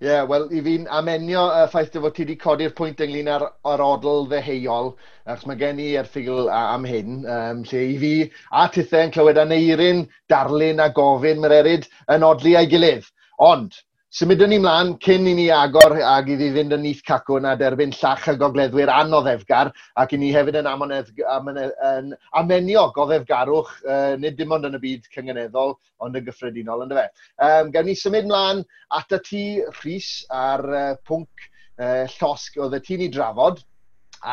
Ie, 0.01 0.07
yeah, 0.07 0.23
wel, 0.29 0.47
i 0.55 0.63
fi'n 0.63 0.87
amenio 1.01 1.43
y 1.51 1.59
uh, 1.59 1.67
ffaith 1.73 1.91
dy 1.91 2.01
fod 2.05 2.15
ti 2.15 2.23
wedi 2.23 2.37
codi'r 2.39 2.71
pwynt 2.79 3.03
ynglyn 3.03 3.29
â'r 3.35 3.45
ar 3.73 3.83
odl 3.85 4.25
ddeheuol, 4.31 4.93
achos 5.27 5.45
mae 5.51 5.59
gen 5.59 5.83
i 5.83 5.91
erthigl 5.99 6.49
am 6.55 6.87
hyn, 6.87 7.21
um, 7.35 7.61
lle 7.67 7.83
i 7.91 7.99
fi 8.01 8.15
a 8.55 8.65
tithau 8.71 9.05
yn 9.09 9.13
clywed 9.17 9.43
aneirin, 9.43 10.05
darlun 10.31 10.81
a 10.81 10.87
gofyn, 10.95 11.43
mae'r 11.43 11.59
erid 11.59 11.91
yn 12.15 12.25
odlu 12.31 12.55
a'i 12.55 12.71
gilydd. 12.71 13.11
Ond, 13.51 13.75
Symudwn 14.11 14.49
ni 14.51 14.57
mlaen 14.59 14.89
cyn 14.99 15.23
i 15.23 15.33
ni 15.37 15.45
agor 15.55 15.93
ag 16.03 16.27
iddi 16.33 16.49
fynd 16.51 16.75
yn 16.75 16.81
nith 16.83 16.99
cacwn 17.07 17.45
a 17.47 17.53
derbyn 17.55 17.93
llach 17.95 18.25
y 18.27 18.33
gogleddwyr 18.41 18.89
anoddefgar 18.91 19.69
ac 20.03 20.11
i 20.11 20.19
ni 20.19 20.33
hefyd 20.35 20.57
yn, 20.59 20.67
amonedd, 20.67 21.13
amonedd, 21.31 21.71
yn 21.87 22.09
amenio 22.41 22.83
goddefgarwch, 22.97 23.71
uh, 23.87 24.17
nid 24.19 24.35
dim 24.35 24.51
ond 24.51 24.67
yn 24.67 24.75
y 24.75 24.81
byd 24.83 25.07
cyngeneddol, 25.15 25.77
ond 26.03 26.19
yn 26.19 26.27
gyffredinol, 26.27 26.83
ynddo 26.83 26.99
fe. 26.99 27.07
Um, 27.39 27.71
gawn 27.71 27.87
ni 27.87 27.95
symud 27.95 28.27
mlaen 28.27 28.65
at 28.99 29.15
y 29.15 29.23
tŷ 29.29 29.47
Rhys 29.77 30.11
ar 30.43 30.67
uh, 30.67 30.85
pwnc 31.07 31.47
uh, 31.79 32.03
llosg 32.17 32.59
oedd 32.59 32.75
y 32.81 32.83
tŷ 32.83 32.99
ni 32.99 33.11
drafod 33.15 33.63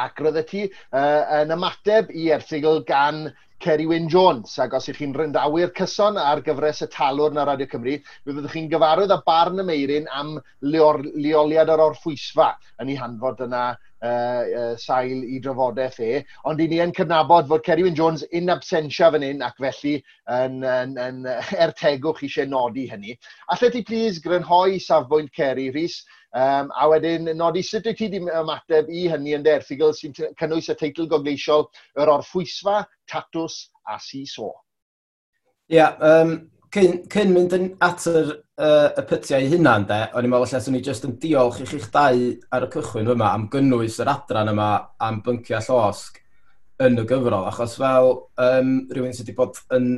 ac 0.02 0.18
roedd 0.26 0.42
y 0.42 0.48
ti 0.50 0.64
uh, 0.66 1.22
yn 1.38 1.54
ymateb 1.54 2.10
i 2.10 2.32
erthigl 2.34 2.82
gan 2.90 3.28
Kerry 3.58 3.86
Wyn 3.90 4.08
Jones. 4.08 4.54
Ac 4.62 4.76
os 4.78 4.88
ych 4.92 5.00
chi'n 5.00 5.14
ryndawyr 5.16 5.72
cyson 5.78 6.18
ar 6.22 6.42
gyfres 6.46 6.84
y 6.86 6.88
talwr 6.94 7.34
na 7.34 7.46
Radio 7.48 7.66
Cymru, 7.70 7.96
mi 7.98 8.34
fyddwch 8.36 8.54
chi'n 8.54 8.70
gyfarwydd 8.72 9.14
â 9.14 9.18
barn 9.26 9.62
y 9.62 9.66
meirin 9.66 10.08
am 10.20 10.36
leor, 10.62 11.02
leoliad 11.18 11.72
yr 11.74 11.82
orffwysfa 11.88 12.52
yn 12.82 12.92
ei 12.94 12.98
hanfod 13.00 13.42
yna 13.48 13.64
uh, 14.02 14.42
uh, 14.60 14.76
sail 14.76 15.24
i 15.24 15.40
drafodaeth 15.42 15.98
e, 16.04 16.10
ond 16.50 16.60
i 16.60 16.68
ni 16.70 16.80
yn 16.84 16.94
cydnabod 16.96 17.48
fod 17.50 17.64
Kerry 17.66 17.86
Wyn 17.86 17.96
Jones 17.98 18.24
in 18.32 18.52
absentia 18.52 19.10
fan 19.14 19.26
hyn 19.26 19.42
ac 19.46 19.58
felly 19.62 19.96
yn, 20.34 20.60
yn, 20.62 20.94
yn, 21.06 21.24
yn 21.28 21.64
ertegwch 21.66 22.22
eisiau 22.26 22.48
nodi 22.50 22.86
hynny. 22.90 23.16
Allet 23.54 23.74
ti 23.76 23.84
plis 23.88 24.20
grynhoi 24.24 24.78
safbwynt 24.82 25.32
Kerry, 25.36 25.68
Rhys, 25.74 26.02
um, 26.34 26.70
a 26.76 26.88
wedyn 26.90 27.32
nodi 27.36 27.64
sut 27.64 27.88
wyt 27.88 27.98
ti 27.98 28.08
wedi 28.08 28.22
ymateb 28.42 28.92
i 28.92 29.08
hynny 29.12 29.34
yn 29.38 29.46
derthigol 29.46 29.96
sy'n 29.96 30.14
cynnwys 30.14 30.70
y 30.72 30.78
teitl 30.78 31.10
gogleisiol 31.10 31.68
yr 31.98 32.14
orffwysfa, 32.18 32.82
tatws 33.10 33.66
a 33.88 33.98
si 34.02 34.24
so. 34.26 34.52
Ie, 35.68 35.76
yeah, 35.76 35.98
um, 36.00 36.48
cyn, 36.74 37.00
cyn 37.12 37.32
mynd 37.34 37.54
yn 37.56 37.66
at 37.84 38.04
yr, 38.10 38.30
uh, 38.60 38.90
y 38.98 39.04
pytiau 39.08 39.48
hunan, 39.52 39.86
de, 39.88 39.98
o'n 40.12 40.26
i'n 40.26 40.32
meddwl 40.32 40.52
lle 40.52 40.60
swn 40.64 40.78
i 40.78 40.82
jyst 40.84 41.06
yn 41.08 41.16
diolch 41.22 41.62
i 41.62 41.68
chi'ch 41.68 41.88
dau 41.94 42.22
ar 42.54 42.66
y 42.66 42.70
cychwyn 42.74 43.10
yma 43.14 43.32
am 43.32 43.48
gynnwys 43.52 43.98
yr 44.02 44.12
adran 44.12 44.52
yma 44.52 44.68
am 45.08 45.22
bynciau 45.24 45.64
llosg 45.68 46.20
yn 46.84 47.00
y 47.00 47.06
gyfrol, 47.10 47.48
achos 47.48 47.74
fel 47.80 48.12
um, 48.44 48.72
rhywun 48.92 49.16
sydd 49.16 49.30
wedi 49.30 49.36
bod 49.38 49.58
yn, 49.74 49.88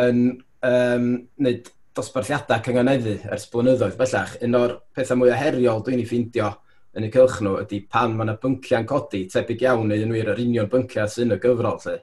yn 0.00 0.20
um, 0.66 1.08
wneud 1.38 1.70
dosbarthiadau 1.94 2.64
cyngoneddu 2.66 3.18
ers 3.30 3.46
blynyddoedd 3.52 3.98
bellach, 4.00 4.34
un 4.42 4.58
o'r 4.58 4.78
pethau 4.96 5.20
mwy 5.20 5.34
heriol 5.38 5.84
dwi'n 5.86 6.02
ei 6.02 6.08
ffeindio 6.08 6.50
yn 6.98 7.06
y 7.06 7.10
cylch 7.14 7.40
nhw 7.42 7.60
ydy 7.60 7.84
pan 7.90 8.16
mae 8.16 8.26
yna 8.26 8.34
bynciau'n 8.42 8.88
codi 8.90 9.24
tebyg 9.30 9.62
iawn 9.66 9.86
neu 9.90 10.02
yn 10.02 10.14
wir 10.14 10.32
yr 10.32 10.42
union 10.42 10.70
bynciau 10.70 11.10
sy'n 11.10 11.34
y 11.34 11.38
gyfrol. 11.42 11.78
Lle, 11.84 11.94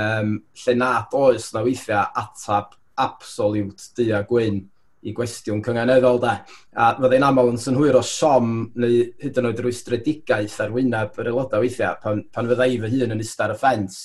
um, 0.00 0.34
lle 0.62 0.74
nad 0.80 1.16
oes 1.16 1.50
na 1.54 1.62
weithiau 1.64 2.08
atab 2.22 2.74
absoliwt 3.00 3.90
du 3.98 4.08
a 4.14 4.22
gwyn 4.28 4.62
i 5.04 5.12
gwestiwn 5.12 5.60
cyngeneddol 5.64 6.18
da. 6.22 6.38
A 6.80 6.94
fyddai'n 6.96 7.26
aml 7.28 7.52
yn 7.52 7.60
synhwyr 7.60 7.98
o 7.98 8.02
som 8.06 8.56
neu 8.80 9.04
hyd 9.20 9.40
yn 9.40 9.50
oed 9.50 9.60
yr 9.60 9.68
wystredigaeth 9.68 10.58
ar 10.64 10.72
wyneb 10.74 11.20
yr 11.20 11.30
aelodau 11.32 11.64
weithiau 11.64 11.98
pan, 12.02 12.24
pan 12.32 12.48
fyddai 12.48 12.78
fy 12.80 12.92
hun 12.96 13.16
yn 13.16 13.24
istar 13.24 13.52
y 13.52 13.58
ffens 13.60 14.02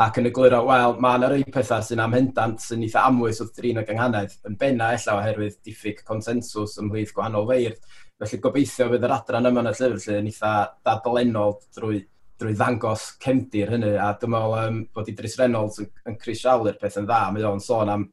ac 0.00 0.20
yn 0.20 0.28
egluro, 0.30 0.62
wel, 0.64 0.94
mae 1.02 1.18
yna 1.18 1.28
rei 1.32 1.44
pethau 1.52 1.82
sy'n 1.84 2.00
amhendant 2.00 2.62
sy'n 2.62 2.84
eitha 2.86 3.02
amwys 3.08 3.40
wrth 3.42 3.56
drin 3.58 3.80
o 3.80 3.82
gynghanedd, 3.84 4.36
yn 4.48 4.54
benna 4.60 4.92
ella 4.94 5.16
oherwydd 5.18 5.58
diffyg 5.66 6.04
consensws 6.06 6.78
ymhlith 6.80 7.12
gwahanol 7.16 7.48
feirdd. 7.50 7.82
Felly 8.20 8.38
gobeithio 8.44 8.86
fydd 8.92 9.04
yr 9.08 9.14
adran 9.16 9.50
yma 9.50 9.64
yn 9.64 9.72
y 9.72 9.74
llyfr 9.76 10.00
lle 10.04 10.16
yn 10.22 10.30
eitha 10.30 10.52
dadlenol 10.86 11.58
drwy, 11.76 12.00
drwy 12.40 12.54
ddangos 12.56 13.10
cefndir 13.20 13.74
hynny, 13.74 13.92
a 14.00 14.14
dyma 14.22 14.44
um, 14.62 14.80
bod 14.94 15.10
Idris 15.12 15.36
Reynolds 15.40 15.82
yn, 15.82 15.90
yn 16.08 16.16
crisialu'r 16.22 16.78
peth 16.80 17.00
yn 17.02 17.10
dda, 17.10 17.20
mae 17.34 17.48
o'n 17.50 17.60
sôn 17.64 17.92
am 17.92 18.06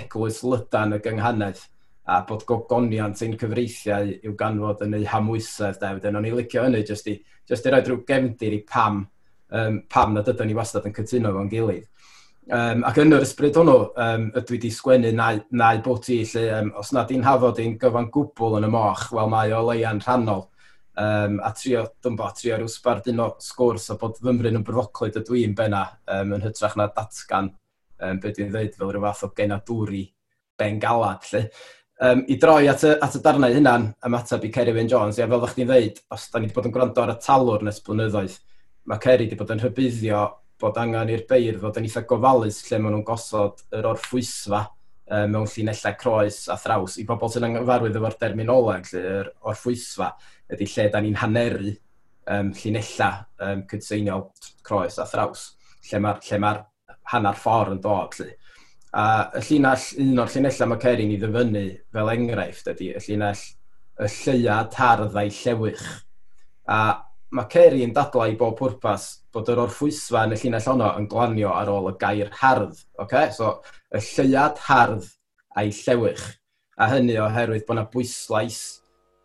eglwys 0.00 0.40
lydan 0.46 0.96
y 0.96 1.00
gynghanedd 1.04 1.62
a 2.04 2.22
bod 2.26 2.44
gogoniant 2.48 3.20
ein 3.22 3.36
cyfreithiau 3.38 4.10
i'w 4.26 4.34
ganfod 4.38 4.82
yn 4.86 4.96
ei 4.98 5.06
hamwysedd 5.06 5.78
de. 5.80 5.92
Wedyn 5.98 6.18
o'n 6.18 6.26
i 6.26 6.34
licio 6.34 6.64
hynny 6.64 6.82
jyst 6.88 7.08
i, 7.12 7.16
jyst 7.48 7.68
i 7.68 7.72
roed 7.72 7.88
rhyw 7.88 8.02
gefndir 8.08 8.56
i 8.56 8.62
pam, 8.66 9.04
um, 9.54 9.80
pam 9.90 10.16
nad 10.16 10.30
ydyn 10.32 10.50
ni 10.50 10.58
wastad 10.58 10.88
yn 10.88 10.96
cytuno 10.96 11.34
fo'n 11.36 11.50
gilydd. 11.52 11.86
Um, 12.50 12.82
ac 12.88 12.98
yn 12.98 13.14
yr 13.14 13.22
ysbryd 13.22 13.54
hwnnw, 13.60 13.76
um, 14.02 14.24
ydw 14.34 14.50
i 14.50 14.56
wedi 14.56 14.72
sgwennu 14.74 15.12
nau, 15.14 15.38
nau 15.54 15.82
bwti, 15.84 16.18
lle 16.32 16.48
um, 16.56 16.72
os 16.80 16.90
nad 16.96 17.12
i'n 17.14 17.22
hafod 17.22 17.62
i'n 17.62 17.78
gyfan 17.78 18.10
gwbl 18.14 18.58
yn 18.58 18.66
y 18.66 18.72
moch, 18.72 19.06
wel 19.14 19.30
mae 19.30 19.54
o 19.54 19.62
leia'n 19.68 20.02
rhannol. 20.02 20.48
Um, 20.98 21.38
a 21.40 21.52
trio, 21.56 21.86
dwi'n 22.02 22.18
bo, 22.18 22.26
trio 22.36 22.58
rhyw 22.58 22.68
sbardun 22.68 23.22
o 23.22 23.30
sgwrs 23.40 23.92
o 23.94 23.96
bod 24.00 24.18
fymryn 24.20 24.58
yn 24.58 24.66
brofoclyd 24.66 25.22
ydw 25.22 25.38
i'n 25.38 25.54
benna 25.56 25.86
um, 26.18 26.34
yn 26.36 26.42
hytrach 26.44 26.74
na 26.76 26.90
datgan 26.92 27.54
um, 28.02 28.18
beth 28.22 28.36
dwi'n 28.38 28.50
dweud 28.52 28.74
fel 28.78 28.92
rhyw 28.92 29.06
fath 29.06 29.24
o 29.28 29.30
genadwri 29.36 30.02
ben 30.58 30.82
galad 30.82 31.24
lle. 31.30 31.46
Um, 32.02 32.24
I 32.26 32.36
droi 32.40 32.66
at 32.70 32.82
y, 32.82 32.92
at 33.04 33.14
y 33.14 33.20
darnau 33.22 33.54
hynna'n 33.54 33.84
ymateb 34.08 34.46
i 34.48 34.50
Kerry 34.50 34.74
Wyn 34.74 34.90
Jones, 34.90 35.20
ia, 35.20 35.28
fel 35.30 35.42
ddech 35.42 35.56
chi'n 35.58 35.68
dweud, 35.68 36.00
os 36.10 36.24
da 36.32 36.40
ni 36.40 36.48
wedi 36.48 36.56
bod 36.56 36.66
yn 36.66 36.74
gwrando 36.74 37.02
ar 37.04 37.12
y 37.14 37.18
talwr 37.22 37.62
nes 37.66 37.78
blynyddoedd, 37.86 38.38
mae 38.90 39.02
Kerry 39.02 39.28
wedi 39.28 39.38
bod 39.38 39.52
yn 39.54 39.62
rhybuddio 39.62 40.22
bod 40.62 40.78
angen 40.82 41.12
i'r 41.14 41.22
beir 41.30 41.58
fod 41.62 41.78
yn 41.78 41.86
eitha 41.86 42.02
gofalus 42.10 42.58
lle 42.66 42.80
maen 42.82 42.96
nhw'n 42.96 43.06
gosod 43.06 43.62
yr 43.78 43.86
orffwysfa 43.92 44.64
um, 44.64 45.30
mewn 45.34 45.48
llinellau 45.50 45.96
croes 46.00 46.42
a 46.50 46.58
thraws. 46.58 46.98
I 46.98 47.06
bobl 47.06 47.30
sy'n 47.30 47.46
anghyfarwydd 47.48 47.98
efo'r 48.00 48.18
derminoleg, 48.20 48.90
lle, 48.92 49.04
yr 49.20 49.32
orffwysfa, 49.52 50.12
ydy 50.54 50.68
lle 50.74 50.88
da 50.90 51.02
ni'n 51.02 51.18
haneru 51.22 51.72
um, 52.34 52.52
llinellau 52.58 53.46
um, 53.46 53.64
cydseiniol 53.70 54.28
croes 54.66 54.98
a 55.02 55.06
thraws, 55.10 55.52
lle 55.90 56.02
mae'r 56.02 56.42
ma 56.42 56.56
hanner 57.12 57.38
ffordd 57.38 57.76
yn 57.76 57.82
dod. 57.82 58.16
Lly. 58.18 58.30
A 58.92 59.04
y 59.38 59.40
llinell, 59.46 59.86
un 60.04 60.20
o'r 60.20 60.32
llinellau 60.32 60.68
mae 60.68 60.82
Cerin 60.82 61.14
i 61.14 61.18
ddyfynu 61.20 61.64
fel 61.96 62.12
enghraifft 62.12 62.68
ydy 62.74 62.90
y 62.92 63.00
llinell 63.06 63.46
y 64.02 64.10
hardd 64.10 64.76
harddau 64.76 65.32
llewych. 65.32 65.86
A 66.68 66.78
mae 67.32 67.48
Cerin 67.48 67.94
dadlau 67.96 68.28
i 68.28 68.36
bob 68.36 68.58
pwrpas 68.58 69.08
bod 69.32 69.48
yr 69.48 69.62
orffwysfa 69.64 70.26
yn 70.26 70.36
y 70.36 70.40
llinell 70.42 70.68
honno 70.68 70.92
yn 71.00 71.08
glanio 71.08 71.54
ar 71.56 71.72
ôl 71.72 71.88
y 71.88 71.96
gair 72.00 72.30
hardd. 72.42 72.76
Okay? 73.00 73.32
So, 73.32 73.62
y 73.88 74.00
lleiad 74.04 74.60
hardd 74.68 75.08
a'i 75.56 75.72
llewych. 75.72 76.24
A 76.76 76.88
hynny 76.92 77.16
oherwydd 77.20 77.64
bod 77.68 77.78
yna 77.78 77.88
bwyslais 77.92 78.60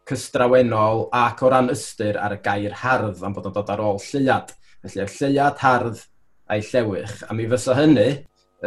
cystrawenol 0.08 1.10
ac 1.16 1.44
o 1.44 1.52
ran 1.52 1.72
ystyr 1.74 2.20
ar 2.24 2.38
y 2.38 2.42
gair 2.44 2.76
hardd 2.84 3.24
am 3.24 3.36
bod 3.36 3.50
yn 3.50 3.56
dod 3.56 3.72
ar 3.74 3.84
ôl 3.84 4.00
lleiad. 4.00 4.54
Felly, 4.86 5.04
y 5.04 5.12
lleiad 5.18 5.60
hardd 5.64 6.06
a'i 6.48 6.64
llewych. 6.64 7.22
A 7.28 7.36
mi 7.36 7.48
fysa 7.52 7.76
hynny 7.78 8.08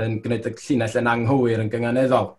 yn 0.00 0.20
gwneud 0.24 0.46
y 0.50 0.54
llinell 0.54 1.00
yn 1.00 1.10
anghywir 1.10 1.64
yn 1.64 1.72
gynganeddol. 1.72 2.34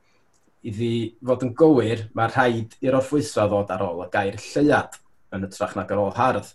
Iddi 0.67 0.93
fod 1.25 1.45
yn 1.47 1.55
gywir, 1.57 2.05
mae 2.17 2.29
rhaid 2.29 2.75
i'r 2.85 2.97
orffwysfa 2.99 3.47
ddod 3.49 3.73
ar 3.73 3.85
ôl 3.87 4.03
y 4.05 4.09
gair 4.13 4.37
lleiad 4.43 4.97
yn 5.35 5.47
y 5.47 5.51
trach 5.51 5.75
nag 5.77 5.91
ar 5.91 6.03
ôl 6.03 6.13
hardd. 6.17 6.51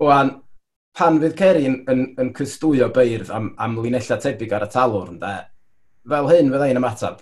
Wan, 0.00 0.38
pan 0.96 1.20
fydd 1.22 1.36
Cerin 1.38 1.80
yn, 1.90 2.04
yn 2.18 2.32
cystwyo 2.36 2.88
beirdd 2.94 3.30
am, 3.34 3.52
am 3.60 3.76
linella 3.82 4.18
tebyg 4.22 4.54
ar 4.56 4.66
y 4.66 4.70
talwr, 4.72 5.12
ynda, 5.12 5.32
fel 6.08 6.30
hyn 6.32 6.52
fyddai'n 6.54 6.80
ymateb. 6.80 7.20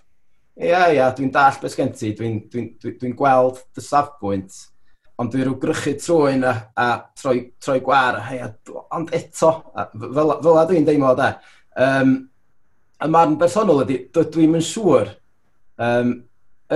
Ia, 0.57 0.87
ia, 0.95 1.11
dwi'n 1.13 1.33
dall 1.35 1.59
beth 1.61 1.75
sgen 1.75 1.93
ti, 1.93 2.15
dwi'n 2.17 2.39
dwi, 2.53 2.63
dwi, 2.81 2.95
dwi 3.01 3.13
gweld 3.19 3.61
dy 3.77 3.85
safbwynt, 3.85 4.55
ond 5.23 5.33
dwi'n 5.33 5.47
rhyw 5.47 5.59
grychu 5.61 5.95
trwy 6.01 6.37
yna 6.37 6.53
a 6.77 6.89
troi, 7.17 7.39
troi 7.63 7.81
gwar, 7.85 8.21
hei, 8.29 8.43
ond 8.97 9.13
eto, 9.17 9.53
a, 9.73 9.89
fel, 9.93 10.35
fel 10.45 10.61
a 10.61 10.65
dwi'n 10.69 10.89
deimlo 10.89 11.15
da. 11.17 11.31
Um, 11.87 12.17
y 13.01 13.09
marn 13.13 13.37
bersonol 13.41 13.85
ydy, 13.85 14.03
dwi'n 14.13 14.59
yn 14.59 14.65
siŵr 14.65 15.13
um, 15.87 16.13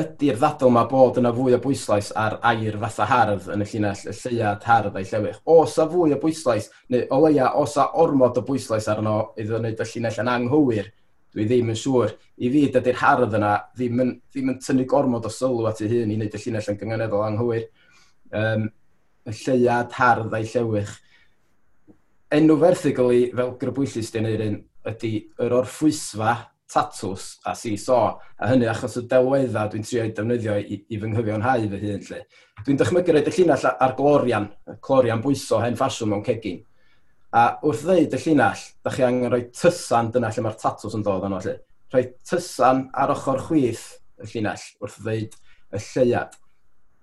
ydy'r 0.01 0.39
ddadl 0.39 0.71
mae 0.71 0.87
bod 0.87 1.19
yna 1.19 1.33
fwy 1.35 1.57
o 1.57 1.59
bwyslais 1.63 2.13
ar 2.19 2.37
air 2.47 2.77
fatha 2.79 3.07
hardd 3.11 3.49
yn 3.51 3.65
y 3.65 3.67
llinell, 3.67 4.05
y 4.07 4.15
lleiad 4.15 4.67
hardd 4.69 4.97
a'i 4.97 5.09
llewych. 5.09 5.41
Os 5.51 5.77
a 5.83 5.87
fwy 5.91 6.15
o 6.15 6.21
bwyslais, 6.23 6.69
neu 6.93 7.09
o 7.11 7.19
leia 7.25 7.51
os 7.59 7.75
a 7.81 7.89
ormod 7.99 8.39
o 8.39 8.45
bwyslais 8.47 8.87
arno 8.93 9.17
iddo 9.41 9.59
wneud 9.59 9.83
y 9.83 9.89
llinell 9.91 10.21
yn 10.23 10.31
anghywir, 10.31 10.93
dwi 11.35 11.47
ddim 11.49 11.73
yn 11.75 11.81
siŵr. 11.81 12.15
I 12.39 12.53
fi, 12.55 12.63
dydy'r 12.77 13.01
hardd 13.03 13.35
yna 13.41 13.57
ddim 13.75 14.05
yn, 14.05 14.15
ddim 14.31 14.55
yn 14.55 14.61
tynnu 14.63 14.87
gormod 14.91 15.27
o 15.27 15.33
sylw 15.35 15.67
at 15.71 15.83
ei 15.83 15.91
hun 15.91 16.15
i 16.15 16.19
wneud 16.21 16.39
y 16.39 16.43
llinell 16.45 16.71
yn 16.71 16.79
gyngeneddol 16.79 17.27
anghywir 17.27 17.67
um, 18.37 18.67
y 19.27 19.37
lleiad 19.43 19.93
hardd 19.97 20.35
a'i 20.37 20.49
llewych. 20.49 20.95
Enw 22.31 22.57
ferthigol 22.61 23.15
i 23.15 23.27
fel 23.35 23.57
grybwyllus 23.61 24.13
di'n 24.15 24.31
un 24.31 24.59
ydy 24.91 25.13
yr 25.43 25.55
orffwysfa 25.61 26.37
tatws 26.71 27.41
a 27.45 27.55
si 27.59 27.77
so, 27.77 27.99
a 28.39 28.49
hynny 28.49 28.69
achos 28.71 28.97
y 29.01 29.05
delwedda 29.11 29.67
dwi'n 29.71 29.85
trio 29.87 30.05
i 30.07 30.13
defnyddio 30.15 30.57
i, 30.61 30.79
i 30.87 30.99
fy 31.01 31.11
nghyfio'n 31.11 31.45
hau 31.45 31.65
fy 31.73 31.81
hun. 31.83 32.05
Lle. 32.07 32.21
Dwi'n 32.65 32.81
dychmygu 32.81 33.15
roed 33.17 33.31
y 33.31 33.35
llinell 33.35 33.67
ar 33.71 33.95
glorian, 33.99 34.47
glorian 34.87 35.23
bwyso 35.25 35.59
hen 35.65 35.79
ffasiwn 35.79 36.13
mewn 36.13 36.27
cegin. 36.27 36.61
A 37.35 37.47
wrth 37.67 37.83
ddeud 37.87 38.15
y 38.15 38.21
llinell, 38.25 38.63
da 38.85 38.95
chi 38.95 39.07
angen 39.07 39.31
rhoi 39.31 39.49
tysan 39.55 40.13
dyna 40.15 40.31
lle 40.31 40.47
mae'r 40.47 40.59
tatws 40.63 40.95
yn 40.99 41.05
dod 41.07 41.27
yno. 41.27 41.43
Lle. 41.43 41.57
Rhoi 41.91 42.07
tysan 42.31 42.87
ar 42.95 43.15
ochr 43.17 43.43
chwith 43.49 43.87
y 44.23 44.31
llinell 44.31 44.69
wrth 44.83 45.01
ddeud 45.03 45.37
y 45.75 45.83
lleiad 45.89 46.39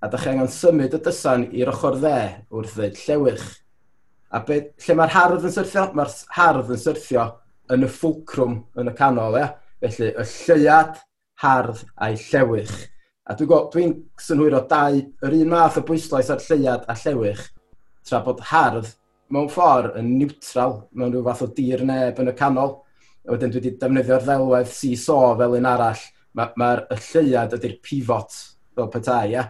a 0.07 0.09
da 0.09 0.17
chi 0.17 0.29
angen 0.31 0.47
symud 0.47 0.93
y 0.95 0.99
dysan 1.03 1.41
i'r 1.51 1.67
ochr 1.67 1.97
dde 1.99 2.19
wrth 2.55 2.77
ddweud 2.77 2.99
llewych. 3.01 3.47
A 4.31 4.39
be, 4.47 4.59
lle 4.85 4.95
mae'r 4.95 5.11
hardd 5.11 5.47
yn 5.49 5.51
syrthio? 5.51 5.83
Mae'r 5.97 6.13
hardd 6.37 6.71
yn 6.71 6.79
syrthio 6.79 7.25
yn 7.75 7.83
y 7.83 7.89
ffwcrwm 7.91 8.53
yn 8.79 8.91
y 8.91 8.93
canol, 8.95 9.35
ia? 9.35 9.49
Felly, 9.83 10.13
y 10.15 10.25
lleiad, 10.31 11.01
hardd 11.43 11.83
a'i 11.99 12.15
llewych. 12.21 12.71
A 13.27 13.35
dwi'n 13.35 13.67
dwi, 13.73 13.83
dwi 13.91 14.23
synhwyro 14.29 14.63
dau, 14.71 15.03
yr 15.27 15.37
un 15.41 15.51
math 15.51 15.81
o 15.81 15.85
bwyslais 15.91 16.31
ar 16.31 16.39
lleiad 16.45 16.87
a 16.87 16.95
llewych, 17.03 17.43
tra 18.07 18.23
bod 18.23 18.47
hardd 18.53 18.93
mewn 19.27 19.51
ffordd 19.51 19.99
yn 19.99 20.15
niwtral, 20.21 20.79
mewn 20.95 21.11
rhyw 21.17 21.27
fath 21.27 21.43
o 21.49 21.51
dir 21.59 21.83
neb 21.83 22.23
yn 22.23 22.31
y 22.31 22.37
canol. 22.39 22.77
A 23.27 23.35
wedyn 23.35 23.51
dwi 23.51 23.59
wedi 23.59 23.75
defnyddio'r 23.83 24.23
ddelwedd 24.23 24.71
see-saw 24.71 25.35
fel 25.35 25.59
un 25.59 25.71
arall. 25.75 26.09
Mae'r 26.37 26.55
ma, 26.55 26.75
ma 26.79 26.95
y 26.95 27.03
lleiad 27.11 27.59
ydy'r 27.59 27.79
pifot 27.83 28.43
fel 28.77 28.93
petai, 28.93 29.23
ia? 29.35 29.49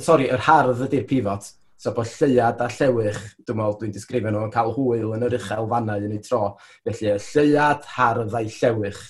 sorry, 0.00 0.28
yr 0.32 0.46
hardd 0.46 0.84
ydy'r 0.86 1.08
pivot. 1.08 1.50
So 1.82 1.90
bod 1.96 2.06
lleiad 2.06 2.60
a 2.62 2.68
llewych, 2.70 3.18
dwi'n 3.42 3.58
meddwl 3.58 3.78
dwi'n 3.80 3.94
disgrifio 3.96 4.30
nhw, 4.30 4.44
yn 4.46 4.54
cael 4.54 4.70
hwyl 4.76 5.16
yn 5.16 5.26
yr 5.26 5.34
uchel 5.40 5.66
fannau 5.72 6.04
yn 6.06 6.14
ei 6.14 6.22
tro. 6.22 6.44
Felly, 6.86 7.10
y 7.10 7.18
lleiad, 7.24 7.88
hardd 7.96 8.36
a'i 8.38 8.52
llewych. 8.54 9.00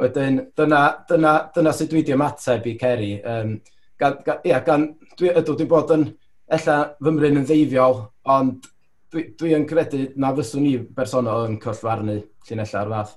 Wedyn, 0.00 0.40
dyna, 0.56 0.80
dyna, 1.10 1.34
dyna 1.54 1.74
sut 1.76 1.92
dwi 1.92 2.00
wedi 2.00 2.16
ymateb 2.16 2.66
i 2.66 2.74
Ceri. 2.80 3.12
Um, 3.20 3.54
gan, 4.00 4.16
gan, 4.24 4.40
ia, 4.48 4.62
gan, 4.64 4.88
dwi, 5.12 5.34
ydw, 5.34 5.58
dwi'n 5.60 5.70
bod 5.70 5.94
yn, 5.98 6.08
ella, 6.56 6.80
fymryn 7.04 7.42
yn 7.42 7.46
ddeifiol, 7.46 8.00
ond 8.32 8.70
dwi, 9.12 9.28
dwi 9.38 9.54
yn 9.60 9.68
credu 9.68 10.06
na 10.16 10.32
fyswn 10.40 10.64
ni 10.64 10.76
bersonol 10.96 11.50
yn 11.50 11.60
cyllfarnu 11.62 12.16
llunella'r 12.48 12.94
fath. 12.96 13.16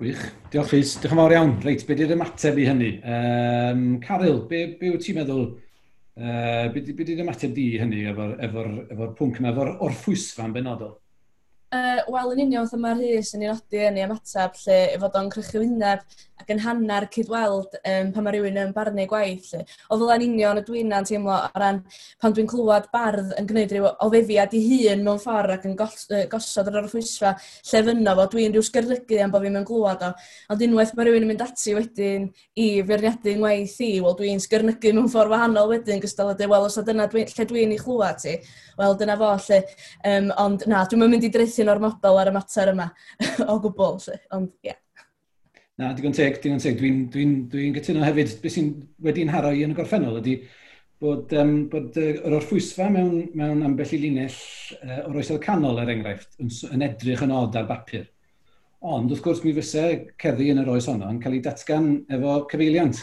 Gwych. 0.00 0.22
Diolch 0.48 0.72
Rhys. 0.72 0.96
Diolch 0.96 1.12
yn 1.12 1.20
fawr 1.20 1.34
iawn. 1.36 1.58
Reit, 1.66 1.84
be 1.84 1.96
di'r 1.98 2.16
ymateb 2.16 2.56
i 2.56 2.64
hynny? 2.64 2.94
Um, 3.04 3.82
Caryl, 4.00 4.46
be, 4.48 4.70
be 4.80 4.94
wyt 4.94 5.04
ti'n 5.04 5.20
meddwl 5.20 5.50
Uh, 6.18 6.66
be 6.74 6.82
di 6.82 6.92
dy 6.92 7.20
ymateb 7.22 7.52
di 7.54 7.66
hynny 7.80 8.02
efo'r 8.10 8.34
efo, 8.46 8.64
efo, 8.90 9.06
pwnc 9.18 9.38
yma, 9.40 9.52
efo'r 9.54 9.70
orffwysfa 9.86 10.48
yn 10.48 10.56
benodol? 10.56 10.96
Uh, 11.70 12.00
Wel, 12.10 12.32
yn 12.34 12.42
union, 12.48 12.64
wrth 12.64 12.74
yma'r 12.74 12.98
hys 12.98 13.30
yn 13.36 13.44
ei 13.44 13.52
nodi 13.52 13.84
yn 13.86 14.00
ei 14.00 14.06
ymateb, 14.08 14.58
lle 14.64 14.78
i 14.90 14.98
fod 14.98 15.18
o'n 15.20 15.30
crychu 15.30 15.62
wyneb, 15.62 16.02
ac 16.40 16.54
yn 16.54 16.62
hanner 16.64 17.08
cydweld 17.12 17.76
um, 17.80 18.12
pan 18.14 18.26
mae 18.26 18.36
rhywun 18.36 18.60
yn 18.64 18.72
barnu 18.76 19.06
gwaith. 19.10 19.50
Lle. 19.52 19.64
O 19.90 19.98
fel 20.00 20.14
yn 20.16 20.26
union 20.30 20.60
y 20.60 20.64
dwi'n 20.66 20.90
na'n 20.92 21.08
teimlo 21.08 21.36
o 21.36 21.60
ran 21.60 21.82
pan 22.22 22.36
dwi'n 22.36 22.48
clywed 22.50 22.88
bardd 22.94 23.34
yn 23.40 23.48
gwneud 23.50 23.74
rhyw 23.74 23.90
ofefiad 24.06 24.54
i 24.56 24.62
hun 24.64 25.04
mewn 25.06 25.20
ffordd 25.22 25.56
ac 25.56 25.66
yn 25.68 25.76
gos 25.78 26.06
gosod 26.30 26.70
yr 26.70 26.80
orffwysfa 26.82 27.34
lle 27.36 27.80
llefyno 27.80 28.14
fo, 28.16 28.26
dwi'n 28.32 28.54
rhyw 28.54 28.64
sgyrlygu 28.66 29.20
am 29.24 29.32
bod 29.34 29.44
fi'n 29.44 29.60
glywed 29.68 30.04
o. 30.06 30.10
Ond 30.52 30.64
unwaith 30.66 30.92
mae 30.96 31.08
rhywun 31.08 31.26
yn 31.26 31.30
mynd 31.30 31.44
ati 31.44 31.74
wedyn 31.76 32.28
i 32.60 32.68
feirniadu'n 32.88 33.44
waith 33.44 33.78
i, 33.86 33.90
wel 34.04 34.16
dwi'n 34.18 34.42
sgyrnygu 34.42 34.94
mewn 34.96 35.10
ffordd 35.12 35.34
wahanol 35.34 35.70
wedyn, 35.72 36.02
gystal 36.02 36.32
ydy, 36.34 36.48
wel 36.50 36.68
os 36.68 36.78
o 36.80 36.84
dyna 36.86 37.08
dwi, 37.10 37.26
lle 37.30 37.48
dwi'n 37.52 37.74
ei 37.76 37.80
chlywed 37.80 38.22
ti, 38.24 38.36
wel 38.80 38.98
dyna 39.00 39.18
fo 39.20 39.32
lle. 39.46 39.62
Um, 40.12 40.30
ond 40.44 40.68
na, 40.70 40.84
dwi'n 40.90 41.06
mynd 41.06 41.26
i 41.26 41.32
dreithio'n 41.32 41.72
o'r 41.74 41.82
model 41.86 42.22
ar 42.22 42.32
y 42.32 42.36
mater 42.36 42.74
yma 42.74 42.90
o 43.50 43.58
gwbl, 43.58 43.98
lle. 44.06 44.20
ond 44.36 44.52
ie. 44.60 44.70
Yeah. 44.72 44.80
Na, 45.80 45.94
digon 45.96 46.12
teg, 46.12 46.36
digon 46.44 46.60
teg. 46.60 46.76
Dwi'n 46.76 47.04
dwi 47.08 47.22
dwi, 47.24 47.24
n, 47.24 47.36
dwi 47.48 47.68
cytuno 47.78 48.04
hefyd. 48.04 48.34
Beth 48.42 48.52
sy'n 48.52 48.72
wedi'n 49.06 49.30
haro 49.32 49.54
i 49.56 49.62
yn 49.64 49.72
y 49.72 49.76
gorffennol 49.78 50.18
ydy 50.20 50.34
bod, 51.00 51.32
um, 51.40 51.54
bod 51.72 51.96
uh, 51.96 52.08
yr 52.28 52.36
orffwysfa 52.36 52.90
mewn, 52.92 53.30
mewn 53.38 53.64
ambell 53.64 53.94
i 53.96 54.00
linell 54.02 54.36
uh, 54.76 55.06
o'r 55.06 55.16
oesoedd 55.22 55.40
canol, 55.46 55.80
er 55.80 55.92
enghraifft, 55.94 56.34
yn, 56.42 56.50
yn 56.76 56.84
edrych 56.84 57.24
yn 57.24 57.32
od 57.32 57.56
ar 57.56 57.64
bapur. 57.70 58.04
Ond, 58.92 59.08
wrth 59.08 59.24
gwrs, 59.24 59.40
mi 59.46 59.54
fysa 59.56 59.86
cerddi 60.20 60.50
yn 60.52 60.60
yr 60.60 60.68
oes 60.74 60.88
honno 60.90 61.08
yn 61.12 61.22
cael 61.24 61.38
ei 61.38 61.42
datgan 61.46 61.88
efo 62.12 62.36
cyfeiliant. 62.52 63.00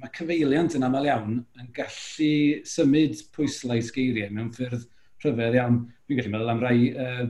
Mae 0.00 0.12
cyfeiliant 0.16 0.78
yn 0.78 0.88
aml 0.88 1.10
iawn 1.10 1.38
yn 1.60 1.68
gallu 1.76 2.32
symud 2.68 3.20
pwyslais 3.36 3.92
geiriau 3.92 4.32
mewn 4.32 4.48
ffyrdd 4.56 4.88
rhyfedd 5.24 5.60
iawn. 5.60 5.82
Dwi'n 6.08 6.22
gallu 6.22 6.32
meddwl 6.32 6.54
am 6.54 6.64
rai 6.64 6.78
uh, 6.92 7.26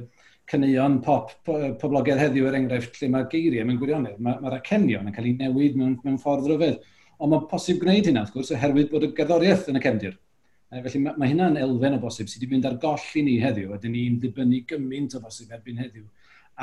caneuon 0.50 1.00
pop 1.02 1.32
poblogaidd 1.46 2.20
heddiw 2.22 2.46
er 2.48 2.58
enghraifft 2.58 3.00
lle 3.00 3.08
mae 3.12 3.26
geiriau 3.30 3.66
mewn 3.66 3.80
gwirionedd, 3.80 4.20
mae'r 4.22 4.44
ma 4.44 4.52
acenion 4.58 5.08
yn 5.08 5.14
cael 5.16 5.26
ei 5.30 5.34
newid 5.40 5.78
mewn, 5.78 5.96
mewn 6.04 6.20
ffordd 6.22 6.46
ryfedd. 6.50 6.78
Ond 7.16 7.32
mae'n 7.32 7.48
posib 7.50 7.80
gwneud 7.82 8.06
hynna, 8.10 8.22
wrth 8.26 8.34
gwrs, 8.34 8.52
oherwydd 8.54 8.90
bod 8.92 9.06
y 9.06 9.10
gerddoriaeth 9.16 9.70
yn 9.72 9.80
y 9.80 9.82
cefndir. 9.82 10.16
E, 10.70 10.82
felly 10.84 11.00
mae, 11.02 11.16
mae 11.18 11.32
hynna'n 11.32 11.58
elfen 11.62 11.96
o 11.96 12.00
bosib 12.02 12.30
sydd 12.30 12.44
wedi 12.44 12.52
mynd 12.52 12.68
ar 12.68 12.76
goll 12.82 13.08
i 13.18 13.24
ni 13.26 13.36
heddiw, 13.42 13.72
a 13.74 13.80
dyn 13.82 13.94
ni'n 13.96 14.20
dibynnu 14.22 14.62
gymaint 14.70 15.16
o 15.16 15.22
bosib 15.24 15.54
erbyn 15.56 15.80
heddiw 15.80 16.04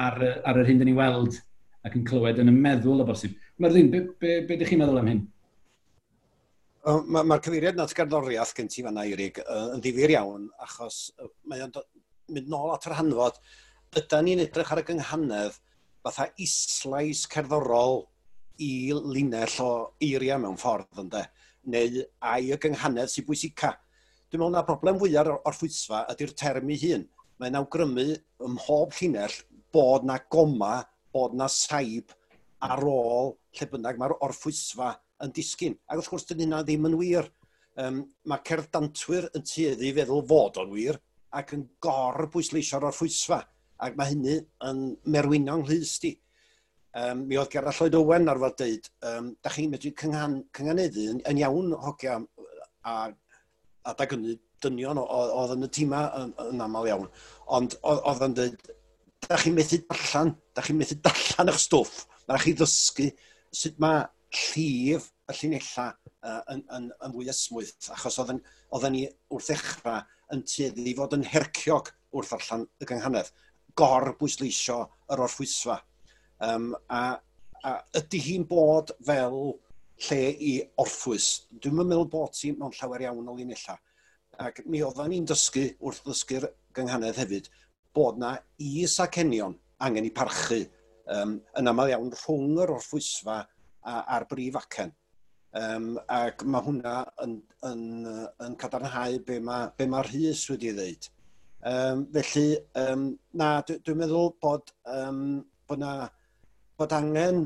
ar, 0.05 0.19
ar 0.43 0.59
yr 0.61 0.69
hyn 0.69 0.81
dyn 0.81 0.91
ni 0.91 0.95
weld 0.97 1.39
ac 1.83 1.97
yn 1.97 2.05
clywed 2.07 2.41
yn 2.43 2.51
y 2.51 2.55
meddwl 2.55 3.03
o 3.03 3.07
bosib. 3.07 3.35
Myrddin, 3.63 3.89
be, 3.91 4.03
be, 4.19 4.37
be 4.47 4.57
ydych 4.57 4.71
chi'n 4.71 4.83
meddwl 4.83 5.01
am 5.01 5.11
hyn? 5.11 5.23
Mae'r 6.83 7.03
ma, 7.15 7.23
ma 7.31 7.39
cyfeiriad 7.43 7.79
nad 7.79 7.91
gerddoriaeth 7.95 8.53
gen 8.57 8.71
ti 8.71 8.83
fanna, 8.85 9.05
Eirig, 9.07 9.39
yn 9.43 9.83
ddifur 9.83 10.15
iawn, 10.15 10.49
achos 10.63 11.05
mae'n 11.47 11.71
mynd 12.31 12.49
nôl 12.51 12.73
at 12.75 12.87
yr 12.87 12.97
hanfod 12.99 13.39
ydan 13.99 14.25
ni'n 14.25 14.41
edrych 14.41 14.71
ar 14.73 14.81
y 14.81 14.85
gynghanedd 14.87 15.57
fatha 16.03 16.25
islais 16.41 17.23
cerddorol 17.29 18.01
i 18.61 18.91
linell 18.93 19.57
o 19.61 19.69
eiriau 20.01 20.41
mewn 20.41 20.57
ffordd 20.61 21.01
ynddo, 21.03 21.21
neu 21.73 22.01
ai 22.31 22.49
y 22.53 22.57
gynghanedd 22.63 23.11
sy'n 23.11 23.27
bwysica. 23.27 23.73
Dwi'n 24.29 24.41
meddwl 24.41 24.55
na 24.55 24.63
broblem 24.65 24.97
fwyaf 25.01 25.29
o'r 25.35 25.57
ffwysfa 25.59 26.03
ydy'r 26.13 26.33
term 26.39 26.73
ei 26.73 26.79
hun. 26.81 27.05
Mae'n 27.41 27.59
awgrymu 27.59 28.07
ym 28.45 28.57
mhob 28.57 28.97
llinell 28.97 29.37
bod 29.73 30.09
na 30.09 30.17
goma, 30.31 30.73
bod 31.13 31.37
na 31.37 31.49
saib 31.51 32.13
ar 32.65 32.81
ôl 32.81 33.33
lle 33.53 33.69
bynnag 33.69 34.01
mae'r 34.01 34.17
orffwysfa 34.25 34.93
yn 35.23 35.33
disgyn. 35.37 35.77
Ac 35.85 36.01
wrth 36.01 36.11
gwrs, 36.13 36.27
dyn 36.29 36.45
hynna 36.47 36.63
ddim 36.65 36.89
yn 36.89 36.97
wir. 36.97 37.29
Um, 37.77 38.03
mae 38.29 38.41
cerdd 38.45 38.69
dantwyr 38.73 39.29
yn 39.33 39.45
tueddu 39.49 39.85
i 39.89 39.95
feddwl 39.97 40.25
fod 40.29 40.61
o'n 40.61 40.73
wir 40.73 40.99
ac 41.33 41.55
yn 41.57 41.67
gor 41.81 42.27
bwysleisio'r 42.33 42.89
orffwysfa. 42.89 43.41
Ac 43.83 43.97
mae 43.99 44.13
hynny 44.13 44.37
yn 44.69 44.83
merwino'n 45.15 45.63
nghlys 45.63 45.97
di. 46.03 46.13
Um, 46.93 47.25
mi 47.27 47.39
oedd 47.41 47.49
Gerall 47.51 47.73
Lloyd 47.73 47.97
Owen 47.97 48.29
ar 48.29 48.39
fod 48.41 48.55
dweud, 48.59 48.87
um, 49.09 49.31
da 49.41 49.51
chi'n 49.51 49.71
medru 49.73 49.91
cynghan, 49.97 50.37
cynganeddu 50.53 51.07
yn, 51.15 51.21
yn 51.29 51.39
iawn 51.41 51.73
hogia 51.81 52.19
a, 52.85 52.93
a 53.81 53.95
da 53.97 54.07
gynnu 54.09 54.35
dynion 54.63 55.01
oedd 55.01 55.55
yn 55.55 55.67
y 55.67 55.69
tîma 55.73 56.03
yn, 56.19 56.33
yn 56.51 56.63
aml 56.63 56.89
iawn. 56.91 57.09
Ond 57.57 57.75
oedd 57.81 58.25
yn 58.27 58.37
dweud, 58.37 58.73
da 59.27 59.39
chi'n 59.41 59.57
methu 59.57 59.81
darllen, 59.89 60.35
da 60.53 60.65
chi'n 60.65 60.79
methu 60.79 60.99
darllen 61.01 61.51
eich 61.51 61.63
stwff, 61.63 62.03
da 62.29 62.37
chi 62.39 62.53
ddysgu 62.59 63.09
sut 63.53 63.81
mae 63.81 64.05
llif 64.33 65.09
y 65.29 65.35
llinella 65.37 65.87
uh, 65.93 66.41
yn, 66.53 66.63
yn, 66.77 66.89
yn 67.05 67.15
fwy 67.15 67.29
ysmwyth, 67.31 67.89
achos 67.95 68.19
oedden, 68.21 68.41
oedden 68.73 68.95
ni 68.95 69.03
wrth 69.33 69.49
ddechrau 69.51 70.01
yn 70.33 70.43
tueddu 70.49 70.85
i 70.89 70.95
fod 70.97 71.15
yn 71.17 71.25
herciog 71.33 71.91
wrth 72.13 72.33
allan 72.37 72.67
y 72.81 72.89
gynghanedd 72.89 73.29
gorbwysleisio 73.79 74.79
yr 75.13 75.23
orffwysfa. 75.25 75.77
Um, 76.43 76.73
a, 76.89 77.15
a 77.63 77.73
ydy 77.99 78.21
hi'n 78.27 78.45
bod 78.49 78.93
fel 79.05 79.39
lle 80.07 80.21
i 80.33 80.53
orffwys? 80.83 81.29
Dwi'n 81.53 81.79
meddwl 81.79 82.09
bod 82.11 82.37
hi 82.39 82.53
mewn 82.57 82.75
llawer 82.77 83.05
iawn 83.07 83.29
o 83.31 83.37
linella. 83.37 83.77
Ac 84.43 84.63
mi 84.65 84.81
oeddan 84.83 85.11
ni'n 85.13 85.27
dysgu 85.29 85.67
wrth 85.85 86.01
ddysgu'r 86.07 86.49
gynghanedd 86.75 87.19
hefyd 87.21 87.49
bod 87.93 88.17
na 88.21 88.33
is 88.57 88.97
ac 89.03 89.19
enion 89.21 89.53
angen 89.85 90.07
i 90.07 90.11
parchu 90.15 90.63
um, 91.13 91.37
yn 91.59 91.69
aml 91.69 91.91
iawn 91.91 92.11
rhwng 92.15 92.59
yr 92.63 92.73
orffwysfa 92.77 93.43
a'r 93.83 94.27
brif 94.29 94.57
acen. 94.59 94.93
Um, 95.53 95.99
ac 96.09 96.41
mae 96.49 96.65
hwnna 96.65 96.95
yn, 97.21 97.35
yn, 97.69 97.81
yn 98.41 98.55
cadarnhau 98.57 99.19
be 99.27 99.37
mae'r 99.37 99.67
ma, 99.69 99.75
be 99.77 99.85
ma 99.89 100.01
rhys 100.07 100.47
wedi 100.49 100.71
ei 100.71 100.77
ddeud. 100.79 101.09
Um, 101.63 102.07
felly, 102.11 102.57
um, 102.75 103.05
na, 103.39 103.61
dwi'n 103.63 103.79
dwi 103.87 103.95
meddwl 103.95 104.33
bod, 104.43 104.73
um, 104.89 105.39
bod, 105.69 105.79
na, 105.79 106.09
bod 106.75 106.95
angen 106.97 107.45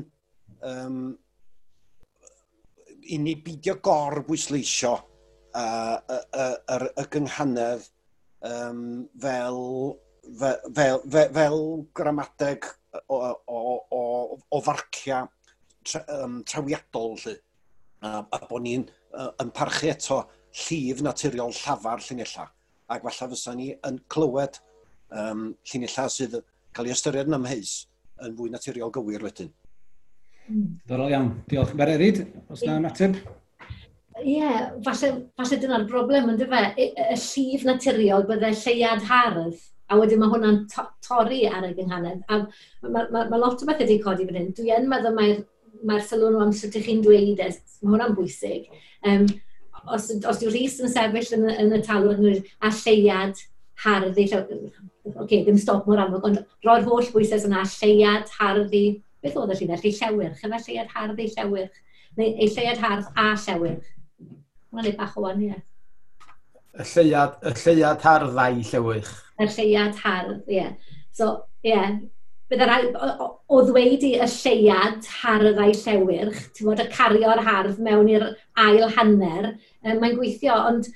um, 0.66 0.96
i 3.06 3.18
ni 3.22 3.36
bidio 3.44 3.76
gor 3.84 4.24
bwysleisio 4.26 4.96
y 5.58 7.04
gynghanedd 7.14 7.86
um, 8.42 8.82
fel, 9.22 9.62
fel, 10.42 10.58
fel, 10.74 11.00
fel, 11.06 11.32
fel 11.38 11.62
gramadeg 11.94 12.68
o, 13.06 13.22
o, 13.22 13.62
o, 13.94 14.02
o 14.50 14.62
farcia 14.66 15.22
tra, 15.86 16.02
um, 16.18 16.42
trawiadol. 16.42 17.14
Lly. 17.22 17.38
A, 18.02 18.18
a 18.22 18.38
bod 18.46 18.62
ni'n 18.62 18.84
uh, 19.14 19.32
yn 19.42 19.54
parchu 19.54 19.94
eto 19.94 20.20
llif 20.66 21.06
naturiol 21.06 21.54
llafar 21.54 22.02
llyngellau 22.02 22.50
ac 22.88 23.04
falle 23.04 23.30
fysa 23.34 23.54
ni 23.56 23.70
yn 23.86 24.00
clywed 24.12 24.60
um, 25.12 25.52
llinellau 25.70 26.12
sydd 26.12 26.38
cael 26.76 26.88
ei 26.88 26.94
ystyried 26.96 27.30
yn 27.30 27.38
ymheus 27.38 27.74
yn 28.24 28.36
fwy 28.38 28.52
naturiol 28.52 28.92
gywir 28.94 29.24
wedyn. 29.26 29.50
Ddorol 30.88 31.12
iawn. 31.12 31.32
Diolch. 31.50 31.74
Bererid, 31.76 32.22
os 32.48 32.62
na 32.64 32.78
ymateb? 32.80 33.18
Ie, 34.18 34.38
yeah, 34.38 34.70
falle, 34.84 35.10
falle 35.38 35.58
dyna'r 35.62 35.84
broblem 35.90 36.32
yn 36.32 36.38
dyfa. 36.40 36.62
Y, 36.80 36.88
y 36.90 37.18
llif 37.20 37.66
naturiol 37.68 38.24
byddai 38.28 38.54
lleiad 38.56 39.04
hardd, 39.10 39.60
a 39.88 39.98
wedyn 40.00 40.22
mae 40.22 40.32
hwnna'n 40.32 40.62
to 40.72 40.86
torri 41.04 41.44
ar 41.48 41.68
y 41.68 41.74
gynghanedd. 41.76 42.24
A 42.28 42.40
mae 42.88 43.06
ma, 43.12 43.26
ma 43.28 43.40
lot 43.40 43.62
o 43.62 43.68
beth 43.68 43.84
wedi 43.84 44.00
codi 44.02 44.26
fan 44.28 44.40
hyn. 44.40 44.50
Dwi 44.56 44.72
yn 44.74 44.88
meddwl 44.90 45.14
mae'r 45.16 45.44
mae 45.86 46.02
sylw 46.02 46.32
nhw 46.32 46.46
am 46.46 46.54
sut 46.56 46.80
ych 46.80 46.88
chi'n 46.88 47.04
dweud, 47.04 47.44
es, 47.44 47.60
mae 47.82 47.94
hwnna'n 47.94 48.16
bwysig. 48.16 48.72
Um, 49.06 49.28
os, 49.94 50.10
os 50.30 50.42
yw 50.44 50.52
Rhys 50.52 50.78
yn 50.82 50.92
sefyll 50.92 51.34
yn, 51.38 51.48
yn 51.64 51.76
y 51.78 51.82
talw'n 51.86 52.28
a 52.34 52.72
lleiad 52.82 53.42
harddi, 53.84 54.26
oce, 54.26 54.70
okay, 55.14 55.44
ddim 55.44 55.58
stop 55.60 55.86
mor 55.86 56.02
amlwg, 56.02 56.26
ond 56.26 56.40
roi'r 56.66 56.86
holl 56.88 57.12
bwysau 57.14 57.46
yna, 57.48 57.62
lleiad 57.78 58.32
harddi, 58.38 58.84
beth 59.22 59.38
oedd 59.38 59.54
y 59.54 59.60
llinell? 59.60 59.86
I 59.86 59.94
llewyrch, 59.94 60.42
efo 60.42 60.60
lleiad 60.66 60.92
harddi 60.94 61.30
llewyrch, 61.36 61.80
neu 62.18 62.34
ei 62.34 62.50
lleiad 62.50 62.82
hardd 62.82 63.08
a 63.14 63.30
llewyrch. 63.46 63.88
Mae'n 64.74 64.90
ei 64.90 64.98
bach 64.98 65.16
o 65.16 65.24
wan, 65.24 65.42
ie. 65.46 65.56
Y 66.78 66.86
lleiad, 66.92 67.38
y 67.46 67.54
lleiad 67.62 68.04
harddau 68.04 68.62
llewyrch. 68.70 69.16
Y 69.38 69.50
lleiad 69.54 69.98
hardd, 70.02 70.40
ie. 70.50 70.58
Yeah. 70.58 70.94
So, 71.14 71.30
ie, 71.62 71.72
yeah, 71.72 71.96
byddai 72.48 72.68
rhaid, 72.68 72.98
o, 72.98 73.28
o 73.54 73.62
ddweud 73.68 74.04
i 74.06 74.12
y 74.18 74.28
lleiad 74.34 75.08
harddau 75.22 75.74
llewyrch, 75.84 76.44
ti'n 76.56 76.70
bod 76.70 76.82
y 76.82 76.88
cario'r 76.92 77.42
hardd 77.46 77.80
mewn 77.84 78.10
i'r 78.12 78.28
ail 78.64 78.86
hanner, 78.96 79.52
mae'n 79.84 80.16
gweithio, 80.18 80.56
ond 80.70 80.88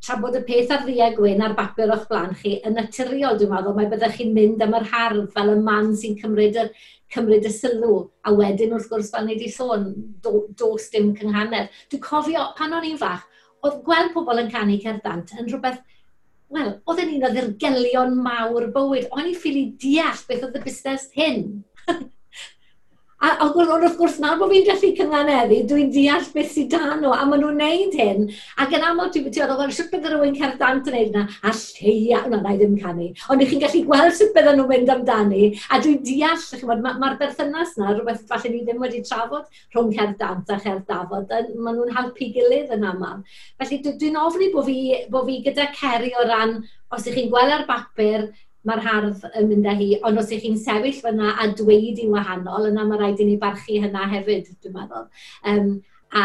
tra 0.00 0.16
bod 0.20 0.38
y 0.38 0.42
peth 0.46 0.72
ar 0.72 0.86
ddia 0.86 1.10
gwyn 1.16 1.42
ar 1.44 1.54
bapur 1.58 1.92
o'ch 1.92 2.06
blaen 2.08 2.32
chi, 2.38 2.56
yn 2.66 2.76
naturiol 2.78 3.36
dwi'n 3.38 3.52
meddwl, 3.52 3.76
mae 3.76 3.90
byddwch 3.90 4.16
chi'n 4.18 4.32
mynd 4.36 4.64
am 4.64 4.76
yr 4.78 4.88
hardd 4.92 5.28
fel 5.34 5.52
y 5.52 5.58
man 5.60 5.92
sy'n 5.98 6.16
cymryd 6.20 6.58
y, 6.62 6.66
cymryd 7.12 7.48
y 7.48 7.52
sylw. 7.52 7.98
A 8.24 8.32
wedyn 8.36 8.72
wrth 8.76 8.88
gwrs, 8.90 9.12
fan 9.12 9.28
ni 9.28 9.36
wedi 9.36 9.50
sôn, 9.52 9.90
do, 10.24 10.46
dos 10.58 10.88
dim 10.94 11.12
cynghanedd. 11.18 11.72
Dwi'n 11.92 12.04
cofio, 12.04 12.46
pan 12.56 12.72
o'n 12.78 12.88
i'n 12.88 13.00
fach, 13.00 13.26
oedd 13.62 13.82
gweld 13.86 14.14
pobl 14.16 14.40
yn 14.42 14.50
canu 14.52 14.78
cerddant 14.82 15.34
yn 15.36 15.50
rhywbeth 15.50 15.82
wel, 16.52 16.72
oedd 16.88 17.04
yn 17.04 17.14
un 17.16 17.28
o 17.28 17.32
ddirgelion 17.32 18.16
mawr 18.24 18.70
bywyd. 18.72 19.10
O'n 19.12 19.28
i'n 19.28 19.38
ffili 19.38 19.68
deall 19.80 20.24
beth 20.28 20.48
oedd 20.48 20.58
y 20.58 20.64
busnes 20.64 21.08
hyn. 21.16 21.46
A, 23.22 23.28
a 23.38 23.46
ond 23.46 23.68
wrth 23.70 23.94
gwrs 24.00 24.16
nawr 24.18 24.38
bod 24.40 24.50
fi'n 24.50 24.64
gallu 24.66 24.88
cynghaneddu, 24.98 25.60
dwi'n 25.70 25.90
deall 25.94 26.24
beth 26.34 26.48
sydd 26.56 26.72
dan 26.72 27.04
nhw, 27.04 27.12
a 27.14 27.22
maen 27.30 27.44
nhw'n 27.44 27.60
neud 27.60 27.94
hyn. 27.94 28.24
Ac 28.58 28.74
yn 28.74 28.82
aml, 28.88 29.12
ti'n 29.14 29.28
meddwl, 29.28 29.52
oedd 29.62 29.74
sut 29.76 29.92
bydd 29.92 30.08
rhywun 30.10 30.34
cerddant 30.40 30.90
yn 30.90 30.96
neud 30.96 31.12
yna, 31.12 31.22
a 31.46 31.52
lleia, 31.54 32.24
na, 32.32 32.40
na 32.42 32.56
i 32.56 32.58
ddim 32.58 32.74
canu. 32.82 33.12
Ond 33.30 33.46
chi'n 33.46 33.62
gallu 33.62 33.84
gweld 33.86 34.18
sut 34.18 34.34
bydden 34.34 34.58
nhw'n 34.58 34.70
mynd 34.74 34.92
amdani, 34.96 35.52
a 35.70 35.78
dwi'n 35.84 36.02
deall, 36.08 36.66
mae'r 36.66 36.82
ma, 36.82 36.96
ma 36.98 37.14
berthynas 37.22 37.78
na, 37.78 37.94
rhywbeth 37.94 38.26
falle 38.32 38.50
ni 38.50 38.66
ddim 38.66 38.82
wedi 38.82 39.04
trafod 39.06 39.46
rhwng 39.76 39.94
cerddant 39.94 40.50
a 40.50 40.58
cherddafod, 40.66 41.30
maen 41.30 41.78
nhw'n 41.78 41.96
helpu 42.00 42.32
gilydd 42.34 42.74
yn 42.74 42.88
aml. 42.90 43.22
Felly 43.62 43.84
dwi'n 43.86 44.18
ofni 44.18 44.50
bod 44.50 44.66
fi, 44.66 44.80
bo 45.14 45.22
fi 45.30 45.38
gyda 45.46 45.70
ceri 45.78 46.10
o 46.18 46.26
ran, 46.26 46.58
os 46.90 47.06
ych 47.06 47.20
chi'n 47.20 47.30
gweld 47.30 47.60
ar 47.60 47.68
bapur, 47.70 48.32
mae'r 48.68 48.82
hardd 48.86 49.24
yn 49.38 49.48
mynd 49.50 49.68
â 49.70 49.74
hi. 49.78 49.88
Ond 50.06 50.20
os 50.22 50.30
ych 50.34 50.44
chi'n 50.44 50.58
sefyll 50.60 51.00
fyna 51.02 51.34
a 51.42 51.48
dweud 51.58 52.02
i 52.02 52.08
wahanol, 52.10 52.68
yna 52.70 52.84
mae 52.88 53.00
rhaid 53.00 53.22
i 53.22 53.28
ni 53.28 53.38
barchu 53.40 53.80
hynna 53.82 54.06
hefyd, 54.12 54.52
dwi'n 54.62 54.76
meddwl. 54.76 55.08
Um, 55.52 55.72
a 56.12 56.24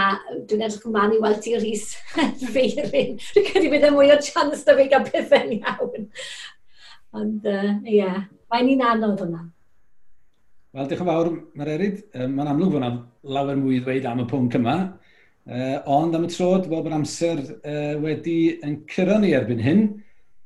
dwi'n 0.50 0.66
edrych 0.68 0.88
ymlaen 0.90 1.16
i 1.16 1.20
weld 1.24 1.42
ti 1.44 1.56
Rhys 1.56 1.90
Feirin. 2.54 3.18
Dwi'n 3.34 3.50
credu 3.52 3.74
bydd 3.74 3.88
e 3.88 3.92
mwy 3.96 4.12
o 4.14 4.20
chans 4.24 4.66
da 4.68 4.76
fi 4.78 4.88
gael 4.92 5.06
pethau'n 5.08 5.54
iawn. 5.58 6.10
Ond, 7.18 7.46
ie, 7.48 7.54
uh, 7.56 7.78
yeah. 7.90 8.26
mae'n 8.52 8.74
un 8.76 8.84
anodd 8.92 9.24
hwnna. 9.24 9.46
Wel, 10.76 10.90
diolch 10.90 11.02
yn 11.02 11.10
fawr, 11.10 11.30
mae'r 11.58 11.74
erid. 11.78 12.02
Mae'n 12.14 12.52
amlwg 12.52 12.74
fod 12.76 12.84
yna 12.84 12.92
lawer 13.34 13.58
mwy 13.58 13.80
i 13.80 13.84
ddweud 13.86 14.10
am 14.10 14.22
y 14.22 14.28
pwnc 14.30 14.58
yma. 14.60 14.76
Uh, 15.48 15.78
ond 15.96 16.14
am 16.14 16.28
y 16.28 16.30
tro, 16.34 16.50
dwi'n 16.60 16.84
bod 16.84 16.92
amser 16.98 17.40
uh, 17.40 17.96
wedi 18.04 18.58
yn 18.68 18.82
cyrra 18.92 19.16
ni 19.24 19.32
erbyn 19.38 19.64
hyn 19.64 19.86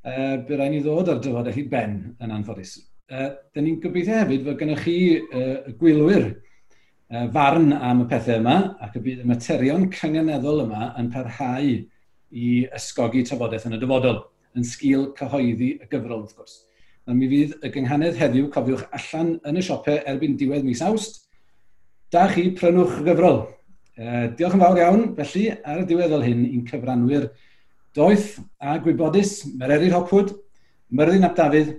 uh, 0.06 0.38
bydd 0.46 0.58
rhaid 0.58 0.74
ni 0.76 0.82
ddod 0.86 1.12
ar 1.12 1.22
dyfod 1.24 1.52
eich 1.52 1.62
ben 1.70 2.00
yn 2.22 2.34
anffodus. 2.36 2.78
Uh, 3.12 3.30
Dyn 3.54 3.68
ni'n 3.68 3.80
gobeithio 3.84 4.22
hefyd 4.22 4.46
fod 4.48 4.60
gennych 4.62 4.84
chi 4.86 4.98
uh, 5.20 5.72
gwylwyr 5.80 6.28
uh, 6.32 7.28
farn 7.36 7.72
am 7.76 8.06
y 8.06 8.10
pethau 8.12 8.40
yma 8.40 8.58
ac 8.82 8.98
y 8.98 9.06
bydd 9.08 9.24
y 9.26 9.30
materion 9.32 9.88
cyngeneddol 9.94 10.66
yma 10.66 10.92
yn 11.02 11.12
parhau 11.14 11.72
i 12.32 12.52
ysgogi 12.78 13.26
trafodaeth 13.28 13.68
yn 13.68 13.76
y 13.76 13.82
dyfodol 13.82 14.22
yn 14.58 14.68
sgil 14.68 15.10
cyhoeddi 15.18 15.74
y 15.80 15.90
gyfrol 15.92 16.24
wrth 16.24 16.38
gwrs. 16.38 16.60
Na 17.08 17.16
mi 17.18 17.28
fydd 17.32 17.58
y 17.66 17.72
gynghanedd 17.74 18.20
heddiw 18.20 18.50
cofiwch 18.54 18.84
allan 18.96 19.36
yn 19.48 19.60
y 19.60 19.64
siopau 19.66 20.00
erbyn 20.08 20.38
diwedd 20.40 20.68
mis 20.68 20.84
awst. 20.86 21.26
Da 22.14 22.28
chi 22.32 22.50
prynwch 22.56 23.00
y 23.02 23.08
gyfrol. 23.08 23.42
Uh, 24.00 24.28
diolch 24.38 24.56
yn 24.56 24.64
fawr 24.64 24.80
iawn, 24.80 25.02
felly, 25.18 25.48
ar 25.68 25.82
y 25.84 25.88
diwedd 25.90 26.14
fel 26.14 26.24
hyn, 26.26 26.46
i'n 26.48 26.64
cyfranwyr 26.70 27.28
Doeth 27.92 28.40
a 28.64 28.78
gwybodus 28.80 29.42
Mererid 29.60 29.92
Hopwood, 29.92 30.30
Myrddin 30.96 31.26
Ap 31.28 31.34
Dafydd, 31.36 31.74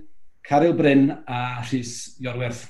Caryl 0.45 0.75
Bryn 0.77 1.07
a 1.09 1.39
Rhys 1.63 2.19
Iorwerth. 2.21 2.67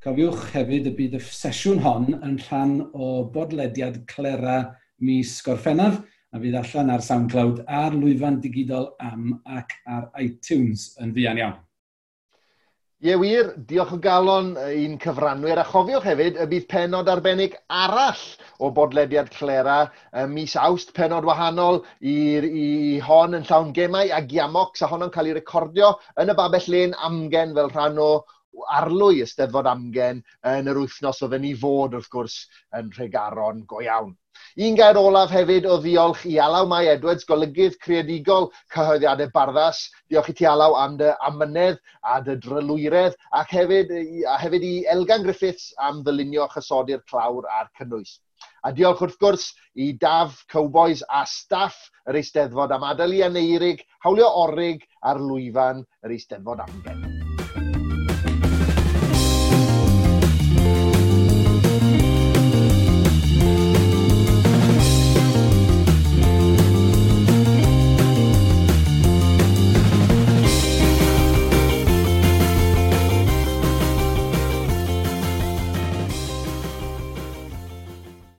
Cofiwch 0.00 0.46
hefyd 0.54 0.88
y 0.88 0.92
bydd 0.96 1.18
y 1.18 1.20
sesiwn 1.20 1.82
hon 1.84 2.06
yn 2.14 2.38
rhan 2.46 2.72
o 2.96 3.26
bodlediad 3.34 3.98
Clera 4.08 4.56
mis 5.04 5.34
Gorffennaf 5.44 5.98
a 6.32 6.40
fydd 6.40 6.56
allan 6.62 6.94
ar 6.94 7.04
SoundCloud 7.04 7.60
a'r 7.68 7.98
lwyfan 7.98 8.40
digidol 8.40 8.88
am 9.04 9.34
ac 9.44 9.76
ar 9.84 10.08
iTunes 10.24 10.94
yn 10.96 11.12
fuan 11.12 11.42
iawn. 11.44 11.60
Ie 13.02 13.16
wir, 13.18 13.48
diolch 13.66 13.96
o 13.96 13.96
galon 13.98 14.52
i'n 14.62 14.92
cyfranwyr 15.02 15.58
a 15.58 15.64
chofiwch 15.66 16.04
hefyd 16.06 16.36
y 16.38 16.44
bydd 16.52 16.66
penod 16.70 17.08
arbennig 17.10 17.56
arall 17.78 18.20
o 18.62 18.68
bodlediad 18.76 19.32
Clera 19.34 19.78
mis 20.30 20.54
awst, 20.66 20.92
penod 20.94 21.26
wahanol 21.26 21.80
i, 21.98 22.14
i 22.60 22.68
hon 23.02 23.34
yn 23.40 23.48
llawn 23.48 23.72
gemau 23.74 24.12
a 24.14 24.22
giamox 24.34 24.84
a 24.86 24.90
honno'n 24.92 25.10
cael 25.16 25.32
ei 25.32 25.34
recordio 25.40 25.90
yn 26.22 26.30
y 26.30 26.38
babell 26.38 26.70
len 26.76 26.94
amgen 27.10 27.58
fel 27.58 27.74
rhan 27.74 27.98
o 27.98 28.08
arlwy 28.78 29.24
Ysteddfod 29.26 29.72
Amgen 29.72 30.22
yn 30.54 30.70
yr 30.70 30.84
wythnos 30.84 31.26
oedden 31.26 31.50
ei 31.50 31.58
fod 31.58 31.98
wrth 31.98 32.10
gwrs 32.14 32.38
yn 32.78 32.94
Rhegaron 33.00 33.66
go 33.66 33.82
iawn. 33.82 34.14
Un 34.66 34.76
gair 34.76 34.98
olaf 35.00 35.30
hefyd 35.32 35.66
o 35.66 35.78
ddiolch 35.80 36.24
i 36.28 36.38
Alaw 36.42 36.66
Mai 36.68 36.86
Edwards, 36.92 37.24
golygydd 37.28 37.78
creadigol 37.84 38.50
cyhoeddiadau 38.74 39.30
barddas. 39.34 39.84
Diolch 40.10 40.32
i 40.32 40.36
ti 40.40 40.48
Alaw 40.48 40.76
am 40.80 40.98
dy 41.00 41.12
amynedd 41.28 41.78
a 42.02 42.18
dy 42.24 42.36
drylwyredd 42.44 43.16
ac 43.40 43.54
hefyd, 43.56 43.94
a 44.28 44.36
hefyd 44.42 44.66
i 44.68 44.74
Elgan 44.92 45.24
Griffiths 45.24 45.72
am 45.78 46.02
ddylunio 46.04 46.48
chysodi'r 46.52 47.06
clawr 47.08 47.48
a'r 47.60 47.72
cynnwys. 47.78 48.18
A 48.66 48.72
diolch 48.74 49.00
wrth 49.02 49.18
gwrs 49.22 49.48
i 49.74 49.92
Daf, 50.02 50.42
Cowboys 50.52 51.02
a 51.08 51.24
staff 51.26 51.78
yr 52.10 52.18
Eisteddfod 52.20 52.74
am 52.76 52.86
adael 52.90 53.16
i 53.18 53.24
Aneirig, 53.26 53.86
hawlio 54.06 54.28
orig 54.44 54.86
ar 55.02 55.22
lwyfan 55.22 55.86
yr 56.02 56.18
Eisteddfod 56.18 56.66
Amgen. 56.66 57.11